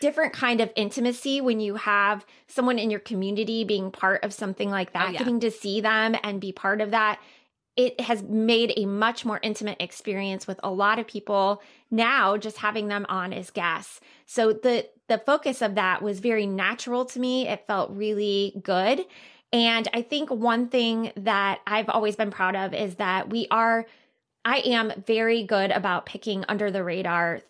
different 0.00 0.32
kind 0.32 0.60
of 0.60 0.70
intimacy 0.76 1.40
when 1.40 1.60
you 1.60 1.76
have 1.76 2.24
someone 2.46 2.78
in 2.78 2.90
your 2.90 3.00
community 3.00 3.64
being 3.64 3.90
part 3.90 4.24
of 4.24 4.32
something 4.32 4.70
like 4.70 4.92
that, 4.92 5.08
oh, 5.08 5.12
yeah. 5.12 5.18
getting 5.18 5.40
to 5.40 5.50
see 5.50 5.80
them 5.80 6.16
and 6.22 6.40
be 6.40 6.52
part 6.52 6.80
of 6.80 6.90
that. 6.92 7.20
It 7.76 8.00
has 8.00 8.22
made 8.22 8.72
a 8.76 8.86
much 8.86 9.24
more 9.24 9.40
intimate 9.42 9.78
experience 9.80 10.46
with 10.46 10.60
a 10.62 10.70
lot 10.70 10.98
of 10.98 11.08
people 11.08 11.60
now 11.90 12.36
just 12.36 12.58
having 12.58 12.86
them 12.88 13.04
on 13.08 13.32
as 13.32 13.50
guests. 13.50 14.00
So 14.26 14.52
the 14.52 14.88
the 15.08 15.18
focus 15.18 15.60
of 15.60 15.74
that 15.74 16.02
was 16.02 16.20
very 16.20 16.46
natural 16.46 17.04
to 17.06 17.20
me. 17.20 17.46
It 17.48 17.66
felt 17.66 17.90
really 17.90 18.60
good. 18.62 19.04
And 19.52 19.86
I 19.92 20.02
think 20.02 20.30
one 20.30 20.68
thing 20.68 21.12
that 21.16 21.60
I've 21.66 21.88
always 21.88 22.16
been 22.16 22.30
proud 22.30 22.56
of 22.56 22.74
is 22.74 22.96
that 22.96 23.30
we 23.30 23.46
are, 23.50 23.86
I 24.44 24.58
am 24.58 24.92
very 25.06 25.44
good 25.44 25.70
about 25.70 26.06
picking 26.06 26.44
under 26.48 26.70
the 26.70 26.82
radar 26.82 27.40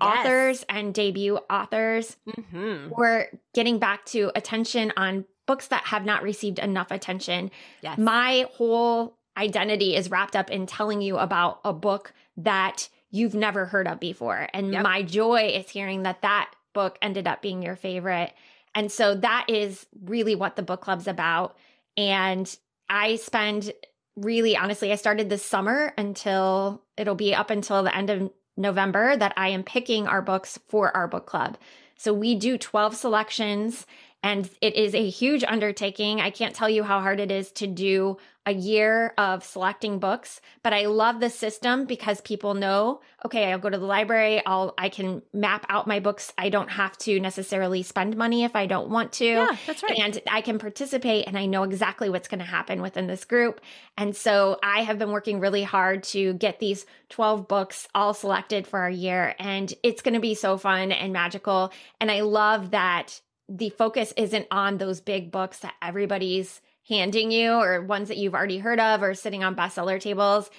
yes. 0.00 0.18
authors 0.18 0.64
and 0.68 0.94
debut 0.94 1.38
authors. 1.50 2.16
Mm-hmm. 2.28 2.90
We're 2.96 3.28
getting 3.54 3.78
back 3.78 4.04
to 4.06 4.30
attention 4.34 4.92
on 4.96 5.24
books 5.46 5.68
that 5.68 5.84
have 5.84 6.04
not 6.04 6.22
received 6.22 6.58
enough 6.58 6.90
attention. 6.90 7.50
Yes. 7.82 7.98
My 7.98 8.46
whole 8.52 9.18
identity 9.36 9.96
is 9.96 10.10
wrapped 10.10 10.36
up 10.36 10.50
in 10.50 10.66
telling 10.66 11.00
you 11.00 11.18
about 11.18 11.60
a 11.64 11.72
book 11.72 12.12
that 12.36 12.88
you've 13.10 13.34
never 13.34 13.66
heard 13.66 13.86
of 13.86 14.00
before. 14.00 14.48
And 14.52 14.72
yep. 14.72 14.82
my 14.82 15.02
joy 15.02 15.52
is 15.54 15.68
hearing 15.68 16.02
that 16.04 16.22
that 16.22 16.52
book 16.72 16.98
ended 17.02 17.26
up 17.26 17.42
being 17.42 17.62
your 17.62 17.76
favorite. 17.76 18.32
And 18.74 18.90
so 18.90 19.14
that 19.16 19.46
is 19.48 19.86
really 20.04 20.34
what 20.34 20.56
the 20.56 20.62
book 20.62 20.80
club's 20.80 21.06
about. 21.06 21.56
And 21.96 22.54
I 22.88 23.16
spend 23.16 23.72
really 24.16 24.56
honestly, 24.56 24.92
I 24.92 24.96
started 24.96 25.28
this 25.28 25.44
summer 25.44 25.92
until 25.96 26.82
it'll 26.96 27.14
be 27.14 27.34
up 27.34 27.50
until 27.50 27.82
the 27.82 27.94
end 27.94 28.10
of 28.10 28.30
November 28.56 29.16
that 29.16 29.32
I 29.36 29.48
am 29.48 29.62
picking 29.62 30.06
our 30.06 30.22
books 30.22 30.58
for 30.68 30.94
our 30.96 31.08
book 31.08 31.26
club. 31.26 31.58
So 31.96 32.12
we 32.12 32.34
do 32.34 32.58
12 32.58 32.96
selections 32.96 33.86
And 34.22 34.48
it 34.60 34.76
is 34.76 34.94
a 34.94 35.08
huge 35.08 35.42
undertaking. 35.44 36.20
I 36.20 36.30
can't 36.30 36.54
tell 36.54 36.70
you 36.70 36.84
how 36.84 37.00
hard 37.00 37.18
it 37.20 37.30
is 37.30 37.50
to 37.52 37.66
do 37.66 38.18
a 38.44 38.52
year 38.52 39.14
of 39.18 39.44
selecting 39.44 39.98
books, 40.00 40.40
but 40.62 40.72
I 40.72 40.86
love 40.86 41.20
the 41.20 41.30
system 41.30 41.84
because 41.84 42.20
people 42.20 42.54
know, 42.54 43.00
okay, 43.24 43.52
I'll 43.52 43.58
go 43.58 43.70
to 43.70 43.78
the 43.78 43.86
library, 43.86 44.42
I'll 44.44 44.74
I 44.76 44.88
can 44.88 45.22
map 45.32 45.64
out 45.68 45.86
my 45.86 46.00
books. 46.00 46.32
I 46.36 46.48
don't 46.48 46.70
have 46.70 46.98
to 46.98 47.20
necessarily 47.20 47.82
spend 47.82 48.16
money 48.16 48.42
if 48.42 48.56
I 48.56 48.66
don't 48.66 48.90
want 48.90 49.12
to. 49.14 49.24
Yeah, 49.24 49.56
that's 49.66 49.82
right. 49.82 49.98
And 49.98 50.20
I 50.28 50.40
can 50.40 50.58
participate 50.58 51.28
and 51.28 51.38
I 51.38 51.46
know 51.46 51.62
exactly 51.62 52.10
what's 52.10 52.28
going 52.28 52.40
to 52.40 52.44
happen 52.44 52.82
within 52.82 53.06
this 53.06 53.24
group. 53.24 53.60
And 53.96 54.16
so 54.16 54.58
I 54.62 54.82
have 54.82 54.98
been 54.98 55.12
working 55.12 55.38
really 55.38 55.62
hard 55.62 56.02
to 56.04 56.32
get 56.34 56.58
these 56.58 56.84
12 57.10 57.46
books 57.46 57.86
all 57.94 58.12
selected 58.12 58.66
for 58.66 58.80
our 58.80 58.90
year 58.90 59.34
and 59.38 59.72
it's 59.82 60.02
going 60.02 60.14
to 60.14 60.20
be 60.20 60.34
so 60.34 60.56
fun 60.58 60.90
and 60.90 61.12
magical 61.12 61.72
and 62.00 62.10
I 62.10 62.22
love 62.22 62.72
that 62.72 63.20
the 63.48 63.70
focus 63.70 64.14
isn't 64.16 64.46
on 64.50 64.78
those 64.78 65.00
big 65.00 65.30
books 65.30 65.58
that 65.58 65.74
everybody's 65.82 66.60
handing 66.88 67.30
you 67.30 67.52
or 67.52 67.82
ones 67.82 68.08
that 68.08 68.16
you've 68.16 68.34
already 68.34 68.58
heard 68.58 68.80
of 68.80 69.02
or 69.02 69.14
sitting 69.14 69.44
on 69.44 69.56
bestseller 69.56 70.00
tables. 70.00 70.50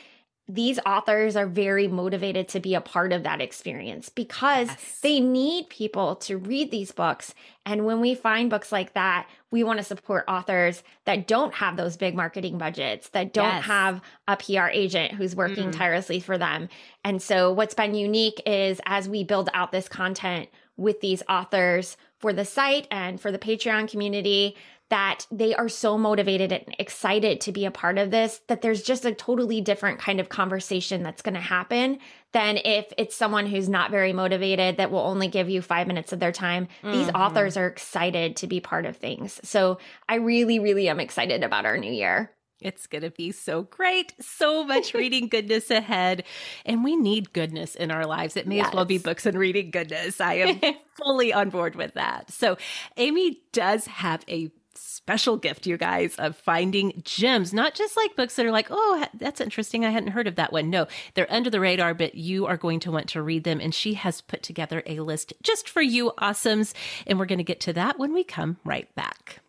These 0.50 0.78
authors 0.86 1.38
are 1.38 1.46
very 1.46 1.88
motivated 1.88 2.50
to 2.50 2.60
be 2.60 2.76
a 2.76 2.82
part 2.82 3.14
of 3.14 3.24
that 3.24 3.40
experience 3.40 4.10
because 4.10 4.68
yes. 4.68 5.00
they 5.02 5.22
need 5.22 5.70
people 5.70 6.18
to 6.18 6.38
read 6.38 6.70
these 6.70 6.92
books. 6.92 7.34
And 7.66 7.86
when 7.86 8.02
we 8.02 8.14
find 8.14 8.50
books 8.50 8.70
like 8.70 8.94
that, 8.94 9.30
we 9.52 9.64
want 9.64 9.80
to 9.80 9.86
support 9.86 10.26
authors 10.28 10.84
that 11.06 11.28
don't 11.28 11.54
have 11.54 11.78
those 11.78 11.96
big 11.96 12.14
marketing 12.14 12.58
budgets, 12.58 13.08
that 13.10 13.32
don't 13.32 13.46
yes. 13.46 13.64
have 13.64 14.02
a 14.28 14.36
PR 14.36 14.68
agent 14.68 15.14
who's 15.14 15.34
working 15.34 15.70
mm. 15.70 15.78
tirelessly 15.78 16.20
for 16.20 16.38
them. 16.38 16.68
And 17.06 17.22
so, 17.22 17.54
what's 17.54 17.74
been 17.74 17.96
unique 17.96 18.42
is 18.46 18.82
as 18.86 19.08
we 19.08 19.24
build 19.24 19.50
out 19.54 19.72
this 19.72 19.88
content 19.88 20.50
with 20.76 21.00
these 21.00 21.24
authors 21.30 21.96
for 22.20 22.34
the 22.34 22.46
site 22.46 22.88
and 22.92 23.22
for 23.22 23.32
the 23.32 23.40
Patreon 23.40 23.90
community, 23.90 24.58
that 24.94 25.26
they 25.32 25.56
are 25.56 25.70
so 25.70 25.98
motivated 25.98 26.52
and 26.52 26.76
excited 26.78 27.42
to 27.42 27.52
be 27.52 27.66
a 27.66 27.72
part 27.72 27.98
of 27.98 28.12
this 28.12 28.42
that 28.46 28.62
there's 28.62 28.84
just 28.84 29.06
a 29.06 29.12
totally 29.12 29.60
different 29.60 29.98
kind 29.98 30.20
of 30.20 30.30
conversation 30.30 31.02
that's 31.02 31.24
going 31.24 31.34
to 31.34 31.42
happen 31.42 31.98
than 32.32 32.58
if 32.58 32.94
it's 32.96 33.16
someone 33.16 33.48
who's 33.48 33.68
not 33.68 33.90
very 33.90 34.14
motivated 34.14 34.78
that 34.78 34.92
will 34.92 35.00
only 35.00 35.28
give 35.28 35.50
you 35.50 35.64
five 35.64 35.88
minutes 35.88 36.14
of 36.14 36.20
their 36.20 36.32
time. 36.32 36.68
Mm-hmm. 36.84 36.92
These 36.92 37.10
authors 37.10 37.58
are 37.58 37.66
excited 37.66 38.36
to 38.36 38.46
be 38.46 38.60
part 38.60 38.86
of 38.86 38.96
things. 38.96 39.40
So 39.44 39.80
I 40.08 40.18
really, 40.18 40.60
really 40.60 40.88
am 40.88 41.00
excited 41.00 41.44
about 41.44 41.66
our 41.66 41.80
new 41.80 41.92
year. 41.92 42.30
It's 42.62 42.86
going 42.86 43.02
to 43.02 43.10
be 43.10 43.32
so 43.32 43.64
great. 43.64 44.14
So 44.22 44.64
much 44.64 44.94
reading 44.94 45.28
goodness 45.28 45.72
ahead. 45.72 46.24
And 46.68 46.84
we 46.84 46.96
need 46.96 47.34
goodness 47.34 47.74
in 47.74 47.90
our 47.90 48.06
lives. 48.06 48.38
It 48.38 48.46
may 48.46 48.58
yes. 48.58 48.68
as 48.68 48.74
well 48.76 48.86
be 48.86 49.00
books 49.00 49.26
and 49.26 49.40
reading 49.40 49.72
goodness. 49.72 50.22
I 50.22 50.36
am 50.36 50.76
fully 51.04 51.34
on 51.34 51.50
board 51.50 51.74
with 51.74 51.96
that. 51.96 52.30
So, 52.30 52.58
Amy 52.96 53.42
does 53.54 53.88
have 53.88 54.24
a 54.28 54.52
special 54.76 55.38
gift, 55.38 55.68
you 55.68 55.78
guys, 55.78 56.16
of 56.16 56.36
finding 56.36 57.02
gems, 57.04 57.54
not 57.54 57.76
just 57.76 57.98
like 57.98 58.16
books 58.16 58.36
that 58.36 58.46
are 58.46 58.52
like, 58.52 58.68
oh, 58.70 59.06
that's 59.16 59.42
interesting. 59.42 59.86
I 59.86 59.90
hadn't 59.90 60.12
heard 60.12 60.28
of 60.28 60.36
that 60.36 60.54
one. 60.54 60.70
No, 60.70 60.88
they're 61.14 61.32
under 61.32 61.50
the 61.50 61.60
radar, 61.60 61.94
but 61.94 62.16
you 62.16 62.46
are 62.46 62.58
going 62.58 62.80
to 62.82 62.92
want 62.92 63.10
to 63.10 63.22
read 63.22 63.44
them. 63.44 63.60
And 63.60 63.74
she 63.74 63.94
has 63.96 64.22
put 64.22 64.44
together 64.44 64.84
a 64.86 65.00
list 65.00 65.34
just 65.42 65.70
for 65.70 65.82
you, 65.82 66.12
awesomes. 66.18 66.74
And 67.06 67.20
we're 67.20 67.26
going 67.26 67.38
to 67.38 67.44
get 67.44 67.60
to 67.62 67.74
that 67.74 68.00
when 68.00 68.14
we 68.14 68.24
come 68.24 68.58
right 68.64 68.94
back. 68.96 69.42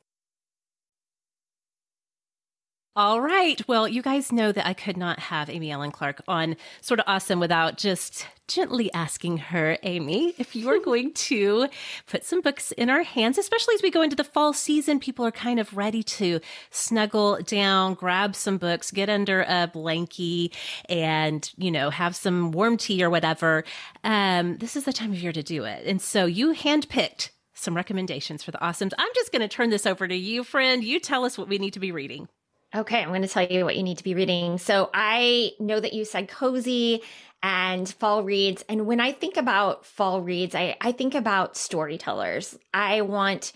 All 2.96 3.20
right. 3.20 3.60
Well, 3.66 3.88
you 3.88 4.02
guys 4.02 4.30
know 4.30 4.52
that 4.52 4.68
I 4.68 4.72
could 4.72 4.96
not 4.96 5.18
have 5.18 5.50
Amy 5.50 5.72
Allen 5.72 5.90
Clark 5.90 6.22
on 6.28 6.54
Sorta 6.80 7.02
Awesome 7.08 7.40
without 7.40 7.76
just 7.76 8.24
gently 8.46 8.92
asking 8.92 9.38
her, 9.38 9.76
Amy, 9.82 10.32
if 10.38 10.54
you 10.54 10.70
are 10.70 10.78
going 10.84 11.12
to 11.14 11.66
put 12.06 12.24
some 12.24 12.40
books 12.40 12.70
in 12.70 12.90
our 12.90 13.02
hands, 13.02 13.36
especially 13.36 13.74
as 13.74 13.82
we 13.82 13.90
go 13.90 14.02
into 14.02 14.14
the 14.14 14.22
fall 14.22 14.52
season. 14.52 15.00
People 15.00 15.26
are 15.26 15.32
kind 15.32 15.58
of 15.58 15.76
ready 15.76 16.04
to 16.04 16.38
snuggle 16.70 17.40
down, 17.42 17.94
grab 17.94 18.36
some 18.36 18.58
books, 18.58 18.92
get 18.92 19.08
under 19.08 19.42
a 19.42 19.68
blankie, 19.74 20.54
and, 20.88 21.50
you 21.56 21.72
know, 21.72 21.90
have 21.90 22.14
some 22.14 22.52
warm 22.52 22.76
tea 22.76 23.02
or 23.02 23.10
whatever. 23.10 23.64
Um, 24.04 24.58
this 24.58 24.76
is 24.76 24.84
the 24.84 24.92
time 24.92 25.10
of 25.10 25.18
year 25.18 25.32
to 25.32 25.42
do 25.42 25.64
it. 25.64 25.84
And 25.84 26.00
so 26.00 26.26
you 26.26 26.54
handpicked 26.54 27.30
some 27.54 27.74
recommendations 27.74 28.44
for 28.44 28.52
the 28.52 28.58
awesomes. 28.58 28.92
I'm 28.96 29.10
just 29.16 29.32
going 29.32 29.42
to 29.42 29.48
turn 29.48 29.70
this 29.70 29.84
over 29.84 30.06
to 30.06 30.14
you, 30.14 30.44
friend. 30.44 30.84
You 30.84 31.00
tell 31.00 31.24
us 31.24 31.36
what 31.36 31.48
we 31.48 31.58
need 31.58 31.72
to 31.72 31.80
be 31.80 31.90
reading. 31.90 32.28
Okay, 32.74 33.00
I'm 33.00 33.10
going 33.10 33.22
to 33.22 33.28
tell 33.28 33.46
you 33.46 33.64
what 33.64 33.76
you 33.76 33.84
need 33.84 33.98
to 33.98 34.04
be 34.04 34.14
reading. 34.14 34.58
So 34.58 34.90
I 34.92 35.52
know 35.60 35.78
that 35.78 35.92
you 35.92 36.04
said 36.04 36.28
cozy 36.28 37.02
and 37.40 37.88
fall 37.88 38.24
reads. 38.24 38.64
And 38.68 38.86
when 38.86 38.98
I 38.98 39.12
think 39.12 39.36
about 39.36 39.86
fall 39.86 40.22
reads, 40.22 40.54
I, 40.54 40.76
I 40.80 40.90
think 40.90 41.14
about 41.14 41.56
storytellers. 41.56 42.58
I 42.72 43.02
want 43.02 43.52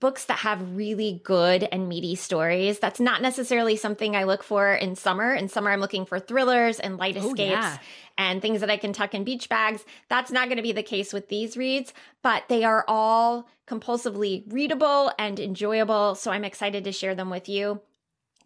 books 0.00 0.26
that 0.26 0.38
have 0.38 0.76
really 0.76 1.20
good 1.24 1.66
and 1.70 1.88
meaty 1.88 2.14
stories. 2.14 2.78
That's 2.78 3.00
not 3.00 3.22
necessarily 3.22 3.76
something 3.76 4.16
I 4.16 4.24
look 4.24 4.42
for 4.42 4.72
in 4.74 4.96
summer. 4.96 5.34
In 5.34 5.48
summer, 5.48 5.70
I'm 5.70 5.80
looking 5.80 6.06
for 6.06 6.18
thrillers 6.18 6.80
and 6.80 6.96
light 6.96 7.16
oh, 7.18 7.28
escapes 7.28 7.52
yeah. 7.52 7.78
and 8.16 8.40
things 8.40 8.60
that 8.60 8.70
I 8.70 8.76
can 8.76 8.92
tuck 8.92 9.14
in 9.14 9.24
beach 9.24 9.48
bags. 9.48 9.84
That's 10.08 10.30
not 10.30 10.48
going 10.48 10.56
to 10.56 10.62
be 10.62 10.72
the 10.72 10.82
case 10.82 11.12
with 11.12 11.28
these 11.28 11.56
reads, 11.56 11.92
but 12.22 12.44
they 12.48 12.64
are 12.64 12.84
all 12.88 13.48
compulsively 13.66 14.44
readable 14.52 15.12
and 15.18 15.40
enjoyable. 15.40 16.14
So 16.14 16.30
I'm 16.30 16.44
excited 16.44 16.84
to 16.84 16.92
share 16.92 17.14
them 17.14 17.30
with 17.30 17.48
you. 17.48 17.80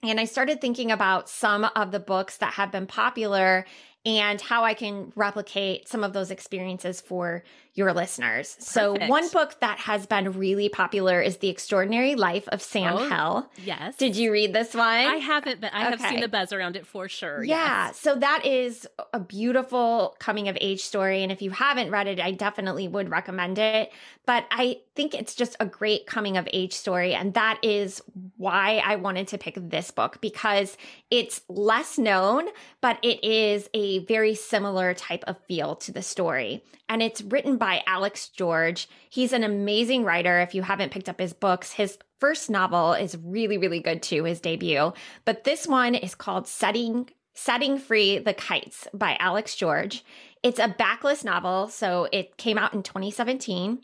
And 0.03 0.21
I 0.21 0.25
started 0.27 0.61
thinking 0.61 0.93
about 0.93 1.29
some 1.29 1.65
of 1.75 1.91
the 1.91 2.01
books 2.01 2.37
that 2.39 2.55
have 2.55 2.71
been 2.71 2.87
popular 2.87 3.65
and 4.07 4.41
how 4.41 4.65
I 4.65 4.75
can 4.75 5.13
replicate 5.17 5.89
some 5.89 6.05
of 6.05 6.13
those 6.13 6.31
experiences 6.31 7.01
for 7.01 7.43
your 7.79 7.95
listeners. 7.95 8.57
Perfect. 8.57 8.71
So, 8.71 8.97
one 9.07 9.29
book 9.31 9.59
that 9.61 9.79
has 9.79 10.05
been 10.05 10.33
really 10.33 10.69
popular 10.69 11.23
is 11.23 11.37
The 11.37 11.49
Extraordinary 11.49 12.17
Life 12.17 12.49
of 12.49 12.61
Sam 12.61 12.95
oh, 12.95 13.09
Hell. 13.09 13.51
Yes. 13.65 13.97
Did 13.97 14.17
you 14.17 14.33
read 14.33 14.53
this 14.53 14.75
one? 14.75 14.85
I 14.85 15.17
haven't, 15.17 15.61
but 15.61 15.73
I 15.73 15.83
okay. 15.83 15.91
have 15.91 16.11
seen 16.11 16.21
the 16.21 16.29
buzz 16.29 16.53
around 16.53 16.75
it 16.77 16.87
for 16.87 17.09
sure. 17.09 17.45
Yeah. 17.45 17.87
Yes. 17.87 17.99
So, 18.01 18.17
that 18.17 18.45
is 18.45 18.87
a 19.13 19.21
beautiful 19.21 20.17
coming 20.19 20.49
of 20.49 20.59
age 20.61 20.83
story. 20.83 21.23
And 21.23 21.31
if 21.31 21.41
you 21.41 21.51
haven't 21.51 21.91
read 21.91 22.09
it, 22.09 22.21
I 22.21 22.33
definitely 22.33 22.89
would 22.89 23.11
recommend 23.11 23.59
it. 23.59 23.93
But 24.27 24.45
I 24.51 24.81
think 24.95 25.15
it's 25.15 25.35
just 25.35 25.57
a 25.61 25.65
great 25.65 26.07
coming 26.07 26.37
of 26.37 26.49
age 26.53 26.75
story. 26.75 27.15
And 27.15 27.33
that 27.35 27.59
is 27.63 28.03
why 28.37 28.83
I 28.85 28.97
wanted 28.97 29.29
to 29.29 29.39
pick 29.39 29.55
this 29.57 29.91
book 29.91 30.21
because 30.21 30.77
it's 31.11 31.41
less 31.49 31.97
known, 31.97 32.49
but 32.81 32.99
it 33.03 33.25
is 33.25 33.71
a 33.73 34.01
very 34.01 34.35
similar 34.35 34.93
type 34.93 35.25
of 35.27 35.39
feel 35.47 35.77
to 35.77 35.93
the 35.93 36.03
story. 36.03 36.63
And 36.89 37.03
it's 37.03 37.23
written 37.23 37.59
by 37.59 37.68
Alex 37.87 38.29
George. 38.29 38.89
He's 39.11 39.33
an 39.33 39.45
amazing 39.45 40.05
writer. 40.05 40.41
If 40.41 40.55
you 40.55 40.63
haven't 40.63 40.93
picked 40.93 41.09
up 41.09 41.21
his 41.21 41.33
books, 41.33 41.73
his 41.73 41.99
first 42.19 42.51
novel 42.51 42.93
is 42.95 43.17
really, 43.23 43.59
really 43.59 43.81
good 43.81 44.03
too, 44.03 44.25
his 44.25 44.41
debut. 44.41 44.93
But 45.25 45.45
this 45.45 45.67
one 45.67 45.95
is 45.95 46.15
called 46.15 46.49
Setting 46.49 47.09
Setting 47.35 47.79
Free 47.79 48.19
the 48.19 48.35
Kites 48.35 48.89
by 48.93 49.17
Alex 49.21 49.55
George. 49.55 50.05
It's 50.43 50.59
a 50.59 50.69
backlist 50.69 51.25
novel, 51.25 51.69
so 51.69 52.09
it 52.11 52.37
came 52.37 52.59
out 52.59 52.75
in 52.75 52.83
2017 52.83 53.81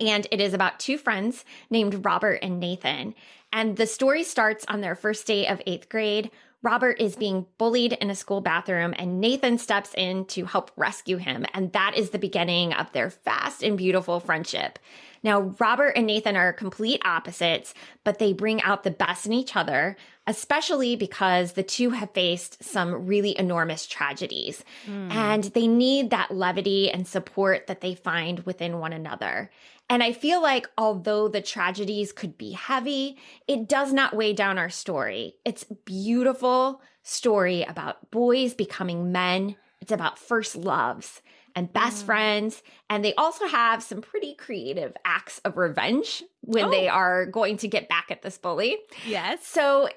and 0.00 0.26
it 0.30 0.40
is 0.40 0.52
about 0.52 0.80
two 0.80 0.98
friends 0.98 1.44
named 1.70 2.04
Robert 2.04 2.40
and 2.42 2.58
Nathan. 2.58 3.14
And 3.52 3.76
the 3.76 3.86
story 3.86 4.24
starts 4.24 4.64
on 4.66 4.80
their 4.80 4.96
first 4.96 5.26
day 5.26 5.46
of 5.46 5.62
eighth 5.66 5.88
grade. 5.88 6.30
Robert 6.62 7.00
is 7.00 7.16
being 7.16 7.46
bullied 7.58 7.94
in 7.94 8.08
a 8.08 8.14
school 8.14 8.40
bathroom, 8.40 8.94
and 8.96 9.20
Nathan 9.20 9.58
steps 9.58 9.92
in 9.96 10.24
to 10.26 10.44
help 10.44 10.70
rescue 10.76 11.16
him. 11.16 11.44
And 11.52 11.72
that 11.72 11.96
is 11.96 12.10
the 12.10 12.18
beginning 12.18 12.72
of 12.72 12.92
their 12.92 13.10
fast 13.10 13.64
and 13.64 13.76
beautiful 13.76 14.20
friendship. 14.20 14.78
Now, 15.24 15.54
Robert 15.58 15.90
and 15.96 16.06
Nathan 16.06 16.36
are 16.36 16.52
complete 16.52 17.02
opposites, 17.04 17.74
but 18.04 18.18
they 18.18 18.32
bring 18.32 18.62
out 18.62 18.82
the 18.84 18.90
best 18.90 19.26
in 19.26 19.32
each 19.32 19.56
other, 19.56 19.96
especially 20.26 20.94
because 20.94 21.52
the 21.52 21.62
two 21.62 21.90
have 21.90 22.12
faced 22.12 22.62
some 22.62 23.06
really 23.06 23.36
enormous 23.38 23.86
tragedies. 23.86 24.64
Mm. 24.86 25.12
And 25.12 25.44
they 25.44 25.66
need 25.66 26.10
that 26.10 26.30
levity 26.30 26.90
and 26.90 27.06
support 27.06 27.66
that 27.66 27.80
they 27.80 27.94
find 27.94 28.40
within 28.40 28.78
one 28.78 28.92
another. 28.92 29.50
And 29.90 30.02
I 30.02 30.12
feel 30.12 30.40
like 30.40 30.68
although 30.78 31.28
the 31.28 31.42
tragedies 31.42 32.12
could 32.12 32.38
be 32.38 32.52
heavy, 32.52 33.18
it 33.48 33.68
does 33.68 33.92
not 33.92 34.16
weigh 34.16 34.32
down 34.32 34.58
our 34.58 34.70
story. 34.70 35.34
It's 35.44 35.66
a 35.68 35.74
beautiful 35.74 36.80
story 37.02 37.62
about 37.64 38.10
boys 38.10 38.54
becoming 38.54 39.12
men. 39.12 39.56
It's 39.80 39.92
about 39.92 40.18
first 40.18 40.54
loves 40.54 41.20
and 41.54 41.72
best 41.72 42.04
mm. 42.04 42.06
friends. 42.06 42.62
And 42.88 43.04
they 43.04 43.14
also 43.14 43.46
have 43.46 43.82
some 43.82 44.00
pretty 44.00 44.34
creative 44.34 44.96
acts 45.04 45.40
of 45.44 45.56
revenge 45.56 46.22
when 46.42 46.66
oh. 46.66 46.70
they 46.70 46.88
are 46.88 47.26
going 47.26 47.56
to 47.58 47.68
get 47.68 47.88
back 47.88 48.06
at 48.10 48.22
this 48.22 48.38
bully. 48.38 48.78
Yes. 49.06 49.46
So 49.46 49.88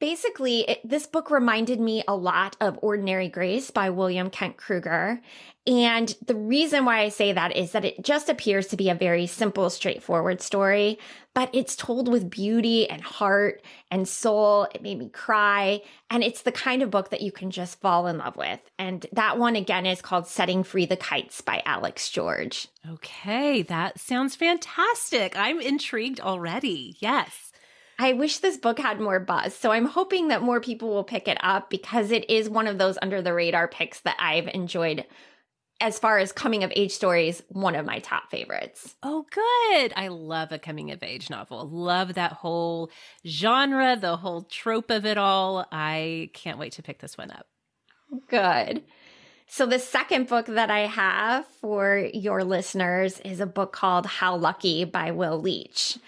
basically, 0.00 0.60
it, 0.60 0.80
this 0.88 1.06
book 1.06 1.30
reminded 1.30 1.80
me 1.80 2.02
a 2.06 2.14
lot 2.14 2.56
of 2.60 2.78
Ordinary 2.82 3.28
Grace 3.28 3.70
by 3.70 3.90
William 3.90 4.30
Kent 4.30 4.56
Krueger. 4.56 5.20
And 5.66 6.14
the 6.24 6.34
reason 6.34 6.86
why 6.86 7.00
I 7.00 7.10
say 7.10 7.32
that 7.32 7.54
is 7.54 7.72
that 7.72 7.84
it 7.84 8.02
just 8.02 8.30
appears 8.30 8.68
to 8.68 8.76
be 8.76 8.88
a 8.88 8.94
very 8.94 9.26
simple, 9.26 9.68
straightforward 9.68 10.40
story, 10.40 10.98
but 11.34 11.50
it's 11.52 11.76
told 11.76 12.08
with 12.08 12.30
beauty 12.30 12.88
and 12.88 13.02
heart 13.02 13.62
and 13.90 14.08
soul. 14.08 14.66
It 14.74 14.82
made 14.82 14.98
me 14.98 15.10
cry. 15.10 15.82
And 16.08 16.24
it's 16.24 16.40
the 16.40 16.52
kind 16.52 16.82
of 16.82 16.90
book 16.90 17.10
that 17.10 17.20
you 17.20 17.30
can 17.30 17.50
just 17.50 17.80
fall 17.80 18.06
in 18.06 18.16
love 18.16 18.36
with. 18.36 18.60
And 18.78 19.04
that 19.12 19.38
one, 19.38 19.56
again, 19.56 19.84
is 19.84 20.00
called 20.00 20.26
Setting 20.26 20.62
Free 20.62 20.86
the 20.86 20.96
Kites 20.96 21.42
by 21.42 21.62
Alex 21.66 22.08
George. 22.08 22.68
Okay, 22.90 23.60
that 23.62 24.00
sounds 24.00 24.36
fantastic. 24.36 25.36
I'm 25.36 25.60
intrigued 25.60 26.20
already. 26.20 26.96
Yes. 26.98 27.47
I 27.98 28.12
wish 28.12 28.38
this 28.38 28.56
book 28.56 28.78
had 28.78 29.00
more 29.00 29.18
buzz. 29.18 29.54
So 29.54 29.72
I'm 29.72 29.86
hoping 29.86 30.28
that 30.28 30.42
more 30.42 30.60
people 30.60 30.88
will 30.88 31.04
pick 31.04 31.26
it 31.26 31.38
up 31.40 31.68
because 31.68 32.10
it 32.10 32.28
is 32.30 32.48
one 32.48 32.68
of 32.68 32.78
those 32.78 32.96
under 33.02 33.20
the 33.20 33.34
radar 33.34 33.66
picks 33.66 34.00
that 34.00 34.16
I've 34.20 34.48
enjoyed 34.48 35.04
as 35.80 35.98
far 35.98 36.18
as 36.18 36.32
coming 36.32 36.64
of 36.64 36.72
age 36.74 36.92
stories, 36.92 37.42
one 37.48 37.74
of 37.74 37.86
my 37.86 38.00
top 38.00 38.30
favorites. 38.30 38.96
Oh, 39.02 39.26
good. 39.30 39.92
I 39.96 40.08
love 40.08 40.50
a 40.50 40.58
coming 40.58 40.90
of 40.90 41.02
age 41.02 41.30
novel. 41.30 41.68
Love 41.68 42.14
that 42.14 42.32
whole 42.32 42.90
genre, 43.26 43.96
the 43.96 44.16
whole 44.16 44.42
trope 44.42 44.90
of 44.90 45.06
it 45.06 45.18
all. 45.18 45.66
I 45.70 46.30
can't 46.34 46.58
wait 46.58 46.72
to 46.72 46.82
pick 46.82 47.00
this 47.00 47.16
one 47.16 47.30
up. 47.30 47.46
Good. 48.28 48.84
So, 49.50 49.64
the 49.66 49.78
second 49.78 50.28
book 50.28 50.46
that 50.46 50.70
I 50.70 50.80
have 50.80 51.46
for 51.46 52.06
your 52.12 52.44
listeners 52.44 53.18
is 53.20 53.40
a 53.40 53.46
book 53.46 53.72
called 53.72 54.04
How 54.04 54.36
Lucky 54.36 54.84
by 54.84 55.10
Will 55.12 55.40
Leitch. 55.40 55.98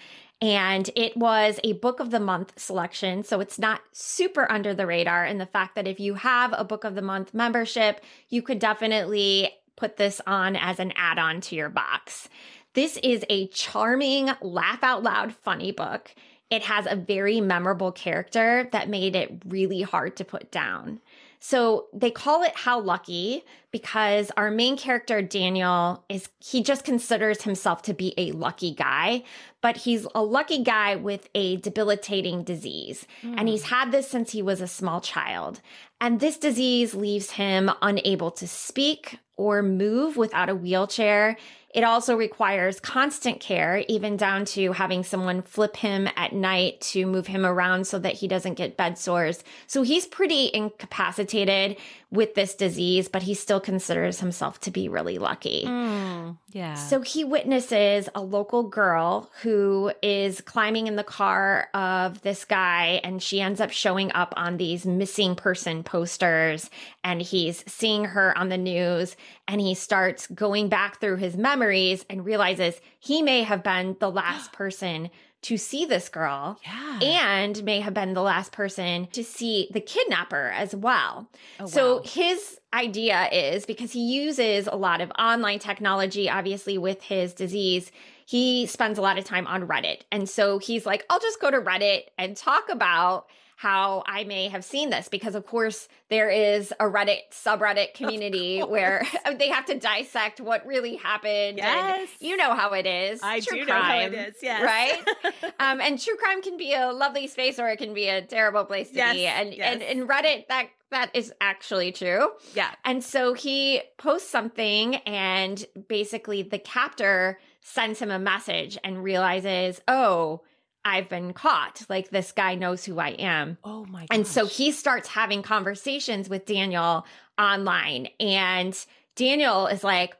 And 0.41 0.89
it 0.95 1.15
was 1.15 1.59
a 1.63 1.73
book 1.73 1.99
of 1.99 2.09
the 2.09 2.19
month 2.19 2.53
selection. 2.57 3.23
So 3.23 3.39
it's 3.41 3.59
not 3.59 3.81
super 3.91 4.51
under 4.51 4.73
the 4.73 4.87
radar. 4.87 5.23
And 5.23 5.39
the 5.39 5.45
fact 5.45 5.75
that 5.75 5.87
if 5.87 5.99
you 5.99 6.15
have 6.15 6.53
a 6.57 6.63
book 6.63 6.83
of 6.83 6.95
the 6.95 7.01
month 7.03 7.33
membership, 7.33 8.01
you 8.29 8.41
could 8.41 8.57
definitely 8.57 9.51
put 9.75 9.97
this 9.97 10.19
on 10.25 10.55
as 10.55 10.79
an 10.79 10.93
add 10.95 11.19
on 11.19 11.41
to 11.41 11.55
your 11.55 11.69
box. 11.69 12.27
This 12.73 12.97
is 13.03 13.23
a 13.29 13.47
charming, 13.47 14.31
laugh 14.41 14.83
out 14.83 15.03
loud, 15.03 15.33
funny 15.33 15.71
book. 15.71 16.13
It 16.49 16.63
has 16.63 16.85
a 16.89 16.95
very 16.95 17.39
memorable 17.39 17.91
character 17.91 18.67
that 18.71 18.89
made 18.89 19.15
it 19.15 19.43
really 19.45 19.81
hard 19.81 20.17
to 20.17 20.25
put 20.25 20.51
down. 20.51 21.01
So 21.43 21.87
they 21.91 22.11
call 22.11 22.43
it 22.43 22.55
How 22.55 22.79
Lucky 22.79 23.43
because 23.71 24.31
our 24.37 24.51
main 24.51 24.77
character, 24.77 25.23
Daniel, 25.23 26.03
is 26.07 26.29
he 26.39 26.61
just 26.61 26.85
considers 26.85 27.41
himself 27.41 27.81
to 27.83 27.95
be 27.95 28.13
a 28.15 28.31
lucky 28.31 28.75
guy, 28.75 29.23
but 29.59 29.75
he's 29.77 30.05
a 30.13 30.21
lucky 30.21 30.63
guy 30.63 30.95
with 30.95 31.29
a 31.33 31.57
debilitating 31.57 32.43
disease. 32.43 33.07
Mm. 33.23 33.35
And 33.39 33.49
he's 33.49 33.63
had 33.63 33.91
this 33.91 34.07
since 34.07 34.31
he 34.31 34.43
was 34.43 34.61
a 34.61 34.67
small 34.67 35.01
child. 35.01 35.61
And 35.99 36.19
this 36.19 36.37
disease 36.37 36.93
leaves 36.93 37.31
him 37.31 37.71
unable 37.81 38.29
to 38.31 38.47
speak 38.47 39.17
or 39.35 39.63
move 39.63 40.17
without 40.17 40.49
a 40.49 40.55
wheelchair. 40.55 41.37
It 41.73 41.83
also 41.83 42.15
requires 42.15 42.79
constant 42.79 43.39
care, 43.39 43.83
even 43.87 44.17
down 44.17 44.45
to 44.45 44.73
having 44.73 45.03
someone 45.03 45.41
flip 45.41 45.77
him 45.77 46.09
at 46.17 46.33
night 46.33 46.81
to 46.81 47.05
move 47.05 47.27
him 47.27 47.45
around 47.45 47.87
so 47.87 47.97
that 47.99 48.15
he 48.15 48.27
doesn't 48.27 48.55
get 48.55 48.75
bed 48.75 48.97
sores. 48.97 49.43
So 49.67 49.83
he's 49.83 50.05
pretty 50.05 50.51
incapacitated 50.53 51.77
with 52.11 52.35
this 52.35 52.55
disease, 52.55 53.07
but 53.07 53.23
he 53.23 53.33
still 53.33 53.61
considers 53.61 54.19
himself 54.19 54.59
to 54.59 54.69
be 54.69 54.89
really 54.89 55.17
lucky. 55.17 55.63
Mm, 55.65 56.37
yeah. 56.51 56.73
So 56.73 56.99
he 57.01 57.23
witnesses 57.23 58.09
a 58.13 58.21
local 58.21 58.63
girl 58.63 59.29
who 59.41 59.93
is 60.01 60.41
climbing 60.41 60.87
in 60.87 60.97
the 60.97 61.05
car 61.05 61.69
of 61.73 62.21
this 62.21 62.43
guy, 62.43 62.99
and 63.05 63.23
she 63.23 63.39
ends 63.39 63.61
up 63.61 63.71
showing 63.71 64.11
up 64.11 64.33
on 64.35 64.57
these 64.57 64.85
missing 64.85 65.35
person 65.35 65.83
posters. 65.83 66.69
And 67.01 67.21
he's 67.21 67.63
seeing 67.65 68.03
her 68.05 68.37
on 68.37 68.49
the 68.49 68.57
news, 68.57 69.15
and 69.47 69.61
he 69.61 69.73
starts 69.73 70.27
going 70.27 70.67
back 70.67 70.99
through 70.99 71.15
his 71.15 71.37
memories 71.37 72.05
and 72.09 72.25
realizes 72.25 72.79
he 72.99 73.21
may 73.21 73.43
have 73.43 73.63
been 73.63 73.95
the 74.01 74.11
last 74.11 74.51
person 74.53 75.09
to 75.43 75.57
see 75.57 75.85
this 75.85 76.07
girl 76.07 76.59
yeah. 76.63 76.99
and 77.01 77.63
may 77.63 77.79
have 77.79 77.93
been 77.93 78.13
the 78.13 78.21
last 78.21 78.51
person 78.51 79.07
to 79.07 79.23
see 79.23 79.67
the 79.71 79.81
kidnapper 79.81 80.51
as 80.55 80.75
well. 80.75 81.27
Oh, 81.59 81.65
so 81.65 81.95
wow. 81.95 82.01
his 82.05 82.59
idea 82.73 83.27
is 83.31 83.65
because 83.65 83.91
he 83.91 84.01
uses 84.01 84.67
a 84.67 84.75
lot 84.75 85.01
of 85.01 85.11
online 85.17 85.59
technology, 85.59 86.29
obviously, 86.29 86.77
with 86.77 87.01
his 87.01 87.33
disease. 87.33 87.91
He 88.25 88.65
spends 88.67 88.97
a 88.97 89.01
lot 89.01 89.17
of 89.17 89.25
time 89.25 89.47
on 89.47 89.67
Reddit. 89.67 90.01
And 90.11 90.29
so 90.29 90.59
he's 90.59 90.85
like, 90.85 91.05
I'll 91.09 91.19
just 91.19 91.41
go 91.41 91.49
to 91.49 91.59
Reddit 91.59 92.03
and 92.17 92.37
talk 92.37 92.69
about 92.69 93.25
how 93.61 94.01
I 94.07 94.23
may 94.23 94.47
have 94.47 94.65
seen 94.65 94.89
this 94.89 95.07
because, 95.07 95.35
of 95.35 95.45
course, 95.45 95.87
there 96.09 96.31
is 96.31 96.73
a 96.79 96.85
Reddit 96.85 97.19
subreddit 97.31 97.93
community 97.93 98.61
where 98.61 99.05
they 99.37 99.49
have 99.49 99.67
to 99.67 99.77
dissect 99.77 100.41
what 100.41 100.65
really 100.65 100.95
happened. 100.95 101.59
Yes. 101.59 102.09
You 102.19 102.37
know 102.37 102.55
how 102.55 102.73
it 102.73 102.87
is. 102.87 103.19
I 103.21 103.39
true 103.39 103.59
do 103.59 103.65
crime, 103.67 103.77
know 103.77 103.83
how 103.83 103.99
it 103.99 104.13
is. 104.29 104.35
Yes. 104.41 104.63
Right? 104.63 105.53
um, 105.59 105.79
and 105.79 106.01
true 106.01 106.15
crime 106.17 106.41
can 106.41 106.57
be 106.57 106.73
a 106.73 106.91
lovely 106.91 107.27
space 107.27 107.59
or 107.59 107.69
it 107.69 107.77
can 107.77 107.93
be 107.93 108.07
a 108.07 108.23
terrible 108.23 108.65
place 108.65 108.89
to 108.89 108.95
Yes, 108.95 109.13
be. 109.13 109.27
And, 109.27 109.53
yes. 109.53 109.73
and 109.73 109.83
in 109.83 110.07
Reddit, 110.07 110.47
that 110.47 110.69
that 110.89 111.11
is 111.13 111.31
actually 111.39 111.91
true. 111.91 112.31
yeah. 112.55 112.71
And 112.83 113.03
so 113.03 113.33
he 113.33 113.81
posts 113.97 114.29
something, 114.29 114.95
and 114.95 115.63
basically 115.87 116.41
the 116.41 116.59
captor 116.59 117.39
sends 117.61 117.99
him 117.99 118.09
a 118.09 118.19
message 118.19 118.77
and 118.83 119.03
realizes, 119.03 119.81
oh, 119.87 120.41
I've 120.83 121.09
been 121.09 121.33
caught. 121.33 121.83
Like 121.89 122.09
this 122.09 122.31
guy 122.31 122.55
knows 122.55 122.83
who 122.83 122.99
I 122.99 123.09
am. 123.09 123.57
Oh 123.63 123.85
my 123.85 124.01
god. 124.01 124.07
And 124.11 124.27
so 124.27 124.45
he 124.45 124.71
starts 124.71 125.07
having 125.07 125.41
conversations 125.41 126.29
with 126.29 126.45
Daniel 126.45 127.05
online. 127.37 128.07
And 128.19 128.77
Daniel 129.15 129.67
is 129.67 129.83
like, 129.83 130.15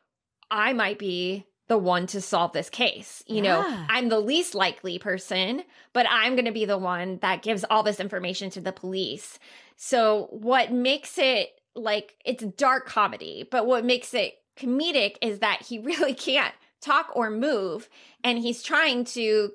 I 0.50 0.74
might 0.74 1.00
be 1.00 1.46
the 1.68 1.78
one 1.78 2.06
to 2.08 2.20
solve 2.20 2.52
this 2.52 2.70
case. 2.70 3.24
You 3.28 3.42
know, 3.42 3.64
I'm 3.90 4.10
the 4.10 4.20
least 4.20 4.54
likely 4.54 5.00
person, 5.00 5.64
but 5.94 6.06
I'm 6.10 6.36
going 6.36 6.46
to 6.46 6.52
be 6.52 6.66
the 6.66 6.78
one 6.78 7.20
that 7.22 7.44
gives 7.44 7.64
all 7.64 7.82
this 7.82 8.02
information 8.02 8.50
to 8.52 8.62
the 8.62 8.74
police. 8.74 9.40
So, 9.78 10.28
what 10.32 10.74
makes 10.74 11.18
it 11.18 11.50
like 11.74 12.16
it's 12.26 12.44
dark 12.44 12.88
comedy, 12.88 13.48
but 13.50 13.66
what 13.66 13.86
makes 13.86 14.14
it 14.14 14.36
comedic 14.58 15.16
is 15.22 15.40
that 15.40 15.62
he 15.62 15.80
really 15.84 16.14
can't 16.14 16.54
talk 16.82 17.12
or 17.16 17.30
move. 17.30 17.88
And 18.24 18.38
he's 18.38 18.64
trying 18.64 19.06
to 19.06 19.52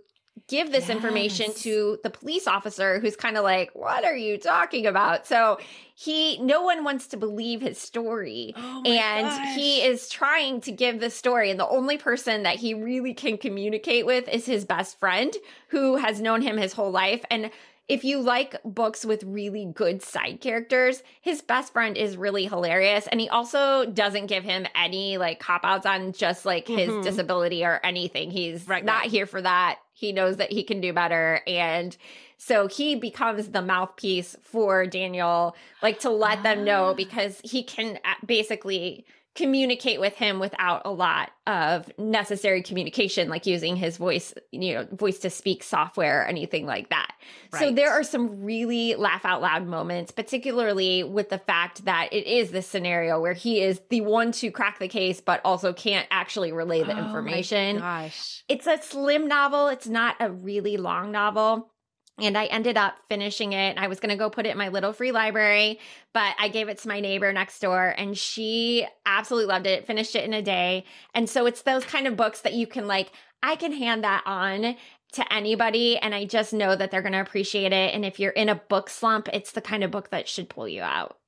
give 0.48 0.70
this 0.72 0.88
information 0.88 1.52
to 1.54 1.98
the 2.02 2.10
police 2.10 2.46
officer 2.46 3.00
who's 3.00 3.16
kind 3.16 3.36
of 3.36 3.44
like, 3.44 3.70
What 3.74 4.04
are 4.04 4.16
you 4.16 4.38
talking 4.38 4.86
about? 4.86 5.26
So, 5.26 5.58
he, 5.98 6.36
no 6.42 6.60
one 6.62 6.84
wants 6.84 7.06
to 7.08 7.16
believe 7.16 7.62
his 7.62 7.78
story 7.78 8.52
Oh 8.56 8.82
and 8.84 9.26
gosh. 9.26 9.54
he 9.56 9.82
is 9.82 10.10
trying 10.10 10.60
to 10.62 10.70
give 10.72 11.00
the 11.00 11.08
story 11.08 11.50
and 11.50 11.58
the 11.58 11.66
only 11.68 11.96
person 11.96 12.42
that 12.42 12.56
he 12.56 12.74
really 12.74 13.14
can 13.14 13.38
communicate 13.38 14.04
with 14.04 14.28
is 14.28 14.44
his 14.44 14.66
best 14.66 15.00
friend 15.00 15.34
who 15.68 15.96
has 15.96 16.20
known 16.20 16.42
him 16.42 16.58
his 16.58 16.74
whole 16.74 16.90
life 16.90 17.24
and 17.30 17.50
if 17.88 18.02
you 18.04 18.20
like 18.20 18.56
books 18.64 19.04
with 19.04 19.22
really 19.24 19.64
good 19.64 20.02
side 20.02 20.40
characters, 20.40 21.02
his 21.20 21.40
best 21.40 21.72
friend 21.72 21.96
is 21.96 22.16
really 22.16 22.46
hilarious. 22.46 23.06
And 23.06 23.20
he 23.20 23.28
also 23.28 23.86
doesn't 23.86 24.26
give 24.26 24.42
him 24.42 24.66
any 24.74 25.18
like 25.18 25.38
cop 25.38 25.60
outs 25.64 25.86
on 25.86 26.12
just 26.12 26.44
like 26.44 26.66
his 26.66 26.90
Mhm. 26.90 27.02
disability 27.04 27.64
or 27.64 27.80
anything. 27.84 28.30
He's 28.32 28.66
Right, 28.66 28.84
not 28.84 29.02
right. 29.02 29.10
here 29.10 29.26
for 29.26 29.40
that. 29.40 29.78
He 29.92 30.12
knows 30.12 30.36
that 30.38 30.50
he 30.50 30.62
can 30.64 30.80
do 30.80 30.92
better. 30.92 31.42
And 31.46 31.96
so 32.38 32.66
he 32.66 32.96
becomes 32.96 33.48
the 33.50 33.62
mouthpiece 33.62 34.36
for 34.42 34.86
Daniel, 34.86 35.56
like 35.80 36.00
to 36.00 36.10
let 36.10 36.42
them 36.42 36.60
Ah. 36.60 36.64
know 36.64 36.94
because 36.94 37.40
he 37.44 37.62
can 37.62 37.98
uh, 38.04 38.14
basically 38.26 39.06
communicate 39.36 40.00
with 40.00 40.14
him 40.14 40.38
without 40.38 40.82
a 40.84 40.90
lot 40.90 41.30
of 41.46 41.90
necessary 41.98 42.62
communication 42.62 43.28
like 43.28 43.46
using 43.46 43.76
his 43.76 43.96
voice 43.98 44.34
you 44.50 44.74
know 44.74 44.86
voice 44.92 45.18
to 45.18 45.30
speak 45.30 45.62
software 45.62 46.22
or 46.22 46.24
anything 46.24 46.66
like 46.66 46.88
that 46.90 47.12
so 47.56 47.70
there 47.72 47.92
are 47.92 48.02
some 48.02 48.42
really 48.42 48.94
laugh 48.96 49.24
out 49.24 49.40
loud 49.40 49.66
moments 49.66 50.10
particularly 50.10 51.04
with 51.04 51.28
the 51.28 51.38
fact 51.38 51.84
that 51.84 52.08
it 52.12 52.26
is 52.26 52.50
this 52.50 52.66
scenario 52.66 53.20
where 53.20 53.32
he 53.32 53.60
is 53.60 53.80
the 53.90 54.00
one 54.00 54.32
to 54.32 54.50
crack 54.50 54.78
the 54.80 54.88
case 54.88 55.20
but 55.20 55.40
also 55.44 55.72
can't 55.72 56.08
actually 56.10 56.50
relay 56.52 56.82
the 56.82 56.94
Oh 56.96 56.98
information 56.98 57.78
gosh. 57.78 58.42
it's 58.48 58.66
a 58.66 58.80
slim 58.82 59.28
novel. 59.28 59.68
It's 59.68 59.86
not 59.86 60.16
a 60.20 60.30
really 60.30 60.76
long 60.76 61.12
novel. 61.12 61.70
And 62.18 62.38
I 62.38 62.46
ended 62.46 62.78
up 62.78 62.96
finishing 63.10 63.52
it. 63.52 63.76
I 63.76 63.88
was 63.88 64.00
going 64.00 64.10
to 64.10 64.16
go 64.16 64.30
put 64.30 64.46
it 64.46 64.50
in 64.50 64.58
my 64.58 64.68
little 64.68 64.94
free 64.94 65.12
library, 65.12 65.78
but 66.14 66.34
I 66.38 66.48
gave 66.48 66.68
it 66.68 66.78
to 66.78 66.88
my 66.88 67.00
neighbor 67.00 67.30
next 67.32 67.60
door 67.60 67.94
and 67.98 68.16
she 68.16 68.86
absolutely 69.04 69.48
loved 69.48 69.66
it, 69.66 69.86
finished 69.86 70.16
it 70.16 70.24
in 70.24 70.32
a 70.32 70.40
day. 70.40 70.84
And 71.14 71.28
so 71.28 71.44
it's 71.44 71.62
those 71.62 71.84
kind 71.84 72.06
of 72.06 72.16
books 72.16 72.40
that 72.40 72.54
you 72.54 72.66
can 72.66 72.86
like, 72.86 73.12
I 73.42 73.54
can 73.56 73.72
hand 73.72 74.02
that 74.04 74.22
on 74.24 74.76
to 75.12 75.32
anybody 75.32 75.98
and 75.98 76.14
I 76.14 76.24
just 76.24 76.54
know 76.54 76.74
that 76.74 76.90
they're 76.90 77.02
going 77.02 77.12
to 77.12 77.20
appreciate 77.20 77.72
it. 77.72 77.94
And 77.94 78.04
if 78.04 78.18
you're 78.18 78.32
in 78.32 78.48
a 78.48 78.54
book 78.54 78.88
slump, 78.88 79.28
it's 79.32 79.52
the 79.52 79.60
kind 79.60 79.84
of 79.84 79.90
book 79.90 80.10
that 80.10 80.26
should 80.26 80.48
pull 80.48 80.66
you 80.66 80.82
out. 80.82 81.18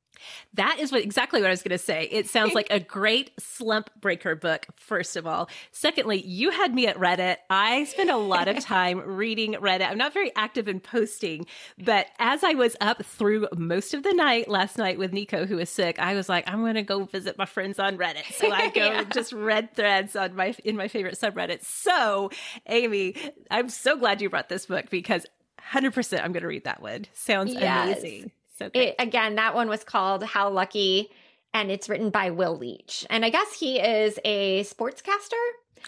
That 0.55 0.79
is 0.79 0.93
what 0.93 1.03
exactly 1.03 1.41
what 1.41 1.49
I 1.49 1.51
was 1.51 1.63
going 1.63 1.77
to 1.77 1.83
say. 1.83 2.09
It 2.11 2.29
sounds 2.29 2.55
like 2.55 2.69
a 2.71 2.81
great 2.81 3.31
slump 3.39 3.91
breaker 4.01 4.35
book, 4.35 4.67
first 4.77 5.17
of 5.17 5.27
all. 5.27 5.49
Secondly, 5.73 6.23
you 6.25 6.51
had 6.51 6.75
me 6.75 6.87
at 6.87 6.97
Reddit. 6.97 7.37
I 7.51 7.85
spend 7.85 8.11
a 8.11 8.17
lot 8.17 8.49
of 8.49 8.61
time 8.65 9.01
reading 9.01 9.55
Reddit. 9.55 9.89
I'm 9.89 9.99
not 9.99 10.13
very 10.13 10.35
active 10.37 10.69
in 10.69 10.81
posting, 10.81 11.47
but 11.79 12.07
as 12.19 12.45
I 12.45 12.55
was 12.55 12.77
up 12.81 13.05
through 13.05 13.49
most 13.57 13.95
of 13.95 14.03
the 14.03 14.13
night 14.13 14.49
last 14.49 14.79
night 14.79 14.99
with 14.99 15.13
Nico, 15.13 15.47
who 15.47 15.57
was 15.57 15.71
sick, 15.71 15.99
I 15.99 16.15
was 16.15 16.29
like, 16.29 16.49
I'm 16.49 16.61
going 16.61 16.75
to 16.75 16.83
go 16.83 17.05
visit 17.05 17.39
my 17.39 17.47
friends 17.47 17.79
on 17.79 17.99
Reddit. 17.99 18.33
So 18.35 18.51
I 18.51 18.71
go 18.71 18.85
yeah. 18.85 19.05
just 19.05 19.33
read 19.33 19.75
threads 19.75 20.17
on 20.17 20.35
my 20.35 20.55
in 20.65 20.77
my 20.77 20.89
favorite 20.89 21.19
subreddit. 21.19 21.65
So, 21.65 22.31
Amy, 22.67 23.15
I'm 23.51 23.69
so 23.69 23.97
glad 23.97 24.21
you 24.21 24.31
brought 24.31 24.49
this 24.49 24.67
book 24.67 24.91
because 24.91 25.27
100% 25.73 26.23
I'm 26.23 26.33
going 26.33 26.43
to 26.43 26.49
read 26.49 26.65
that 26.65 26.83
one. 26.83 27.07
Sounds 27.13 27.53
yes. 27.53 27.99
amazing. 28.01 28.33
So 28.59 28.71
it, 28.75 28.97
again, 28.99 29.37
that 29.37 29.55
one 29.55 29.69
was 29.69 29.85
called 29.85 30.25
How 30.25 30.51
Lucky, 30.51 31.11
and 31.55 31.71
it's 31.71 31.89
written 31.89 32.11
by 32.11 32.31
Will 32.31 32.59
Leitch. 32.59 33.07
And 33.09 33.25
I 33.25 33.31
guess 33.31 33.53
he 33.53 33.79
is 33.79 34.19
a 34.25 34.65
sportscaster. 34.65 35.33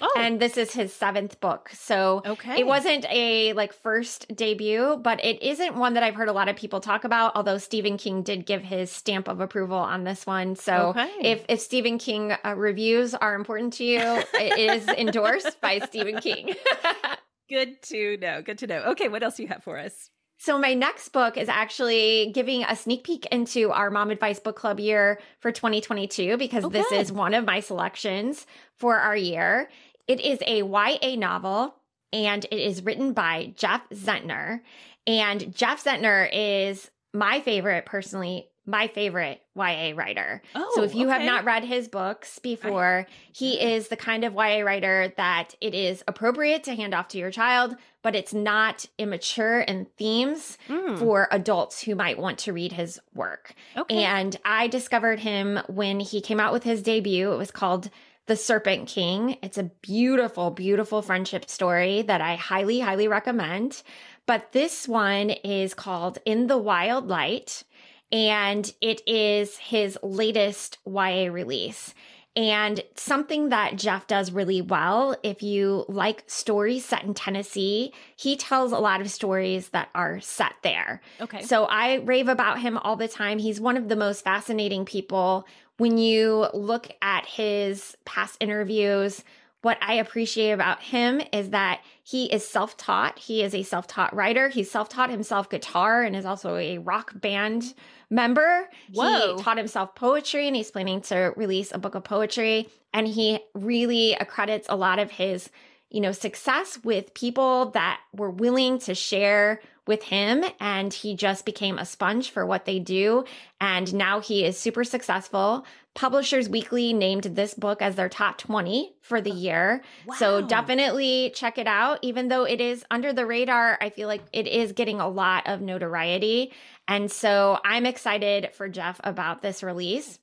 Oh. 0.01 0.15
And 0.17 0.41
this 0.41 0.57
is 0.57 0.73
his 0.73 0.95
seventh 0.95 1.41
book. 1.41 1.71
So 1.73 2.23
okay. 2.25 2.61
it 2.61 2.67
wasn't 2.67 3.05
a 3.11 3.53
like 3.55 3.73
first 3.73 4.35
debut, 4.35 5.01
but 5.03 5.23
it 5.25 5.43
isn't 5.43 5.75
one 5.75 5.95
that 5.95 6.03
I've 6.03 6.15
heard 6.15 6.29
a 6.29 6.33
lot 6.33 6.49
of 6.49 6.55
people 6.55 6.81
talk 6.81 7.03
about, 7.05 7.33
although 7.35 7.59
Stephen 7.59 7.97
King 7.97 8.23
did 8.23 8.47
give 8.47 8.63
his 8.63 8.91
stamp 8.91 9.27
of 9.27 9.41
approval 9.41 9.77
on 9.77 10.05
this 10.05 10.27
one. 10.27 10.55
So 10.55 10.91
okay. 10.91 11.11
if, 11.23 11.45
if 11.49 11.61
Stephen 11.61 11.99
King 11.99 12.33
uh, 12.45 12.55
reviews 12.57 13.15
are 13.15 13.35
important 13.35 13.73
to 13.75 13.85
you, 13.85 14.01
it 14.01 14.59
is 14.59 14.87
endorsed 14.99 15.61
by 15.61 15.81
Stephen 15.81 16.19
King. 16.21 16.55
Good 17.51 17.83
to 17.83 18.17
know. 18.19 18.43
Good 18.43 18.59
to 18.59 18.69
know. 18.69 18.79
Okay, 18.91 19.09
what 19.09 19.25
else 19.25 19.37
do 19.37 19.43
you 19.43 19.49
have 19.49 19.65
for 19.65 19.77
us? 19.77 20.09
So, 20.43 20.59
my 20.59 20.73
next 20.73 21.11
book 21.11 21.37
is 21.37 21.51
actually 21.51 22.31
giving 22.33 22.65
a 22.65 22.75
sneak 22.75 23.05
peek 23.05 23.27
into 23.27 23.73
our 23.73 23.91
Mom 23.91 24.11
Advice 24.11 24.41
Book 24.41 24.57
Club 24.57 24.81
year 24.81 25.21
for 25.39 25.53
2022 25.53 26.39
because 26.39 26.65
oh, 26.65 26.71
this 26.71 26.89
good. 26.89 26.99
is 26.99 27.13
one 27.13 27.35
of 27.35 27.45
my 27.45 27.61
selections 27.61 28.47
for 28.75 28.97
our 28.97 29.15
year. 29.15 29.69
It 30.09 30.19
is 30.19 30.39
a 30.47 30.63
YA 30.63 31.17
novel 31.17 31.75
and 32.11 32.47
it 32.47 32.59
is 32.59 32.83
written 32.83 33.13
by 33.13 33.53
Jeff 33.55 33.87
Zentner. 33.91 34.63
And 35.07 35.55
Jeff 35.55 35.85
Zentner 35.85 36.27
is 36.33 36.91
my 37.13 37.41
favorite, 37.41 37.85
personally, 37.85 38.49
my 38.67 38.89
favorite 38.89 39.43
YA 39.57 39.93
writer. 39.95 40.43
Oh, 40.55 40.73
so 40.75 40.83
if 40.83 40.95
you 40.95 41.07
okay. 41.07 41.19
have 41.19 41.23
not 41.23 41.45
read 41.45 41.65
his 41.65 41.89
books 41.89 42.39
before, 42.39 43.07
I, 43.09 43.13
he 43.33 43.61
is 43.61 43.89
the 43.89 43.97
kind 43.97 44.25
of 44.25 44.35
YA 44.35 44.61
writer 44.61 45.13
that 45.17 45.55
it 45.61 45.75
is 45.75 46.05
appropriate 46.07 46.65
to 46.65 46.75
hand 46.75 46.95
off 46.95 47.09
to 47.09 47.19
your 47.19 47.31
child, 47.31 47.75
but 48.03 48.15
it's 48.15 48.35
not 48.35 48.87
immature 48.99 49.61
in 49.61 49.87
themes 49.97 50.59
mm. 50.69 50.99
for 50.99 51.29
adults 51.31 51.83
who 51.83 51.95
might 51.95 52.19
want 52.19 52.39
to 52.41 52.53
read 52.53 52.73
his 52.73 53.01
work. 53.15 53.55
Okay. 53.77 54.05
And 54.05 54.37
I 54.45 54.69
discovered 54.69 55.21
him 55.21 55.59
when 55.69 56.01
he 56.01 56.21
came 56.21 56.41
out 56.41 56.53
with 56.53 56.63
his 56.63 56.83
debut. 56.83 57.33
It 57.33 57.39
was 57.39 57.51
called 57.51 57.91
The 58.27 58.37
Serpent 58.37 58.89
King. 58.89 59.39
It's 59.43 59.59
a 59.59 59.65
beautiful, 59.83 60.51
beautiful 60.51 61.03
friendship 61.03 61.49
story 61.51 62.03
that 62.03 62.21
I 62.21 62.37
highly, 62.37 62.81
highly 62.81 63.09
recommend. 63.09 63.83
But 64.27 64.53
this 64.53 64.87
one 64.87 65.31
is 65.31 65.75
called 65.75 66.19
In 66.25 66.47
the 66.47 66.59
Wild 66.59 67.09
Light 67.09 67.65
and 68.13 68.73
it 68.81 69.03
is 69.07 69.57
his 69.59 69.99
latest 70.03 70.79
YA 70.87 71.31
release. 71.31 71.95
And 72.37 72.83
something 72.95 73.49
that 73.49 73.77
Jeff 73.77 74.07
does 74.07 74.31
really 74.31 74.63
well, 74.63 75.17
if 75.23 75.43
you 75.43 75.85
like 75.89 76.23
stories 76.29 76.85
set 76.85 77.03
in 77.03 77.13
Tennessee, 77.13 77.93
he 78.15 78.37
tells 78.37 78.71
a 78.71 78.79
lot 78.79 79.01
of 79.01 79.11
stories 79.11 79.71
that 79.71 79.89
are 79.97 80.21
set 80.21 80.55
there. 80.63 81.03
Okay. 81.21 81.43
So 81.43 81.65
I 81.65 81.97
rave 81.97 82.29
about 82.29 82.61
him 82.61 82.79
all 82.79 82.95
the 82.95 83.09
time. 83.09 83.39
He's 83.39 83.61
one 83.61 83.77
of 83.77 83.89
the 83.89 83.97
most 83.97 84.23
fascinating 84.23 84.85
people. 84.85 85.45
When 85.79 85.99
you 85.99 86.47
look 86.55 86.89
at 87.03 87.27
his 87.27 87.97
past 88.05 88.37
interviews, 88.39 89.25
what 89.63 89.79
I 89.83 89.95
appreciate 89.95 90.53
about 90.53 90.83
him 90.83 91.21
is 91.33 91.51
that 91.51 91.83
he 92.03 92.33
is 92.33 92.47
self 92.47 92.77
taught. 92.77 93.19
He 93.19 93.43
is 93.43 93.55
a 93.55 93.63
self 93.63 93.87
taught 93.87 94.15
writer. 94.15 94.49
He's 94.49 94.71
self 94.71 94.89
taught 94.89 95.11
himself 95.11 95.51
guitar 95.51 96.03
and 96.03 96.17
is 96.17 96.25
also 96.25 96.57
a 96.57 96.79
rock 96.79 97.13
band 97.15 97.75
member. 98.09 98.69
Whoa. 98.93 99.37
He 99.37 99.43
taught 99.43 99.59
himself 99.59 99.95
poetry 99.95 100.47
and 100.47 100.57
he's 100.57 100.71
planning 100.71 101.03
to 101.03 101.33
release 101.37 101.73
a 101.73 101.79
book 101.79 101.95
of 101.95 102.05
poetry. 102.05 102.69
And 102.95 103.07
he 103.07 103.41
really 103.55 104.15
accredits 104.15 104.67
a 104.69 104.77
lot 104.77 104.99
of 104.99 105.11
his, 105.11 105.51
you 105.91 106.01
know, 106.01 106.13
success 106.13 106.79
with 106.83 107.13
people 107.15 107.71
that 107.73 108.01
were 108.15 108.31
willing 108.31 108.79
to 108.81 108.95
share 108.95 109.61
with 109.87 110.03
him 110.03 110.45
and 110.61 110.93
he 110.93 111.15
just 111.15 111.45
became 111.45 111.79
a 111.79 111.85
sponge 111.85 112.31
for 112.31 112.47
what 112.47 112.65
they 112.65 112.79
do. 112.79 113.25
And 113.61 113.93
now 113.95 114.21
he 114.21 114.45
is 114.45 114.59
super 114.59 114.85
successful. 114.85 115.67
Publishers 115.95 116.49
weekly 116.49 116.93
named 116.93 117.25
this 117.25 117.55
book 117.55 117.83
as 117.83 117.97
their 117.97 118.09
top 118.09 118.39
20 118.39 118.95
for 119.03 119.21
the 119.21 119.33
oh, 119.33 119.37
year. 119.37 119.83
Wow. 120.07 120.15
so 120.17 120.41
definitely 120.43 121.33
check 121.35 121.59
it 121.59 121.67
out. 121.67 121.99
Even 122.03 122.29
though 122.29 122.45
it 122.45 122.61
is 122.61 122.85
under 122.91 123.13
the 123.13 123.27
radar 123.27 123.79
i 123.81 123.91
feel 123.91 124.09
like 124.09 124.23
it 124.33 124.47
is 124.47 124.73
getting 124.73 125.01
a 125.01 125.09
lot 125.09 125.47
of 125.47 125.61
notoriety. 125.61 126.53
And 126.87 127.11
so 127.11 127.59
i'm 127.65 127.87
excited 127.87 128.51
for 128.55 128.69
jeff 128.69 129.01
about 129.05 129.43
this 129.43 129.63
release 129.63 130.19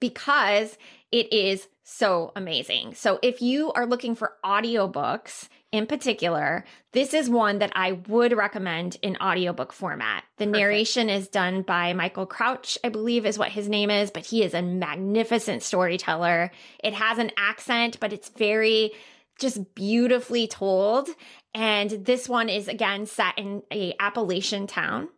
because 0.00 0.76
it 1.12 1.32
is 1.32 1.68
so 1.84 2.32
amazing. 2.34 2.94
So 2.94 3.18
if 3.22 3.40
you 3.40 3.72
are 3.72 3.86
looking 3.86 4.14
for 4.16 4.34
audiobooks 4.44 5.48
in 5.76 5.86
particular, 5.86 6.64
this 6.92 7.14
is 7.14 7.28
one 7.28 7.58
that 7.58 7.72
I 7.74 7.92
would 7.92 8.32
recommend 8.32 8.96
in 9.02 9.16
audiobook 9.18 9.72
format. 9.72 10.24
The 10.38 10.46
Perfect. 10.46 10.58
narration 10.58 11.10
is 11.10 11.28
done 11.28 11.62
by 11.62 11.92
Michael 11.92 12.26
Crouch, 12.26 12.78
I 12.82 12.88
believe 12.88 13.26
is 13.26 13.38
what 13.38 13.50
his 13.50 13.68
name 13.68 13.90
is, 13.90 14.10
but 14.10 14.26
he 14.26 14.42
is 14.42 14.54
a 14.54 14.62
magnificent 14.62 15.62
storyteller. 15.62 16.50
It 16.82 16.94
has 16.94 17.18
an 17.18 17.30
accent, 17.36 17.98
but 18.00 18.12
it's 18.12 18.28
very 18.30 18.92
just 19.38 19.74
beautifully 19.74 20.46
told. 20.46 21.08
And 21.54 21.90
this 21.90 22.28
one 22.28 22.48
is 22.48 22.68
again 22.68 23.06
set 23.06 23.38
in 23.38 23.62
a 23.72 23.94
Appalachian 24.00 24.66
town. 24.66 25.08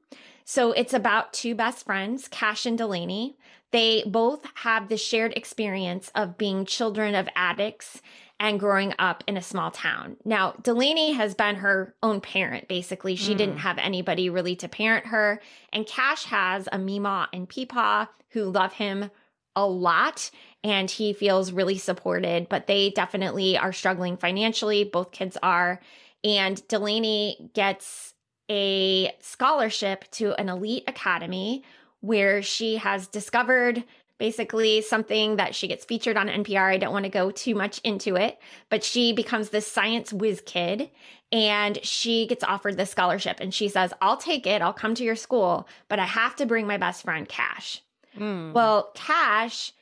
So 0.44 0.72
it's 0.72 0.94
about 0.94 1.32
two 1.32 1.54
best 1.54 1.84
friends, 1.84 2.26
Cash 2.26 2.66
and 2.66 2.78
Delaney. 2.78 3.36
They 3.70 4.02
both 4.06 4.46
have 4.54 4.88
the 4.88 4.96
shared 4.96 5.34
experience 5.36 6.10
of 6.14 6.38
being 6.38 6.64
children 6.64 7.14
of 7.14 7.28
addicts 7.36 8.00
and 8.40 8.60
growing 8.60 8.94
up 8.98 9.24
in 9.26 9.36
a 9.36 9.42
small 9.42 9.70
town. 9.70 10.16
Now, 10.24 10.52
Delaney 10.62 11.12
has 11.12 11.34
been 11.34 11.56
her 11.56 11.94
own 12.02 12.20
parent, 12.20 12.68
basically. 12.68 13.16
She 13.16 13.34
mm. 13.34 13.38
didn't 13.38 13.58
have 13.58 13.78
anybody 13.78 14.30
really 14.30 14.54
to 14.56 14.68
parent 14.68 15.06
her. 15.06 15.40
And 15.72 15.86
Cash 15.86 16.24
has 16.26 16.68
a 16.70 16.78
Mima 16.78 17.28
and 17.32 17.48
Peepaw 17.48 18.08
who 18.30 18.44
love 18.44 18.74
him 18.74 19.10
a 19.56 19.66
lot 19.66 20.30
and 20.62 20.90
he 20.90 21.12
feels 21.12 21.52
really 21.52 21.78
supported, 21.78 22.48
but 22.48 22.66
they 22.66 22.90
definitely 22.90 23.56
are 23.56 23.72
struggling 23.72 24.16
financially. 24.16 24.84
Both 24.84 25.12
kids 25.12 25.36
are. 25.42 25.80
And 26.24 26.66
Delaney 26.68 27.50
gets 27.54 28.14
a 28.50 29.12
scholarship 29.20 30.04
to 30.12 30.34
an 30.34 30.48
elite 30.48 30.84
academy 30.86 31.64
where 32.00 32.42
she 32.42 32.76
has 32.76 33.06
discovered 33.08 33.84
basically 34.18 34.82
something 34.82 35.36
that 35.36 35.54
she 35.54 35.68
gets 35.68 35.84
featured 35.84 36.16
on 36.16 36.28
NPR. 36.28 36.72
I 36.72 36.76
don't 36.76 36.92
want 36.92 37.04
to 37.04 37.10
go 37.10 37.30
too 37.30 37.54
much 37.54 37.80
into 37.84 38.16
it, 38.16 38.38
but 38.68 38.84
she 38.84 39.12
becomes 39.12 39.50
this 39.50 39.66
science 39.66 40.12
whiz 40.12 40.42
kid 40.44 40.90
and 41.30 41.82
she 41.84 42.26
gets 42.26 42.44
offered 42.44 42.76
this 42.76 42.90
scholarship 42.90 43.38
and 43.40 43.52
she 43.54 43.68
says, 43.68 43.92
I'll 44.00 44.16
take 44.16 44.46
it. 44.46 44.62
I'll 44.62 44.72
come 44.72 44.94
to 44.96 45.04
your 45.04 45.16
school, 45.16 45.68
but 45.88 45.98
I 45.98 46.04
have 46.04 46.36
to 46.36 46.46
bring 46.46 46.66
my 46.66 46.76
best 46.76 47.04
friend 47.04 47.28
Cash. 47.28 47.82
Mm. 48.18 48.52
Well, 48.52 48.90
Cash 48.94 49.72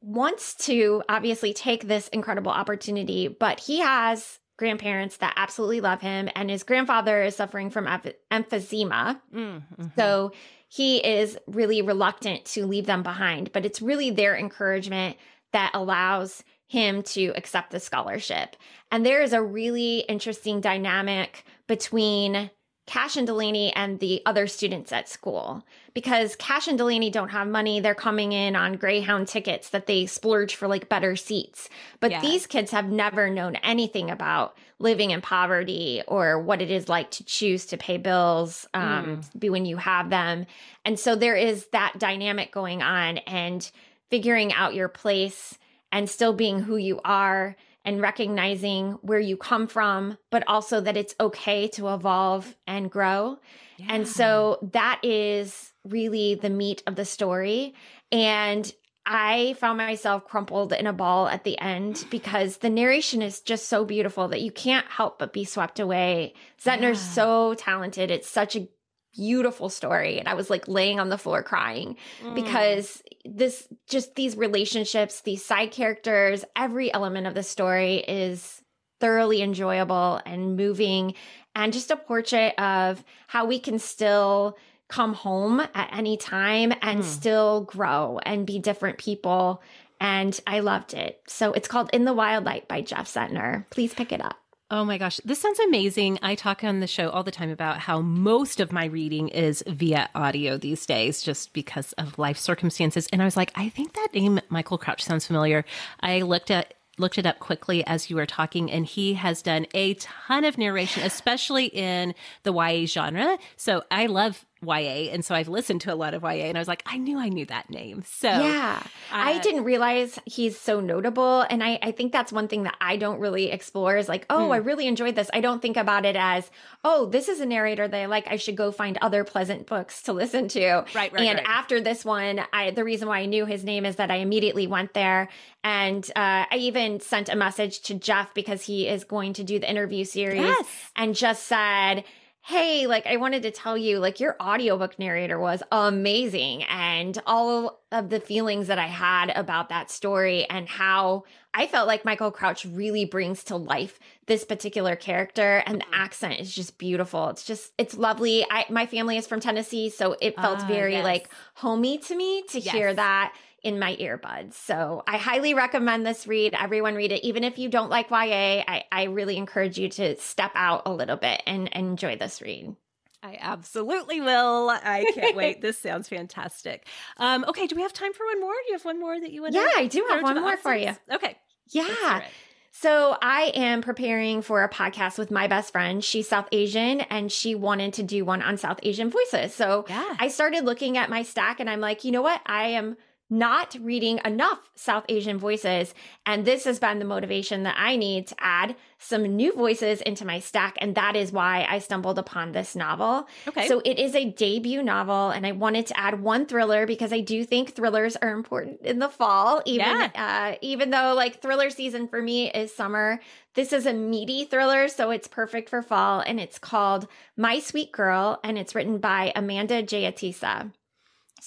wants 0.00 0.54
to 0.66 1.02
obviously 1.08 1.52
take 1.52 1.86
this 1.86 2.08
incredible 2.08 2.52
opportunity, 2.52 3.28
but 3.28 3.60
he 3.60 3.80
has 3.80 4.38
grandparents 4.56 5.18
that 5.18 5.34
absolutely 5.36 5.80
love 5.80 6.00
him 6.00 6.30
and 6.34 6.48
his 6.48 6.62
grandfather 6.62 7.22
is 7.22 7.36
suffering 7.36 7.68
from 7.68 7.86
emphysema. 8.30 9.20
Mm-hmm. 9.34 9.86
So 9.96 10.32
he 10.68 10.98
is 10.98 11.38
really 11.46 11.82
reluctant 11.82 12.44
to 12.46 12.66
leave 12.66 12.86
them 12.86 13.02
behind, 13.02 13.52
but 13.52 13.64
it's 13.64 13.82
really 13.82 14.10
their 14.10 14.36
encouragement 14.36 15.16
that 15.52 15.70
allows 15.74 16.42
him 16.68 17.02
to 17.02 17.32
accept 17.36 17.70
the 17.70 17.80
scholarship. 17.80 18.56
And 18.90 19.06
there 19.06 19.22
is 19.22 19.32
a 19.32 19.42
really 19.42 20.00
interesting 20.00 20.60
dynamic 20.60 21.44
between 21.66 22.50
Cash 22.86 23.16
and 23.16 23.26
Delaney 23.26 23.72
and 23.74 23.98
the 23.98 24.22
other 24.24 24.46
students 24.46 24.92
at 24.92 25.08
school 25.08 25.64
because 25.92 26.36
Cash 26.36 26.68
and 26.68 26.78
Delaney 26.78 27.10
don't 27.10 27.30
have 27.30 27.48
money. 27.48 27.80
They're 27.80 27.96
coming 27.96 28.32
in 28.32 28.54
on 28.54 28.76
Greyhound 28.76 29.26
tickets 29.26 29.70
that 29.70 29.86
they 29.86 30.06
splurge 30.06 30.54
for 30.54 30.68
like 30.68 30.88
better 30.88 31.16
seats. 31.16 31.68
But 31.98 32.12
yeah. 32.12 32.20
these 32.20 32.46
kids 32.46 32.70
have 32.70 32.90
never 32.90 33.28
known 33.28 33.56
anything 33.56 34.08
about 34.08 34.56
living 34.78 35.10
in 35.10 35.20
poverty 35.20 36.02
or 36.06 36.40
what 36.40 36.62
it 36.62 36.70
is 36.70 36.88
like 36.88 37.10
to 37.12 37.24
choose 37.24 37.66
to 37.66 37.76
pay 37.76 37.96
bills 37.96 38.68
um, 38.72 39.22
mm. 39.36 39.50
when 39.50 39.66
you 39.66 39.78
have 39.78 40.08
them. 40.08 40.46
And 40.84 40.98
so 40.98 41.16
there 41.16 41.36
is 41.36 41.66
that 41.68 41.98
dynamic 41.98 42.52
going 42.52 42.82
on 42.82 43.18
and 43.18 43.68
figuring 44.10 44.52
out 44.52 44.74
your 44.74 44.88
place 44.88 45.58
and 45.90 46.08
still 46.08 46.32
being 46.32 46.60
who 46.60 46.76
you 46.76 47.00
are 47.04 47.56
and 47.86 48.02
recognizing 48.02 48.98
where 49.00 49.20
you 49.20 49.36
come 49.36 49.68
from, 49.68 50.18
but 50.30 50.42
also 50.48 50.80
that 50.80 50.96
it's 50.96 51.14
okay 51.20 51.68
to 51.68 51.94
evolve 51.94 52.56
and 52.66 52.90
grow. 52.90 53.38
Yeah. 53.78 53.86
And 53.90 54.08
so 54.08 54.58
that 54.72 55.00
is 55.04 55.72
really 55.84 56.34
the 56.34 56.50
meat 56.50 56.82
of 56.88 56.96
the 56.96 57.04
story. 57.04 57.74
And 58.10 58.70
I 59.06 59.54
found 59.60 59.78
myself 59.78 60.26
crumpled 60.26 60.72
in 60.72 60.88
a 60.88 60.92
ball 60.92 61.28
at 61.28 61.44
the 61.44 61.58
end 61.60 62.04
because 62.10 62.56
the 62.56 62.70
narration 62.70 63.22
is 63.22 63.40
just 63.40 63.68
so 63.68 63.84
beautiful 63.84 64.26
that 64.28 64.42
you 64.42 64.50
can't 64.50 64.86
help 64.88 65.20
but 65.20 65.32
be 65.32 65.44
swept 65.44 65.78
away. 65.78 66.34
Zentner's 66.60 67.00
yeah. 67.00 67.12
so 67.12 67.54
talented. 67.54 68.10
It's 68.10 68.28
such 68.28 68.56
a 68.56 68.68
beautiful 69.16 69.68
story. 69.68 70.18
And 70.18 70.28
I 70.28 70.34
was 70.34 70.50
like 70.50 70.68
laying 70.68 71.00
on 71.00 71.08
the 71.08 71.18
floor 71.18 71.42
crying 71.42 71.96
mm. 72.22 72.34
because 72.34 73.02
this 73.24 73.66
just 73.88 74.14
these 74.14 74.36
relationships, 74.36 75.20
these 75.20 75.44
side 75.44 75.70
characters, 75.70 76.44
every 76.54 76.92
element 76.92 77.26
of 77.26 77.34
the 77.34 77.42
story 77.42 77.96
is 77.96 78.62
thoroughly 79.00 79.42
enjoyable 79.42 80.20
and 80.24 80.56
moving 80.56 81.14
and 81.54 81.72
just 81.72 81.90
a 81.90 81.96
portrait 81.96 82.58
of 82.58 83.04
how 83.28 83.46
we 83.46 83.58
can 83.58 83.78
still 83.78 84.56
come 84.88 85.14
home 85.14 85.60
at 85.60 85.90
any 85.92 86.16
time 86.16 86.72
and 86.82 87.00
mm. 87.00 87.04
still 87.04 87.62
grow 87.62 88.20
and 88.24 88.46
be 88.46 88.58
different 88.58 88.98
people. 88.98 89.62
And 90.00 90.38
I 90.46 90.60
loved 90.60 90.94
it. 90.94 91.20
So 91.26 91.52
it's 91.52 91.68
called 91.68 91.90
In 91.92 92.04
the 92.04 92.12
Wild 92.12 92.44
Light 92.44 92.68
by 92.68 92.82
Jeff 92.82 93.12
Zentner. 93.12 93.68
Please 93.70 93.94
pick 93.94 94.12
it 94.12 94.20
up. 94.20 94.36
Oh 94.68 94.84
my 94.84 94.98
gosh, 94.98 95.20
this 95.24 95.38
sounds 95.38 95.60
amazing. 95.60 96.18
I 96.22 96.34
talk 96.34 96.64
on 96.64 96.80
the 96.80 96.88
show 96.88 97.08
all 97.10 97.22
the 97.22 97.30
time 97.30 97.50
about 97.50 97.78
how 97.78 98.00
most 98.00 98.58
of 98.58 98.72
my 98.72 98.86
reading 98.86 99.28
is 99.28 99.62
via 99.68 100.08
audio 100.12 100.56
these 100.58 100.84
days 100.84 101.22
just 101.22 101.52
because 101.52 101.92
of 101.92 102.18
life 102.18 102.36
circumstances. 102.36 103.06
And 103.12 103.22
I 103.22 103.26
was 103.26 103.36
like, 103.36 103.52
I 103.54 103.68
think 103.68 103.92
that 103.92 104.08
name 104.12 104.40
Michael 104.48 104.76
Crouch 104.76 105.04
sounds 105.04 105.24
familiar. 105.24 105.64
I 106.00 106.22
looked 106.22 106.50
at 106.50 106.74
looked 106.98 107.18
it 107.18 107.26
up 107.26 107.38
quickly 107.38 107.86
as 107.86 108.10
you 108.10 108.16
were 108.16 108.26
talking, 108.26 108.70
and 108.72 108.86
he 108.86 109.14
has 109.14 109.42
done 109.42 109.66
a 109.74 109.94
ton 109.94 110.44
of 110.44 110.58
narration, 110.58 111.02
especially 111.04 111.66
in 111.66 112.14
the 112.42 112.52
YA 112.52 112.86
genre. 112.86 113.38
So 113.56 113.84
I 113.90 114.06
love 114.06 114.46
YA. 114.62 115.10
And 115.12 115.24
so 115.24 115.34
I've 115.34 115.48
listened 115.48 115.82
to 115.82 115.92
a 115.92 115.94
lot 115.94 116.14
of 116.14 116.22
YA 116.22 116.46
and 116.46 116.56
I 116.56 116.60
was 116.60 116.68
like, 116.68 116.82
I 116.86 116.96
knew 116.96 117.18
I 117.18 117.28
knew 117.28 117.44
that 117.46 117.68
name. 117.68 118.04
So 118.06 118.28
yeah, 118.28 118.80
uh, 118.82 118.88
I 119.10 119.38
didn't 119.40 119.64
realize 119.64 120.18
he's 120.24 120.58
so 120.58 120.80
notable. 120.80 121.42
And 121.42 121.62
I, 121.62 121.78
I 121.82 121.92
think 121.92 122.12
that's 122.12 122.32
one 122.32 122.48
thing 122.48 122.62
that 122.62 122.76
I 122.80 122.96
don't 122.96 123.20
really 123.20 123.50
explore 123.50 123.96
is 123.96 124.08
like, 124.08 124.24
oh, 124.30 124.46
hmm. 124.46 124.52
I 124.52 124.56
really 124.56 124.86
enjoyed 124.86 125.14
this. 125.14 125.28
I 125.32 125.40
don't 125.40 125.60
think 125.60 125.76
about 125.76 126.06
it 126.06 126.16
as, 126.16 126.50
oh, 126.84 127.06
this 127.06 127.28
is 127.28 127.40
a 127.40 127.46
narrator 127.46 127.86
that 127.86 128.00
I 128.00 128.06
like. 128.06 128.26
I 128.28 128.36
should 128.36 128.56
go 128.56 128.72
find 128.72 128.96
other 129.02 129.24
pleasant 129.24 129.66
books 129.66 130.02
to 130.02 130.12
listen 130.12 130.48
to. 130.48 130.84
Right, 130.94 131.12
right. 131.12 131.20
And 131.20 131.38
right. 131.38 131.46
after 131.46 131.80
this 131.80 132.04
one, 132.04 132.40
I, 132.52 132.70
the 132.70 132.84
reason 132.84 133.08
why 133.08 133.20
I 133.20 133.26
knew 133.26 133.44
his 133.44 133.62
name 133.62 133.84
is 133.84 133.96
that 133.96 134.10
I 134.10 134.16
immediately 134.16 134.66
went 134.66 134.94
there. 134.94 135.28
And 135.62 136.04
uh, 136.16 136.46
I 136.50 136.56
even 136.56 137.00
sent 137.00 137.28
a 137.28 137.36
message 137.36 137.80
to 137.82 137.94
Jeff 137.94 138.32
because 138.32 138.62
he 138.62 138.88
is 138.88 139.04
going 139.04 139.34
to 139.34 139.44
do 139.44 139.58
the 139.58 139.68
interview 139.68 140.04
series 140.04 140.40
yes. 140.40 140.66
and 140.94 141.14
just 141.14 141.44
said, 141.44 142.04
hey, 142.46 142.86
like 142.86 143.08
I 143.08 143.16
wanted 143.16 143.42
to 143.42 143.50
tell 143.50 143.76
you, 143.76 143.98
like 143.98 144.20
your 144.20 144.36
audiobook 144.40 145.00
narrator 145.00 145.36
was 145.36 145.64
amazing. 145.72 146.62
And 146.62 147.20
all 147.26 147.80
of 147.90 148.08
the 148.08 148.20
feelings 148.20 148.68
that 148.68 148.78
I 148.78 148.86
had 148.86 149.30
about 149.30 149.68
that 149.70 149.90
story 149.90 150.48
and 150.48 150.68
how 150.68 151.24
I 151.52 151.66
felt 151.66 151.88
like 151.88 152.04
Michael 152.04 152.30
Crouch 152.30 152.64
really 152.64 153.04
brings 153.04 153.42
to 153.44 153.56
life 153.56 153.98
this 154.26 154.44
particular 154.44 154.94
character 154.94 155.64
and 155.66 155.80
the 155.80 155.86
mm-hmm. 155.86 155.94
accent 155.94 156.38
is 156.38 156.54
just 156.54 156.78
beautiful. 156.78 157.30
It's 157.30 157.42
just 157.42 157.72
it's 157.78 157.96
lovely. 157.96 158.46
I 158.48 158.64
my 158.70 158.86
family 158.86 159.16
is 159.16 159.26
from 159.26 159.40
Tennessee, 159.40 159.90
so 159.90 160.14
it 160.20 160.36
felt 160.36 160.60
uh, 160.60 160.66
very 160.66 160.92
yes. 160.92 161.04
like 161.04 161.28
homey 161.54 161.98
to 161.98 162.14
me 162.14 162.44
to 162.50 162.60
yes. 162.60 162.72
hear 162.72 162.94
that 162.94 163.34
in 163.66 163.80
my 163.80 163.96
earbuds. 163.96 164.52
So 164.52 165.02
I 165.08 165.16
highly 165.16 165.52
recommend 165.52 166.06
this 166.06 166.28
read. 166.28 166.54
Everyone 166.54 166.94
read 166.94 167.10
it. 167.10 167.26
Even 167.26 167.42
if 167.42 167.58
you 167.58 167.68
don't 167.68 167.90
like 167.90 168.10
YA, 168.10 168.62
I, 168.68 168.84
I 168.92 169.04
really 169.04 169.36
encourage 169.36 169.76
you 169.76 169.88
to 169.88 170.16
step 170.18 170.52
out 170.54 170.82
a 170.86 170.92
little 170.92 171.16
bit 171.16 171.42
and, 171.48 171.68
and 171.74 171.90
enjoy 171.90 172.16
this 172.16 172.40
read. 172.40 172.76
I 173.24 173.38
absolutely 173.40 174.20
will. 174.20 174.70
I 174.70 175.04
can't 175.14 175.34
wait. 175.36 175.62
This 175.62 175.80
sounds 175.80 176.08
fantastic. 176.08 176.86
Um, 177.16 177.44
okay, 177.48 177.66
do 177.66 177.74
we 177.74 177.82
have 177.82 177.92
time 177.92 178.12
for 178.12 178.24
one 178.24 178.40
more? 178.40 178.52
Do 178.52 178.68
you 178.68 178.74
have 178.74 178.84
one 178.84 179.00
more 179.00 179.20
that 179.20 179.32
you 179.32 179.42
want 179.42 179.54
Yeah, 179.54 179.68
I 179.76 179.86
do 179.86 180.06
have 180.10 180.22
one 180.22 180.40
more 180.40 180.56
for 180.56 180.76
you. 180.76 180.92
Okay. 181.10 181.36
Yeah. 181.70 182.22
So 182.70 183.16
I 183.20 183.50
am 183.54 183.82
preparing 183.82 184.42
for 184.42 184.62
a 184.62 184.68
podcast 184.68 185.18
with 185.18 185.32
my 185.32 185.48
best 185.48 185.72
friend. 185.72 186.04
She's 186.04 186.28
South 186.28 186.46
Asian 186.52 187.00
and 187.00 187.32
she 187.32 187.56
wanted 187.56 187.94
to 187.94 188.04
do 188.04 188.24
one 188.24 188.42
on 188.42 188.58
South 188.58 188.78
Asian 188.84 189.10
voices. 189.10 189.54
So 189.54 189.86
yeah. 189.88 190.14
I 190.20 190.28
started 190.28 190.64
looking 190.64 190.96
at 190.98 191.10
my 191.10 191.24
stack 191.24 191.58
and 191.58 191.68
I'm 191.68 191.80
like, 191.80 192.04
you 192.04 192.12
know 192.12 192.22
what? 192.22 192.40
I 192.46 192.68
am 192.68 192.96
not 193.28 193.76
reading 193.80 194.20
enough 194.24 194.70
South 194.76 195.04
Asian 195.08 195.38
voices. 195.38 195.92
And 196.24 196.44
this 196.44 196.64
has 196.64 196.78
been 196.78 197.00
the 197.00 197.04
motivation 197.04 197.64
that 197.64 197.74
I 197.76 197.96
need 197.96 198.28
to 198.28 198.36
add 198.38 198.76
some 198.98 199.22
new 199.24 199.52
voices 199.52 200.00
into 200.00 200.24
my 200.24 200.38
stack. 200.38 200.76
And 200.78 200.94
that 200.94 201.16
is 201.16 201.32
why 201.32 201.66
I 201.68 201.80
stumbled 201.80 202.18
upon 202.18 202.52
this 202.52 202.76
novel. 202.76 203.26
Okay. 203.48 203.66
So 203.66 203.80
it 203.84 203.98
is 203.98 204.14
a 204.14 204.30
debut 204.30 204.82
novel. 204.82 205.30
And 205.30 205.44
I 205.44 205.52
wanted 205.52 205.86
to 205.86 205.98
add 205.98 206.22
one 206.22 206.46
thriller 206.46 206.86
because 206.86 207.12
I 207.12 207.20
do 207.20 207.44
think 207.44 207.74
thrillers 207.74 208.16
are 208.16 208.30
important 208.30 208.82
in 208.82 209.00
the 209.00 209.08
fall, 209.08 209.60
even, 209.66 209.86
yeah. 209.86 210.10
uh, 210.54 210.58
even 210.62 210.90
though 210.90 211.14
like 211.14 211.42
thriller 211.42 211.70
season 211.70 212.06
for 212.06 212.22
me 212.22 212.50
is 212.50 212.74
summer. 212.74 213.20
This 213.54 213.72
is 213.72 213.86
a 213.86 213.92
meaty 213.92 214.44
thriller, 214.44 214.86
so 214.86 215.10
it's 215.10 215.26
perfect 215.26 215.68
for 215.68 215.82
fall. 215.82 216.20
And 216.20 216.38
it's 216.38 216.58
called 216.58 217.08
My 217.36 217.58
Sweet 217.58 217.90
Girl. 217.90 218.38
And 218.44 218.56
it's 218.56 218.74
written 218.74 218.98
by 218.98 219.32
Amanda 219.34 219.82
Jayatissa. 219.82 220.70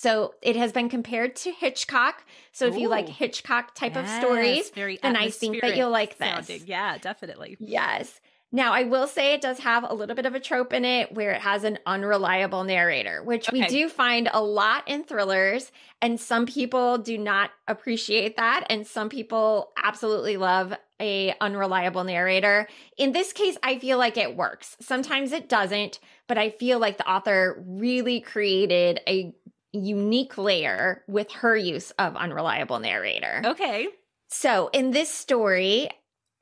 So 0.02 0.34
it 0.42 0.56
has 0.56 0.72
been 0.72 0.88
compared 0.88 1.36
to 1.38 1.52
Hitchcock. 1.52 2.24
So 2.54 2.68
if 2.68 2.76
Ooh. 2.76 2.80
you 2.80 2.88
like 2.88 3.10
Hitchcock 3.10 3.76
type 3.76 3.96
yes, 3.96 4.10
of 4.10 4.24
stories, 4.24 4.72
then 5.02 5.18
I 5.18 5.30
think 5.30 5.60
that 5.60 5.76
you'll 5.76 5.90
like 5.90 6.18
this. 6.18 6.30
Sounding. 6.30 6.62
Yeah, 6.66 6.98
definitely. 7.00 7.58
Yes. 7.60 8.22
Now, 8.50 8.72
I 8.72 8.84
will 8.84 9.08
say 9.08 9.34
it 9.34 9.42
does 9.42 9.60
have 9.60 9.86
a 9.88 9.94
little 9.94 10.16
bit 10.16 10.26
of 10.26 10.36
a 10.36 10.40
trope 10.40 10.72
in 10.72 10.86
it 10.86 11.14
where 11.14 11.32
it 11.32 11.42
has 11.42 11.66
an 11.66 11.80
unreliable 11.86 12.64
narrator, 12.64 13.22
which 13.24 13.50
okay. 13.50 13.60
we 13.60 13.68
do 13.68 13.90
find 13.90 14.30
a 14.32 14.42
lot 14.42 14.88
in 14.88 15.04
thrillers. 15.04 15.70
And 16.02 16.18
some 16.18 16.46
people 16.46 16.98
do 16.98 17.18
not 17.18 17.52
appreciate 17.68 18.38
that. 18.38 18.68
And 18.70 18.88
some 18.88 19.10
people 19.10 19.74
absolutely 19.84 20.38
love 20.38 20.74
a 21.02 21.34
unreliable 21.40 22.04
narrator. 22.04 22.68
In 22.98 23.12
this 23.12 23.34
case, 23.34 23.58
I 23.64 23.80
feel 23.80 23.98
like 23.98 24.18
it 24.18 24.36
works. 24.36 24.76
Sometimes 24.82 25.32
it 25.32 25.48
doesn't, 25.48 26.00
but 26.28 26.38
I 26.38 26.50
feel 26.50 26.80
like 26.80 26.98
the 26.98 27.10
author 27.10 27.64
really 27.66 28.20
created 28.20 29.00
a 29.08 29.34
unique 29.72 30.38
layer 30.38 31.04
with 31.08 31.32
her 31.32 31.56
use 31.56 31.92
of 31.92 32.16
unreliable 32.16 32.80
narrator. 32.80 33.42
Okay. 33.46 33.88
So 34.28 34.70
in 34.74 34.92
this 34.92 35.12
story, 35.12 35.90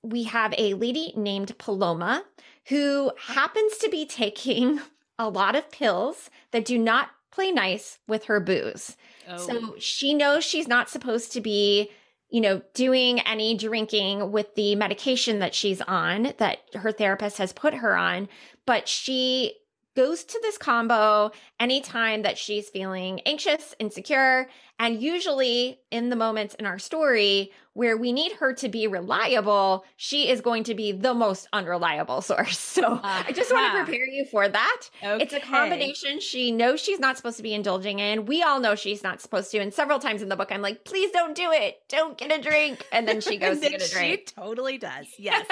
we 0.03 0.23
have 0.23 0.53
a 0.57 0.73
lady 0.73 1.13
named 1.15 1.57
Paloma 1.57 2.23
who 2.67 3.11
happens 3.27 3.77
to 3.77 3.89
be 3.89 4.05
taking 4.05 4.79
a 5.19 5.29
lot 5.29 5.55
of 5.55 5.71
pills 5.71 6.29
that 6.51 6.65
do 6.65 6.77
not 6.77 7.09
play 7.31 7.51
nice 7.51 7.99
with 8.07 8.25
her 8.25 8.39
booze. 8.39 8.95
Oh. 9.27 9.37
So 9.37 9.75
she 9.79 10.13
knows 10.13 10.43
she's 10.43 10.67
not 10.67 10.89
supposed 10.89 11.31
to 11.33 11.41
be, 11.41 11.89
you 12.29 12.41
know, 12.41 12.61
doing 12.73 13.19
any 13.21 13.55
drinking 13.55 14.31
with 14.31 14.55
the 14.55 14.75
medication 14.75 15.39
that 15.39 15.53
she's 15.53 15.81
on, 15.81 16.33
that 16.37 16.59
her 16.75 16.91
therapist 16.91 17.37
has 17.37 17.53
put 17.53 17.75
her 17.75 17.95
on, 17.97 18.29
but 18.65 18.87
she 18.87 19.53
goes 19.97 20.23
to 20.23 20.39
this 20.43 20.59
combo 20.59 21.31
anytime 21.59 22.21
that 22.21 22.37
she's 22.37 22.69
feeling 22.69 23.19
anxious, 23.25 23.73
insecure, 23.79 24.47
and 24.77 25.01
usually 25.01 25.79
in 25.89 26.09
the 26.09 26.15
moments 26.15 26.53
in 26.53 26.67
our 26.67 26.77
story 26.77 27.51
where 27.73 27.97
we 27.97 28.11
need 28.11 28.31
her 28.33 28.53
to 28.53 28.69
be 28.69 28.85
reliable, 28.85 29.83
she 29.97 30.29
is 30.29 30.39
going 30.39 30.63
to 30.63 30.75
be 30.75 30.91
the 30.91 31.15
most 31.15 31.47
unreliable 31.51 32.21
source. 32.21 32.65
So 32.77 32.83
uh-huh. 32.83 33.23
I 33.27 33.31
just 33.31 33.51
want 33.51 33.73
to 33.73 33.83
prepare 33.85 34.07
you 34.07 34.23
for 34.25 34.47
that. 34.47 34.81
Okay. 35.03 35.23
It's 35.23 35.33
a 35.33 35.39
combination 35.39 36.19
she 36.19 36.51
knows 36.51 36.79
she's 36.79 36.99
not 36.99 37.17
supposed 37.17 37.37
to 37.37 37.43
be 37.43 37.55
indulging 37.55 37.97
in. 37.97 38.27
We 38.27 38.43
all 38.43 38.59
know 38.59 38.75
she's 38.75 39.01
not 39.01 39.19
supposed 39.19 39.49
to. 39.51 39.57
And 39.57 39.73
several 39.73 39.97
times 39.97 40.21
in 40.21 40.29
the 40.29 40.35
book, 40.35 40.51
I'm 40.51 40.61
like, 40.61 40.83
please 40.83 41.09
don't 41.09 41.35
do 41.35 41.51
it. 41.51 41.81
Don't 41.89 42.15
get 42.15 42.31
a 42.31 42.39
drink. 42.39 42.85
And 42.91 43.07
then 43.07 43.19
she 43.19 43.37
goes 43.39 43.59
to 43.61 43.69
get 43.69 43.81
a 43.81 43.91
drink. 43.91 44.27
She 44.27 44.35
totally 44.35 44.77
does. 44.77 45.07
Yes. 45.17 45.47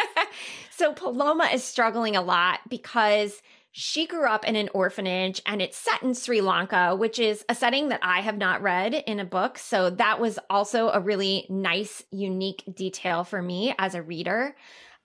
so 0.69 0.93
Paloma 0.93 1.45
is 1.51 1.63
struggling 1.63 2.15
a 2.15 2.21
lot 2.21 2.59
because 2.69 3.41
she 3.77 4.07
grew 4.07 4.25
up 4.25 4.47
in 4.47 4.55
an 4.55 4.69
orphanage 4.73 5.41
and 5.45 5.61
it's 5.61 5.75
set 5.75 6.01
in 6.01 6.13
Sri 6.13 6.39
Lanka, 6.39 6.95
which 6.95 7.19
is 7.19 7.43
a 7.49 7.55
setting 7.55 7.89
that 7.89 7.99
I 8.01 8.21
have 8.21 8.37
not 8.37 8.61
read 8.61 8.93
in 8.93 9.19
a 9.19 9.25
book. 9.25 9.57
So 9.57 9.89
that 9.89 10.17
was 10.17 10.39
also 10.49 10.91
a 10.91 11.01
really 11.01 11.45
nice, 11.49 12.01
unique 12.09 12.63
detail 12.73 13.25
for 13.25 13.41
me 13.41 13.75
as 13.77 13.93
a 13.93 14.01
reader. 14.01 14.55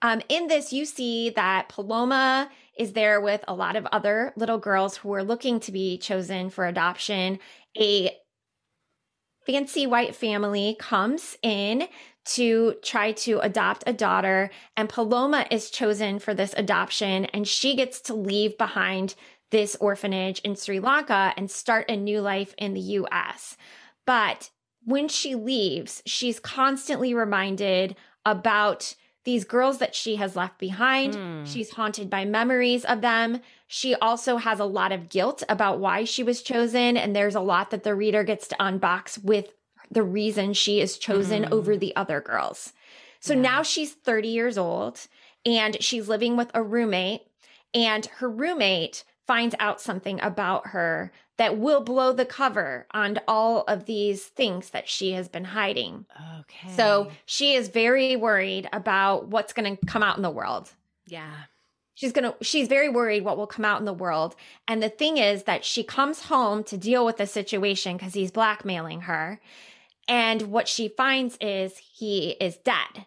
Um, 0.03 0.23
in 0.29 0.47
this, 0.47 0.73
you 0.73 0.85
see 0.85 1.31
that 1.31 1.69
Paloma 1.69 2.49
is 2.79 2.93
there 2.93 3.21
with 3.21 3.45
a 3.49 3.55
lot 3.55 3.75
of 3.75 3.87
other 3.87 4.33
little 4.37 4.59
girls 4.59 4.99
who 4.99 5.13
are 5.15 5.25
looking 5.25 5.59
to 5.61 5.73
be 5.73 5.99
chosen 5.99 6.49
for 6.49 6.65
adoption. 6.65 7.41
A 7.77 8.17
fancy 9.47 9.89
white 9.89 10.15
family 10.15 10.77
comes 10.79 11.37
in 11.43 11.89
to 12.25 12.75
try 12.83 13.13
to 13.13 13.41
adopt 13.41 13.85
a 13.87 13.93
daughter. 13.93 14.51
And 14.77 14.89
Paloma 14.89 15.47
is 15.51 15.71
chosen 15.71 16.19
for 16.19 16.35
this 16.35 16.55
adoption, 16.57 17.25
and 17.27 17.47
she 17.47 17.75
gets 17.77 18.01
to 18.03 18.15
leave 18.15 18.59
behind 18.59 19.15
this 19.51 19.77
orphanage 19.81 20.41
in 20.41 20.55
Sri 20.55 20.81
Lanka 20.81 21.35
and 21.37 21.51
start 21.51 21.91
a 21.91 21.97
new 21.97 22.21
life 22.21 22.55
in 22.57 22.75
the 22.75 22.81
US. 22.81 23.57
But 24.07 24.51
when 24.85 25.09
she 25.09 25.35
leaves, 25.35 26.03
she's 26.07 26.41
constantly 26.41 27.15
reminded 27.15 27.97
about 28.25 28.95
these 29.25 29.45
girls 29.45 29.79
that 29.79 29.95
she 29.95 30.17
has 30.17 30.35
left 30.35 30.59
behind. 30.59 31.15
Mm. 31.15 31.47
She's 31.47 31.71
haunted 31.71 32.09
by 32.09 32.25
memories 32.25 32.85
of 32.85 33.03
them. 33.03 33.41
She 33.67 33.95
also 33.95 34.39
has 34.39 34.59
a 34.61 34.65
lot 34.65 34.93
of 34.93 35.09
guilt 35.09 35.43
about 35.49 35.79
why 35.79 36.05
she 36.05 36.23
was 36.23 36.43
chosen. 36.43 36.97
And 36.97 37.15
there's 37.15 37.35
a 37.35 37.41
lot 37.41 37.71
that 37.71 37.83
the 37.83 37.95
reader 37.95 38.25
gets 38.25 38.49
to 38.49 38.57
unbox 38.59 39.23
with 39.23 39.53
the 39.91 40.03
reason 40.03 40.53
she 40.53 40.81
is 40.81 40.99
chosen 40.99 41.45
Mm. 41.45 41.53
over 41.53 41.77
the 41.77 41.95
other 41.97 42.21
girls. 42.21 42.73
So 43.21 43.35
Yeah. 43.35 43.41
now 43.41 43.63
she's 43.63 43.93
30 43.93 44.29
years 44.29 44.57
old 44.57 45.07
and 45.45 45.83
she's 45.83 46.09
living 46.09 46.37
with 46.37 46.51
a 46.55 46.63
roommate, 46.63 47.23
and 47.75 48.07
her 48.07 48.29
roommate 48.29 49.05
finds 49.27 49.55
out 49.59 49.81
something 49.81 50.21
about 50.21 50.69
her 50.69 51.13
that 51.39 51.57
will 51.57 51.81
blow 51.81 52.13
the 52.13 52.27
cover 52.27 52.87
on 52.93 53.19
all 53.27 53.63
of 53.63 53.87
these 53.87 54.27
things 54.27 54.71
that 54.71 54.89
she 54.89 55.13
has 55.13 55.29
been 55.29 55.45
hiding. 55.45 56.05
Okay. 56.41 56.71
So 56.77 57.11
she 57.25 57.55
is 57.55 57.69
very 57.69 58.17
worried 58.17 58.69
about 58.73 59.29
what's 59.29 59.53
going 59.55 59.77
to 59.77 59.87
come 59.87 60.03
out 60.03 60.17
in 60.17 60.23
the 60.23 60.31
world. 60.31 60.71
yeah. 61.07 61.33
She's 61.95 62.13
going 62.13 62.33
to 62.33 62.43
she's 62.43 62.67
very 62.67 62.89
worried 62.89 63.25
what 63.25 63.37
will 63.37 63.47
come 63.47 63.65
out 63.65 63.79
in 63.79 63.85
the 63.85 63.93
world. 63.93 64.35
And 64.67 64.83
the 64.83 64.89
thing 64.89 65.19
is 65.19 65.43
that 65.43 65.67
she 65.67 65.83
comes 65.85 66.23
home 66.23 66.65
to 66.65 66.79
deal 66.79 67.05
with 67.05 67.19
the 67.19 67.27
situation 67.27 67.99
cuz 67.99 68.15
he's 68.15 68.31
blackmailing 68.31 69.03
her. 69.03 69.39
And 70.11 70.43
what 70.43 70.69
she 70.69 70.89
finds 70.89 71.39
is 71.41 71.79
he 71.79 72.31
is 72.33 72.59
dead. 72.59 73.07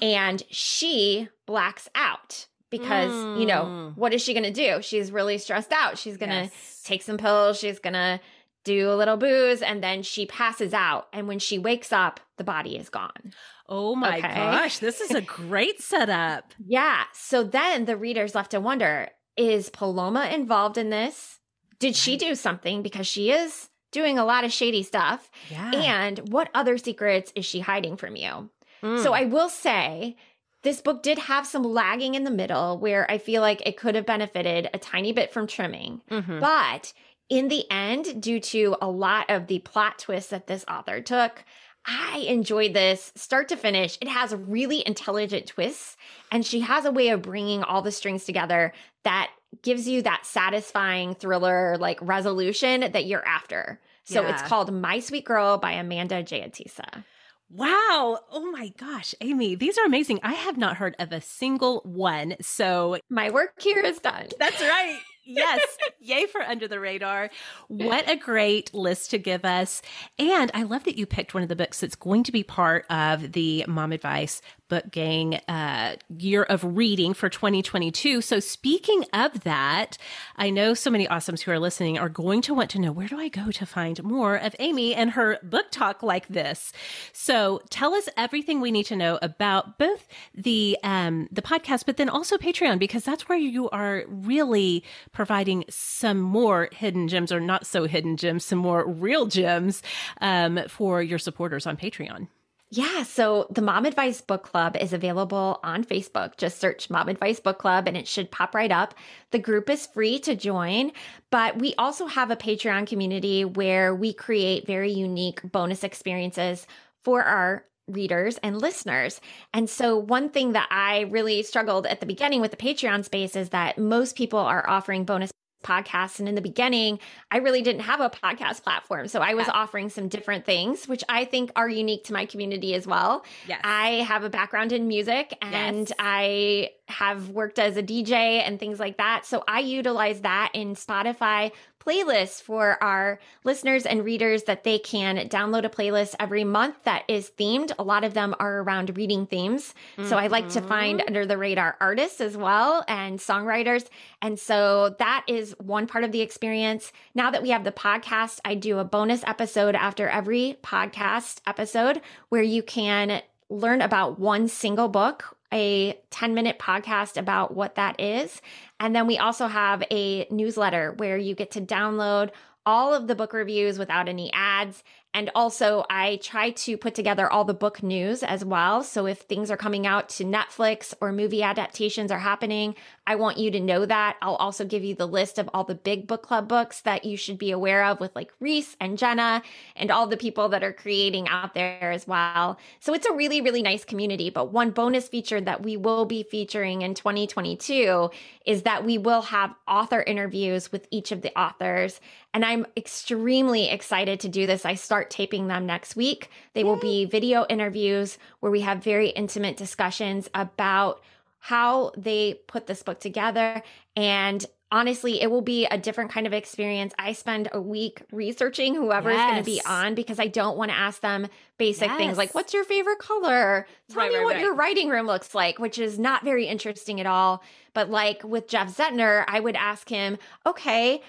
And 0.00 0.42
she 0.50 1.28
blacks 1.44 1.88
out 1.94 2.46
because, 2.70 3.12
you 3.38 3.46
know, 3.46 3.64
Mm. 3.64 3.96
what 3.96 4.14
is 4.14 4.22
she 4.22 4.32
going 4.32 4.44
to 4.44 4.50
do? 4.52 4.80
She's 4.80 5.10
really 5.12 5.38
stressed 5.38 5.72
out. 5.72 5.98
She's 5.98 6.16
going 6.16 6.30
to 6.30 6.42
Yes. 6.44 6.82
take 6.84 7.02
some 7.02 7.18
pills. 7.18 7.58
She's 7.58 7.78
going 7.78 7.94
to 7.94 8.20
do 8.64 8.90
a 8.90 8.96
little 8.96 9.16
booze 9.16 9.60
and 9.62 9.82
then 9.82 10.02
she 10.02 10.26
passes 10.26 10.72
out. 10.72 11.08
And 11.12 11.28
when 11.28 11.38
she 11.38 11.58
wakes 11.58 11.92
up, 11.92 12.20
the 12.36 12.44
body 12.44 12.76
is 12.76 12.88
gone. 12.88 13.32
Oh 13.68 13.94
my 13.94 14.18
Okay. 14.18 14.34
gosh, 14.34 14.78
this 14.78 15.00
is 15.00 15.10
a 15.12 15.20
great 15.20 15.80
setup. 15.82 16.52
Yeah. 16.66 17.04
So 17.12 17.42
then 17.44 17.84
the 17.84 17.96
reader's 17.96 18.34
left 18.34 18.52
to 18.52 18.60
wonder 18.60 19.10
is 19.36 19.68
Paloma 19.68 20.26
involved 20.32 20.78
in 20.78 20.90
this? 20.90 21.40
Did 21.78 21.94
she 21.94 22.16
do 22.16 22.34
something? 22.34 22.82
Because 22.82 23.06
she 23.06 23.30
is 23.30 23.68
doing 23.92 24.18
a 24.18 24.24
lot 24.24 24.44
of 24.44 24.52
shady 24.52 24.82
stuff. 24.82 25.30
Yeah. 25.50 25.70
And 25.72 26.18
what 26.30 26.50
other 26.54 26.78
secrets 26.78 27.32
is 27.34 27.44
she 27.44 27.60
hiding 27.60 27.96
from 27.96 28.16
you? 28.16 28.50
So 28.82 29.10
Mm. 29.10 29.12
I 29.12 29.24
will 29.24 29.48
say 29.48 30.16
this 30.62 30.80
book 30.80 31.02
did 31.02 31.18
have 31.18 31.46
some 31.46 31.62
lagging 31.62 32.14
in 32.14 32.24
the 32.24 32.30
middle 32.30 32.78
where 32.78 33.10
I 33.10 33.18
feel 33.18 33.40
like 33.40 33.62
it 33.66 33.76
could 33.76 33.94
have 33.94 34.04
benefited 34.06 34.68
a 34.74 34.78
tiny 34.78 35.12
bit 35.12 35.32
from 35.32 35.46
trimming. 35.46 36.02
Mhm. 36.10 36.40
But 36.40 36.92
in 37.28 37.48
the 37.48 37.64
end, 37.70 38.22
due 38.22 38.38
to 38.40 38.76
a 38.82 38.88
lot 38.88 39.30
of 39.30 39.46
the 39.46 39.60
plot 39.60 39.98
twists 39.98 40.30
that 40.30 40.46
this 40.46 40.64
author 40.68 41.00
took, 41.00 41.44
I 41.86 42.18
enjoyed 42.28 42.74
this 42.74 43.12
start 43.14 43.48
to 43.48 43.56
finish. 43.56 43.96
It 44.00 44.08
has 44.08 44.34
really 44.34 44.84
intelligent 44.86 45.46
twists, 45.46 45.96
and 46.32 46.44
she 46.44 46.60
has 46.60 46.84
a 46.84 46.90
way 46.90 47.08
of 47.08 47.22
bringing 47.22 47.62
all 47.62 47.80
the 47.80 47.92
strings 47.92 48.24
together 48.24 48.72
that 49.04 49.30
gives 49.62 49.88
you 49.88 50.02
that 50.02 50.26
satisfying 50.26 51.14
thriller 51.14 51.76
like 51.78 51.98
resolution 52.02 52.80
that 52.92 53.06
you're 53.06 53.26
after. 53.26 53.80
So 54.04 54.24
it's 54.24 54.42
called 54.42 54.72
My 54.72 55.00
Sweet 55.00 55.24
Girl 55.24 55.58
by 55.58 55.72
Amanda 55.72 56.22
Jayatissa. 56.22 57.04
Wow. 57.50 58.18
Oh 58.30 58.50
my 58.52 58.72
gosh, 58.76 59.14
Amy, 59.20 59.54
these 59.54 59.78
are 59.78 59.84
amazing. 59.84 60.20
I 60.22 60.32
have 60.32 60.56
not 60.56 60.76
heard 60.76 60.94
of 60.98 61.12
a 61.12 61.20
single 61.20 61.80
one. 61.84 62.36
So 62.40 62.98
My 63.08 63.30
work 63.30 63.60
here 63.60 63.80
is 63.80 63.98
done. 63.98 64.28
that's 64.38 64.60
right. 64.60 64.98
Yes. 65.28 65.60
Yay 65.98 66.26
for 66.26 66.40
Under 66.40 66.68
the 66.68 66.78
Radar. 66.78 67.30
What 67.66 68.08
a 68.08 68.14
great 68.14 68.72
list 68.72 69.10
to 69.10 69.18
give 69.18 69.44
us. 69.44 69.82
And 70.20 70.52
I 70.54 70.62
love 70.62 70.84
that 70.84 70.96
you 70.96 71.04
picked 71.04 71.34
one 71.34 71.42
of 71.42 71.48
the 71.48 71.56
books 71.56 71.80
that's 71.80 71.96
going 71.96 72.22
to 72.22 72.30
be 72.30 72.44
part 72.44 72.86
of 72.90 73.32
the 73.32 73.64
Mom 73.66 73.90
Advice 73.90 74.40
Book 74.68 74.90
Gang 74.90 75.34
uh, 75.48 75.96
year 76.18 76.42
of 76.42 76.64
reading 76.76 77.14
for 77.14 77.28
2022. 77.28 78.20
So, 78.20 78.40
speaking 78.40 79.04
of 79.12 79.40
that, 79.44 79.96
I 80.36 80.50
know 80.50 80.74
so 80.74 80.90
many 80.90 81.06
awesomes 81.06 81.42
who 81.42 81.52
are 81.52 81.58
listening 81.58 81.98
are 81.98 82.08
going 82.08 82.42
to 82.42 82.54
want 82.54 82.70
to 82.70 82.80
know 82.80 82.92
where 82.92 83.08
do 83.08 83.18
I 83.18 83.28
go 83.28 83.50
to 83.50 83.66
find 83.66 84.02
more 84.02 84.36
of 84.36 84.56
Amy 84.58 84.94
and 84.94 85.12
her 85.12 85.38
book 85.42 85.66
talk 85.70 86.02
like 86.02 86.28
this. 86.28 86.72
So, 87.12 87.60
tell 87.70 87.94
us 87.94 88.08
everything 88.16 88.60
we 88.60 88.70
need 88.70 88.86
to 88.86 88.96
know 88.96 89.18
about 89.22 89.78
both 89.78 90.08
the 90.34 90.76
um, 90.82 91.28
the 91.30 91.42
podcast, 91.42 91.86
but 91.86 91.96
then 91.96 92.08
also 92.08 92.36
Patreon 92.36 92.78
because 92.78 93.04
that's 93.04 93.28
where 93.28 93.38
you 93.38 93.70
are 93.70 94.04
really 94.08 94.82
providing 95.12 95.64
some 95.68 96.20
more 96.20 96.68
hidden 96.72 97.08
gems 97.08 97.30
or 97.30 97.40
not 97.40 97.66
so 97.66 97.84
hidden 97.84 98.16
gems, 98.16 98.44
some 98.44 98.58
more 98.58 98.86
real 98.86 99.26
gems 99.26 99.82
um, 100.20 100.60
for 100.68 101.02
your 101.02 101.18
supporters 101.18 101.66
on 101.66 101.76
Patreon. 101.76 102.28
Yeah, 102.70 103.04
so 103.04 103.46
the 103.48 103.62
Mom 103.62 103.84
Advice 103.84 104.20
Book 104.20 104.42
Club 104.42 104.76
is 104.76 104.92
available 104.92 105.60
on 105.62 105.84
Facebook. 105.84 106.36
Just 106.36 106.58
search 106.58 106.90
Mom 106.90 107.08
Advice 107.08 107.38
Book 107.38 107.58
Club 107.58 107.86
and 107.86 107.96
it 107.96 108.08
should 108.08 108.32
pop 108.32 108.56
right 108.56 108.72
up. 108.72 108.94
The 109.30 109.38
group 109.38 109.70
is 109.70 109.86
free 109.86 110.18
to 110.20 110.34
join, 110.34 110.90
but 111.30 111.58
we 111.58 111.74
also 111.78 112.06
have 112.06 112.32
a 112.32 112.36
Patreon 112.36 112.88
community 112.88 113.44
where 113.44 113.94
we 113.94 114.12
create 114.12 114.66
very 114.66 114.90
unique 114.90 115.40
bonus 115.52 115.84
experiences 115.84 116.66
for 117.04 117.22
our 117.22 117.64
readers 117.86 118.36
and 118.38 118.60
listeners. 118.60 119.20
And 119.54 119.70
so, 119.70 119.96
one 119.96 120.28
thing 120.28 120.52
that 120.52 120.66
I 120.72 121.02
really 121.02 121.44
struggled 121.44 121.86
at 121.86 122.00
the 122.00 122.06
beginning 122.06 122.40
with 122.40 122.50
the 122.50 122.56
Patreon 122.56 123.04
space 123.04 123.36
is 123.36 123.50
that 123.50 123.78
most 123.78 124.16
people 124.16 124.40
are 124.40 124.68
offering 124.68 125.04
bonus 125.04 125.30
podcasts. 125.62 126.18
And 126.18 126.28
in 126.28 126.34
the 126.34 126.40
beginning, 126.40 126.98
I 127.30 127.38
really 127.38 127.62
didn't 127.62 127.82
have 127.82 128.00
a 128.00 128.08
podcast 128.10 128.62
platform. 128.62 129.08
So 129.08 129.20
I 129.20 129.34
was 129.34 129.46
Yeah. 129.46 129.54
offering 129.54 129.88
some 129.88 130.08
different 130.08 130.44
things, 130.44 130.86
which 130.86 131.02
I 131.08 131.24
think 131.24 131.50
are 131.56 131.68
unique 131.68 132.04
to 132.04 132.12
my 132.12 132.24
community 132.26 132.74
as 132.74 132.86
well. 132.86 133.24
Yes. 133.48 133.60
I 133.64 134.04
have 134.08 134.22
a 134.24 134.30
background 134.30 134.72
in 134.72 134.86
music 134.86 135.36
and 135.42 135.88
Yes. 135.88 135.92
I 135.98 136.70
have 136.88 137.30
worked 137.30 137.58
as 137.58 137.76
a 137.76 137.82
DJ 137.82 138.40
and 138.42 138.60
things 138.60 138.78
like 138.78 138.96
that. 138.98 139.26
So 139.26 139.42
I 139.48 139.60
utilize 139.60 140.20
that 140.20 140.50
in 140.54 140.74
Spotify 140.76 141.50
playlists 141.86 142.42
for 142.42 142.82
our 142.82 143.20
listeners 143.44 143.86
and 143.86 144.04
readers 144.04 144.44
that 144.44 144.64
they 144.64 144.78
can 144.78 145.16
download 145.28 145.64
a 145.64 145.68
playlist 145.68 146.14
every 146.18 146.44
month 146.44 146.74
that 146.84 147.04
is 147.08 147.30
themed. 147.38 147.72
A 147.78 147.82
lot 147.84 148.02
of 148.04 148.14
them 148.14 148.34
are 148.40 148.58
around 148.62 148.96
reading 148.96 149.26
themes. 149.26 149.74
So 150.04 150.16
I 150.16 150.26
like 150.26 150.48
to 150.50 150.60
find 150.60 151.00
Mhm. 151.00 151.06
under 151.06 151.26
the 151.26 151.38
radar 151.38 151.76
artists 151.80 152.20
as 152.20 152.36
well 152.36 152.84
and 152.88 153.18
songwriters. 153.18 153.86
And 154.20 154.38
so 154.38 154.96
that 154.98 155.24
is 155.28 155.54
one 155.58 155.86
part 155.86 156.04
of 156.04 156.12
the 156.12 156.20
experience. 156.22 156.92
Now 157.14 157.30
that 157.30 157.42
we 157.42 157.50
have 157.50 157.64
the 157.64 157.72
podcast, 157.72 158.40
I 158.44 158.54
do 158.54 158.78
a 158.78 158.84
bonus 158.84 159.22
episode 159.24 159.74
after 159.74 160.08
every 160.08 160.58
podcast 160.62 161.40
episode 161.46 162.00
where 162.30 162.42
you 162.42 162.62
can 162.62 163.22
learn 163.48 163.80
about 163.80 164.18
one 164.18 164.48
single 164.48 164.88
book, 164.88 165.35
a 165.52 165.98
10 166.10 166.34
minute 166.34 166.58
podcast 166.58 167.16
about 167.16 167.54
what 167.54 167.76
that 167.76 168.00
is. 168.00 168.40
And 168.80 168.94
then 168.94 169.06
we 169.06 169.18
also 169.18 169.46
have 169.46 169.82
a 169.90 170.26
newsletter 170.30 170.92
where 170.96 171.16
you 171.16 171.34
get 171.34 171.52
to 171.52 171.60
download 171.60 172.30
all 172.64 172.92
of 172.92 173.06
the 173.06 173.14
book 173.14 173.32
reviews 173.32 173.78
without 173.78 174.08
any 174.08 174.32
ads. 174.32 174.82
And 175.16 175.30
also, 175.34 175.86
I 175.88 176.16
try 176.22 176.50
to 176.50 176.76
put 176.76 176.94
together 176.94 177.32
all 177.32 177.44
the 177.44 177.54
book 177.54 177.82
news 177.82 178.22
as 178.22 178.44
well. 178.44 178.82
So 178.82 179.06
if 179.06 179.20
things 179.20 179.50
are 179.50 179.56
coming 179.56 179.86
out 179.86 180.10
to 180.10 180.24
Netflix 180.24 180.92
or 181.00 181.10
movie 181.10 181.42
adaptations 181.42 182.12
are 182.12 182.18
happening, 182.18 182.74
I 183.06 183.14
want 183.14 183.38
you 183.38 183.50
to 183.52 183.58
know 183.58 183.86
that. 183.86 184.16
I'll 184.20 184.34
also 184.34 184.66
give 184.66 184.84
you 184.84 184.94
the 184.94 185.08
list 185.08 185.38
of 185.38 185.48
all 185.54 185.64
the 185.64 185.74
big 185.74 186.06
book 186.06 186.22
club 186.22 186.48
books 186.48 186.82
that 186.82 187.06
you 187.06 187.16
should 187.16 187.38
be 187.38 187.50
aware 187.50 187.86
of 187.86 187.98
with 187.98 188.14
like 188.14 188.30
Reese 188.40 188.76
and 188.78 188.98
Jenna 188.98 189.42
and 189.74 189.90
all 189.90 190.06
the 190.06 190.18
people 190.18 190.50
that 190.50 190.62
are 190.62 190.74
creating 190.74 191.28
out 191.28 191.54
there 191.54 191.92
as 191.92 192.06
well. 192.06 192.58
So 192.80 192.92
it's 192.92 193.06
a 193.06 193.14
really, 193.14 193.40
really 193.40 193.62
nice 193.62 193.86
community. 193.86 194.28
But 194.28 194.52
one 194.52 194.70
bonus 194.70 195.08
feature 195.08 195.40
that 195.40 195.62
we 195.62 195.78
will 195.78 196.04
be 196.04 196.24
featuring 196.24 196.82
in 196.82 196.92
2022 196.92 198.10
is 198.44 198.64
that 198.64 198.84
we 198.84 198.98
will 198.98 199.22
have 199.22 199.54
author 199.66 200.02
interviews 200.02 200.70
with 200.70 200.86
each 200.90 201.10
of 201.10 201.22
the 201.22 201.36
authors. 201.38 202.02
And 202.34 202.44
I'm 202.44 202.66
extremely 202.76 203.70
excited 203.70 204.20
to 204.20 204.28
do 204.28 204.46
this. 204.46 204.66
I 204.66 204.74
start 204.74 205.05
taping 205.06 205.48
them 205.48 205.64
next 205.66 205.96
week. 205.96 206.30
They 206.52 206.64
will 206.64 206.76
be 206.76 207.04
video 207.04 207.46
interviews 207.48 208.18
where 208.40 208.52
we 208.52 208.60
have 208.60 208.82
very 208.82 209.08
intimate 209.08 209.56
discussions 209.56 210.28
about 210.34 211.02
how 211.38 211.92
they 211.96 212.40
put 212.46 212.66
this 212.66 212.82
book 212.82 212.98
together. 213.00 213.62
And 213.94 214.44
honestly, 214.72 215.22
it 215.22 215.30
will 215.30 215.42
be 215.42 215.64
a 215.66 215.78
different 215.78 216.10
kind 216.10 216.26
of 216.26 216.32
experience. 216.32 216.92
I 216.98 217.12
spend 217.12 217.48
a 217.52 217.60
week 217.60 218.02
researching 218.10 218.74
whoever 218.74 219.10
is 219.10 219.16
going 219.16 219.36
to 219.36 219.44
be 219.44 219.62
on 219.64 219.94
because 219.94 220.18
I 220.18 220.26
don't 220.26 220.58
want 220.58 220.72
to 220.72 220.76
ask 220.76 221.00
them 221.00 221.28
basic 221.56 221.90
things 221.92 222.18
like, 222.18 222.34
what's 222.34 222.52
your 222.52 222.64
favorite 222.64 222.98
color? 222.98 223.66
Tell 223.88 223.98
Right, 224.02 224.10
me 224.10 224.16
right, 224.16 224.24
what 224.24 224.34
right. 224.34 224.42
your 224.42 224.54
writing 224.54 224.88
room 224.88 225.06
looks 225.06 225.34
like, 225.36 225.60
which 225.60 225.78
is 225.78 226.00
not 226.00 226.24
very 226.24 226.46
interesting 226.46 227.00
at 227.00 227.06
all. 227.06 227.44
But 227.74 227.90
like 227.90 228.24
with 228.24 228.48
Jeff 228.48 228.76
Zentner, 228.76 229.24
I 229.28 229.38
would 229.38 229.54
ask 229.54 229.88
him, 229.88 230.18
okay, 230.44 231.00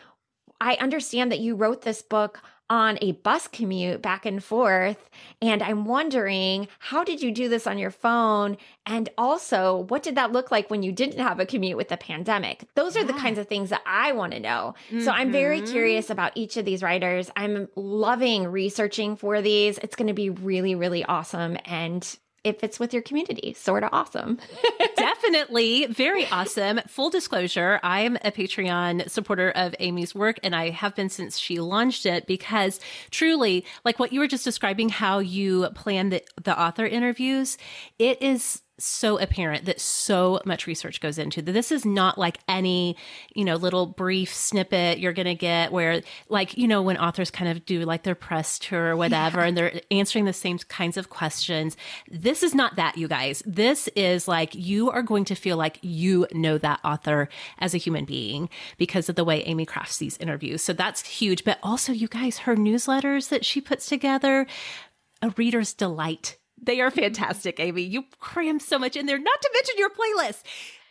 I 0.62 0.76
understand 0.76 1.32
that 1.32 1.40
you 1.40 1.56
wrote 1.56 1.82
this 1.82 2.04
book 2.04 2.42
on 2.70 2.98
a 3.02 3.14
bus 3.14 3.48
commute 3.48 4.02
back 4.02 4.26
and 4.26 4.44
forth. 4.44 5.10
And 5.42 5.64
I'm 5.64 5.86
wondering, 5.86 6.68
how 6.80 7.04
did 7.04 7.22
you 7.22 7.32
do 7.32 7.48
this 7.48 7.66
on 7.68 7.78
your 7.78 7.92
phone? 7.92 8.58
And 8.86 9.10
also, 9.18 9.86
what 9.90 10.04
did 10.04 10.16
that 10.16 10.32
look 10.32 10.52
like 10.52 10.70
when 10.70 10.84
you 10.84 10.92
didn't 10.92 11.20
have 11.20 11.40
a 11.40 11.46
commute 11.46 11.78
with 11.78 11.90
the 11.90 11.98
pandemic? 11.98 12.66
Those 12.76 12.98
are 12.98 13.04
the 13.04 13.14
kinds 13.14 13.40
of 13.40 13.48
things 13.48 13.70
that 13.70 13.82
I 13.86 14.12
want 14.12 14.34
to 14.34 14.40
know. 14.40 14.76
So 15.00 15.12
I'm 15.12 15.32
very 15.32 15.62
Mhm. 15.62 15.72
curious 15.72 16.10
about 16.10 16.34
each 16.36 16.58
of 16.58 16.66
these 16.66 16.84
writers. 16.84 17.32
I'm 17.36 17.70
loving 17.76 18.48
researching 18.48 19.16
for 19.16 19.42
these. 19.42 19.78
It's 19.78 19.96
going 19.96 20.08
to 20.08 20.14
be 20.14 20.30
really, 20.30 20.76
really 20.76 21.04
awesome. 21.06 21.58
And 21.66 22.18
it 22.44 22.60
fits 22.62 22.80
with 22.80 22.94
your 22.94 23.02
community. 23.02 23.54
Sorta 23.58 23.90
Awesome. 23.92 24.38
Definitely. 25.28 25.88
Very 25.88 26.26
awesome. 26.28 26.80
Full 26.88 27.10
disclosure, 27.10 27.82
I'm 27.84 28.16
a 28.24 28.32
Patreon 28.32 29.10
supporter 29.10 29.52
of 29.52 29.76
Amy's 29.78 30.16
work, 30.16 30.40
and 30.42 30.56
I 30.56 30.70
have 30.70 30.96
been 30.96 31.10
since 31.10 31.38
she 31.38 31.60
launched 31.60 32.06
it 32.06 32.28
because 32.28 32.80
truly, 33.12 33.66
like 33.84 34.00
what 34.00 34.14
you 34.14 34.22
were 34.22 34.28
just 34.28 34.46
describing, 34.46 34.88
how 34.88 35.20
you 35.20 35.68
plan 35.76 36.10
the, 36.10 36.24
the 36.42 36.58
author 36.58 36.86
interviews, 36.86 37.58
it 38.00 38.22
is 38.22 38.62
so 38.80 39.18
apparent 39.18 39.66
that 39.66 39.82
so 39.82 40.40
much 40.46 40.68
research 40.68 41.02
goes 41.02 41.18
into 41.18 41.42
that. 41.42 41.52
This 41.52 41.72
is 41.72 41.86
not 41.86 42.18
like 42.18 42.40
any 42.48 42.96
you 43.34 43.44
know 43.44 43.56
little 43.56 43.88
brief 43.88 44.34
snippet 44.34 45.00
you're 45.00 45.14
going 45.14 45.26
to 45.26 45.36
get 45.36 45.72
where 45.72 46.02
like 46.30 46.58
you 46.58 46.68
know 46.68 46.82
when 46.82 46.98
authors 46.98 47.32
kind 47.32 47.50
of 47.50 47.66
do 47.66 47.82
like 47.82 48.04
their 48.04 48.16
press 48.16 48.60
tour 48.60 48.92
or 48.92 48.96
whatever 48.96 49.40
yeah. 49.40 49.48
and 49.48 49.58
they're 49.58 49.82
answering 49.90 50.26
the 50.26 50.34
same 50.34 50.58
kinds 50.60 50.98
of 50.98 51.10
questions. 51.10 51.76
This 52.10 52.44
is 52.44 52.54
not 52.54 52.76
that 52.76 52.98
you 52.98 53.08
guys. 53.08 53.42
This 53.46 53.88
is 53.90 54.28
like 54.28 54.54
you 54.54 54.92
are 54.92 55.02
going 55.02 55.26
to 55.26 55.36
feel 55.36 55.58
like 55.58 55.80
you 55.82 56.28
know 56.32 56.58
that 56.60 56.80
author 56.84 57.30
as 57.60 57.74
a 57.74 57.78
human 57.78 58.06
being 58.06 58.50
because 58.78 59.10
of 59.10 59.16
the 59.16 59.24
way 59.24 59.42
amy 59.44 59.66
crafts 59.66 59.98
these 59.98 60.18
interviews. 60.18 60.62
So 60.62 60.74
that's 60.74 61.06
huge. 61.06 61.44
But 61.44 61.60
also 61.64 61.92
you 61.92 62.08
guys 62.08 62.40
her 62.40 62.56
newsletters 62.56 63.30
that 63.30 63.46
she 63.46 63.62
puts 63.62 63.88
together 63.88 64.46
a 65.22 65.34
reader's 65.36 65.74
delight 65.74 66.38
they 66.62 66.82
are 66.82 66.92
fantastic, 66.92 67.60
Amy. 67.60 67.84
You 67.84 68.06
cram 68.20 68.60
so 68.60 68.80
much 68.80 68.96
in 68.96 69.06
there, 69.06 69.20
not 69.20 69.42
to 69.42 69.50
mention 69.54 69.76
your 69.78 69.90
playlist. 69.90 70.44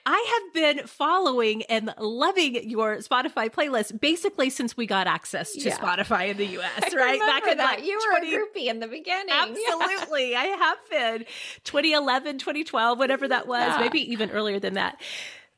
I 0.09 0.41
have 0.45 0.55
been 0.55 0.87
following 0.87 1.65
and 1.65 1.93
loving 1.99 2.71
your 2.71 2.99
Spotify 2.99 3.51
playlist 3.51 4.01
basically 4.01 4.51
since 4.51 4.77
we 4.77 4.87
got 4.87 5.09
access 5.09 5.53
to 5.55 5.69
yeah. 5.69 5.77
Spotify 5.77 6.29
in 6.29 6.37
the 6.37 6.47
US, 6.47 6.71
I 6.95 6.97
right? 6.97 7.19
Back 7.19 7.49
in 7.49 7.59
that. 7.59 7.79
Like 7.79 7.87
you 7.87 8.01
20... 8.13 8.31
were 8.31 8.37
a 8.37 8.39
groupie 8.39 8.67
in 8.67 8.79
the 8.79 8.87
beginning. 8.87 9.27
Absolutely. 9.33 10.31
Yeah. 10.31 10.41
I 10.41 10.45
have 10.45 10.79
been. 10.89 11.27
2011, 11.65 12.39
2012, 12.39 12.99
whatever 12.99 13.27
that 13.27 13.49
was, 13.49 13.67
yeah. 13.67 13.79
maybe 13.81 14.13
even 14.13 14.31
earlier 14.31 14.61
than 14.61 14.75
that. 14.75 15.01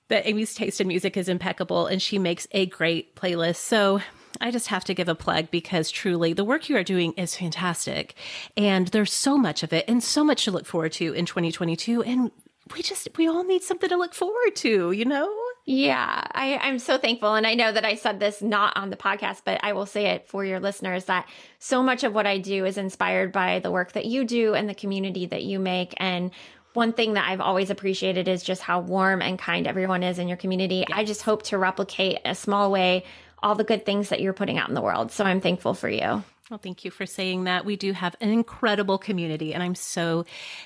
But 0.09 0.27
Amy's 0.27 0.55
taste 0.55 0.81
in 0.81 0.89
music 0.89 1.19
is 1.19 1.29
impeccable 1.29 1.87
and 1.87 2.01
she 2.01 2.19
makes 2.19 2.47
a 2.53 2.65
great 2.65 3.15
playlist. 3.15 3.57
So 3.57 4.01
I 4.41 4.51
just 4.51 4.69
have 4.69 4.85
to 4.85 4.95
give 4.95 5.09
a 5.09 5.15
plug 5.15 5.51
because 5.51 5.91
truly 5.91 6.33
the 6.33 6.45
work 6.45 6.69
you 6.69 6.77
are 6.77 6.85
doing 6.85 7.13
is 7.15 7.37
fantastic. 7.37 8.15
And 8.57 8.89
there's 8.89 9.13
so 9.13 9.37
much 9.37 9.63
of 9.63 9.73
it 9.73 9.85
and 9.89 10.03
so 10.03 10.25
much 10.25 10.45
to 10.45 10.51
look 10.51 10.67
forward 10.67 10.93
to 10.93 11.13
in 11.13 11.27
2022. 11.27 12.03
And 12.03 12.31
we 12.75 12.83
just, 12.83 13.09
we 13.17 13.27
all 13.27 13.45
need 13.45 13.63
something 13.63 13.89
to 13.89 13.97
look 13.97 14.15
forward 14.15 14.55
to, 14.57 14.93
you 14.93 15.05
know? 15.05 15.35
Yeah, 15.65 16.23
I, 16.33 16.57
I'm 16.57 16.79
so 16.79 16.97
thankful. 16.97 17.35
And 17.35 17.47
I 17.47 17.55
know 17.55 17.71
that 17.71 17.85
I 17.85 17.95
said 17.95 18.21
this 18.21 18.41
not 18.41 18.77
on 18.77 18.91
the 18.91 18.97
podcast, 18.97 19.43
but 19.45 19.61
I 19.63 19.75
will 19.75 19.85
say 19.85 20.07
it 20.07 20.27
for 20.27 20.45
your 20.45 20.61
listeners 20.61 21.05
that 21.07 21.29
so 21.59 21.83
much 21.83 22.05
of 22.05 22.15
what 22.15 22.27
I 22.27 22.39
do 22.39 22.65
is 22.65 22.79
inspired 22.79 23.33
by 23.33 23.59
the 23.59 23.71
work 23.71 23.93
that 23.93 24.07
you 24.07 24.25
do 24.25 24.55
and 24.55 24.69
the 24.69 24.75
community 24.75 25.27
that 25.27 25.43
you 25.43 25.59
make. 25.59 25.93
And 25.99 26.31
one 26.73 26.93
thing 26.93 27.15
that 27.15 27.29
I've 27.29 27.41
always 27.41 27.71
appreciated 27.71 28.29
is 28.29 28.43
just 28.43 28.63
how 28.63 28.81
warm 28.81 29.21
and 29.21 29.39
kind 29.39 29.67
everyone 29.67 30.03
is 30.03 30.19
in 30.19 30.29
your 30.29 30.37
community. 30.37 30.85
Yes. 30.89 30.99
I 30.99 31.05
just 31.05 31.23
hope 31.23 31.43
to 31.45 31.59
replicate 31.59 32.21
a 32.25 32.35
small 32.35 32.71
way 32.71 33.05
all 33.43 33.55
the 33.55 33.65
good 33.65 33.85
things 33.85 34.09
that 34.09 34.21
you're 34.21 34.33
putting 34.33 34.59
out 34.59 34.69
in 34.69 34.75
the 34.75 34.81
world. 34.81 35.13
So 35.13 35.25
I'm 35.25 35.41
thankful 35.41 35.75
for 35.75 35.89
you. 35.89 36.23
Well, 36.51 36.59
thank 36.59 36.83
you 36.83 36.91
for 36.91 37.05
saying 37.05 37.45
that. 37.45 37.67
We 37.67 37.77
do 37.77 37.93
have 37.93 38.17
an 38.23 38.31
incredible 38.31 38.97
community, 38.97 39.53
and 39.53 39.63
I'm 39.63 39.75
so 39.75 40.25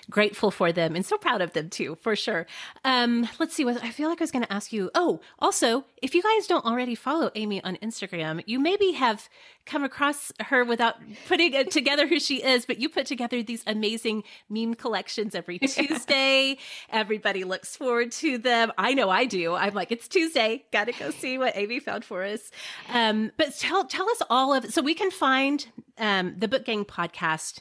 grateful 0.08 0.52
for 0.52 0.70
them 0.70 0.94
and 0.94 1.04
so 1.04 1.18
proud 1.18 1.40
of 1.40 1.54
them 1.54 1.70
too, 1.70 1.96
for 2.00 2.14
sure. 2.14 2.46
Um, 2.84 3.28
let's 3.40 3.54
see 3.54 3.64
what 3.64 3.82
I 3.82 3.90
feel 3.90 4.08
like 4.08 4.20
I 4.20 4.24
was 4.24 4.30
going 4.30 4.44
to 4.44 4.52
ask 4.52 4.72
you. 4.72 4.92
Oh, 4.94 5.20
also, 5.40 5.84
if 6.00 6.14
you 6.14 6.22
guys 6.22 6.46
don't 6.46 6.64
already 6.64 6.94
follow 6.94 7.32
Amy 7.34 7.62
on 7.64 7.76
Instagram, 7.76 8.44
you 8.46 8.60
maybe 8.60 8.92
have 8.92 9.28
come 9.66 9.82
across 9.82 10.30
her 10.40 10.64
without 10.64 10.96
putting 11.26 11.52
it 11.52 11.70
together 11.72 12.06
who 12.06 12.20
she 12.20 12.42
is, 12.42 12.64
but 12.64 12.78
you 12.78 12.88
put 12.88 13.06
together 13.06 13.42
these 13.42 13.64
amazing 13.66 14.22
meme 14.48 14.74
collections 14.74 15.34
every 15.34 15.58
Tuesday. 15.58 16.58
Everybody 16.90 17.42
looks 17.42 17.76
forward 17.76 18.12
to 18.12 18.38
them. 18.38 18.72
I 18.78 18.94
know 18.94 19.10
I 19.10 19.24
do. 19.24 19.54
I'm 19.54 19.74
like, 19.74 19.90
it's 19.90 20.06
Tuesday. 20.06 20.64
Got 20.72 20.84
to 20.84 20.92
go 20.92 21.10
see 21.10 21.38
what 21.38 21.56
Amy 21.56 21.80
found 21.80 22.04
for 22.04 22.22
us. 22.22 22.52
Um, 22.88 23.32
but 23.36 23.56
tell 23.58 23.84
tell 23.84 24.08
us 24.10 24.22
all 24.30 24.54
of 24.54 24.72
so 24.72 24.80
we 24.82 24.94
can 24.94 25.10
find 25.10 25.66
um, 25.98 26.34
the 26.38 26.48
Book 26.48 26.64
Gang 26.64 26.84
podcast 26.84 27.60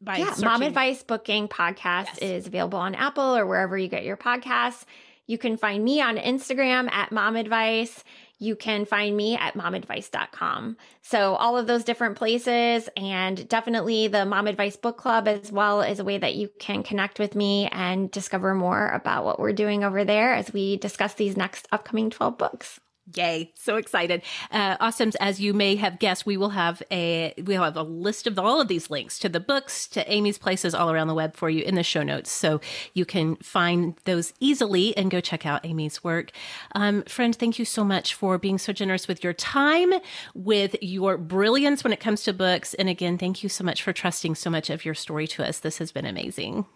by 0.00 0.18
yeah, 0.18 0.32
searching. 0.32 0.44
Mom 0.44 0.62
Advice 0.62 1.02
Book 1.02 1.24
Gang 1.24 1.48
podcast 1.48 2.06
yes. 2.06 2.18
is 2.18 2.46
available 2.46 2.78
on 2.78 2.94
Apple 2.94 3.36
or 3.36 3.46
wherever 3.46 3.76
you 3.76 3.88
get 3.88 4.04
your 4.04 4.16
podcasts. 4.16 4.84
You 5.26 5.38
can 5.38 5.56
find 5.56 5.84
me 5.84 6.00
on 6.00 6.16
Instagram 6.16 6.90
at 6.92 7.10
Mom 7.10 7.36
Advice 7.36 8.04
you 8.38 8.54
can 8.54 8.84
find 8.84 9.16
me 9.16 9.36
at 9.36 9.54
momadvice.com. 9.54 10.76
So, 11.02 11.34
all 11.36 11.56
of 11.56 11.66
those 11.66 11.84
different 11.84 12.16
places, 12.16 12.88
and 12.96 13.48
definitely 13.48 14.08
the 14.08 14.26
Mom 14.26 14.46
Advice 14.46 14.76
Book 14.76 14.98
Club 14.98 15.26
as 15.26 15.50
well 15.50 15.80
is 15.80 16.00
a 16.00 16.04
way 16.04 16.18
that 16.18 16.34
you 16.34 16.50
can 16.58 16.82
connect 16.82 17.18
with 17.18 17.34
me 17.34 17.68
and 17.72 18.10
discover 18.10 18.54
more 18.54 18.88
about 18.88 19.24
what 19.24 19.38
we're 19.38 19.52
doing 19.52 19.84
over 19.84 20.04
there 20.04 20.34
as 20.34 20.52
we 20.52 20.76
discuss 20.76 21.14
these 21.14 21.36
next 21.36 21.66
upcoming 21.72 22.10
12 22.10 22.36
books. 22.36 22.80
Yay! 23.14 23.52
So 23.54 23.76
excited. 23.76 24.22
Uh, 24.50 24.76
awesomes, 24.78 25.14
as 25.20 25.40
you 25.40 25.54
may 25.54 25.76
have 25.76 26.00
guessed, 26.00 26.26
we 26.26 26.36
will 26.36 26.50
have 26.50 26.82
a 26.90 27.34
we'll 27.38 27.62
have 27.62 27.76
a 27.76 27.82
list 27.82 28.26
of 28.26 28.36
all 28.36 28.60
of 28.60 28.66
these 28.66 28.90
links 28.90 29.18
to 29.20 29.28
the 29.28 29.38
books, 29.38 29.86
to 29.88 30.12
Amy's 30.12 30.38
places 30.38 30.74
all 30.74 30.90
around 30.90 31.06
the 31.06 31.14
web 31.14 31.36
for 31.36 31.48
you 31.48 31.62
in 31.62 31.76
the 31.76 31.84
show 31.84 32.02
notes, 32.02 32.32
so 32.32 32.60
you 32.94 33.04
can 33.04 33.36
find 33.36 33.94
those 34.06 34.32
easily 34.40 34.96
and 34.96 35.10
go 35.10 35.20
check 35.20 35.46
out 35.46 35.64
Amy's 35.64 36.02
work. 36.02 36.32
Um, 36.74 37.04
friend, 37.04 37.34
thank 37.34 37.60
you 37.60 37.64
so 37.64 37.84
much 37.84 38.12
for 38.12 38.38
being 38.38 38.58
so 38.58 38.72
generous 38.72 39.06
with 39.06 39.22
your 39.22 39.34
time, 39.34 39.92
with 40.34 40.74
your 40.82 41.16
brilliance 41.16 41.84
when 41.84 41.92
it 41.92 42.00
comes 42.00 42.24
to 42.24 42.32
books, 42.32 42.74
and 42.74 42.88
again, 42.88 43.18
thank 43.18 43.44
you 43.44 43.48
so 43.48 43.62
much 43.62 43.84
for 43.84 43.92
trusting 43.92 44.34
so 44.34 44.50
much 44.50 44.68
of 44.68 44.84
your 44.84 44.94
story 44.94 45.28
to 45.28 45.46
us. 45.46 45.60
This 45.60 45.78
has 45.78 45.92
been 45.92 46.06
amazing. 46.06 46.66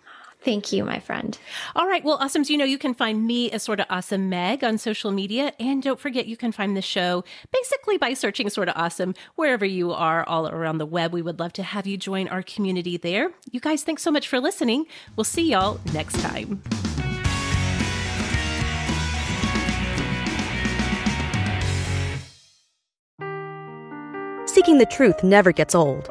Thank 0.43 0.73
you, 0.73 0.85
my 0.85 1.01
friend. 1.01 1.39
All 1.77 1.87
right. 1.87 2.03
Well, 2.03 2.19
awesomes, 2.19 2.49
you 2.49 2.57
know, 2.57 2.65
you 2.65 2.79
can 2.79 2.95
find 2.95 3.27
me 3.27 3.51
as 3.51 3.65
Sorta 3.65 3.87
Awesome 3.91 4.31
Meg 4.31 4.65
on 4.65 4.79
social 4.79 5.11
media. 5.11 5.53
And 5.61 5.83
don't 5.83 6.01
forget, 6.01 6.27
you 6.27 6.37
can 6.37 6.51
find 6.51 6.75
the 6.75 6.83
show 6.83 7.25
basically 7.53 7.99
by 7.99 8.15
searching 8.15 8.49
Sorta 8.49 8.75
Awesome 8.75 9.15
wherever 9.35 9.67
you 9.67 9.93
are 9.93 10.25
all 10.27 10.49
around 10.49 10.79
the 10.79 10.87
web. 10.87 11.13
We 11.13 11.21
would 11.21 11.39
love 11.39 11.53
to 11.55 11.63
have 11.63 11.87
you 11.87 11.99
join 11.99 12.27
our 12.29 12.43
community 12.43 12.97
there. 12.97 13.33
You 13.51 13.61
guys, 13.61 13.83
thanks 13.83 14.03
so 14.03 14.11
much 14.11 14.29
for 14.29 14.41
listening. 14.41 14.87
We'll 15.15 15.25
see 15.25 15.51
y'all 15.51 15.79
next 15.93 16.19
time. 16.21 16.63
Seeking 24.47 24.79
the 24.79 24.87
truth 24.91 25.23
never 25.23 25.53
gets 25.53 25.75
old. 25.75 26.11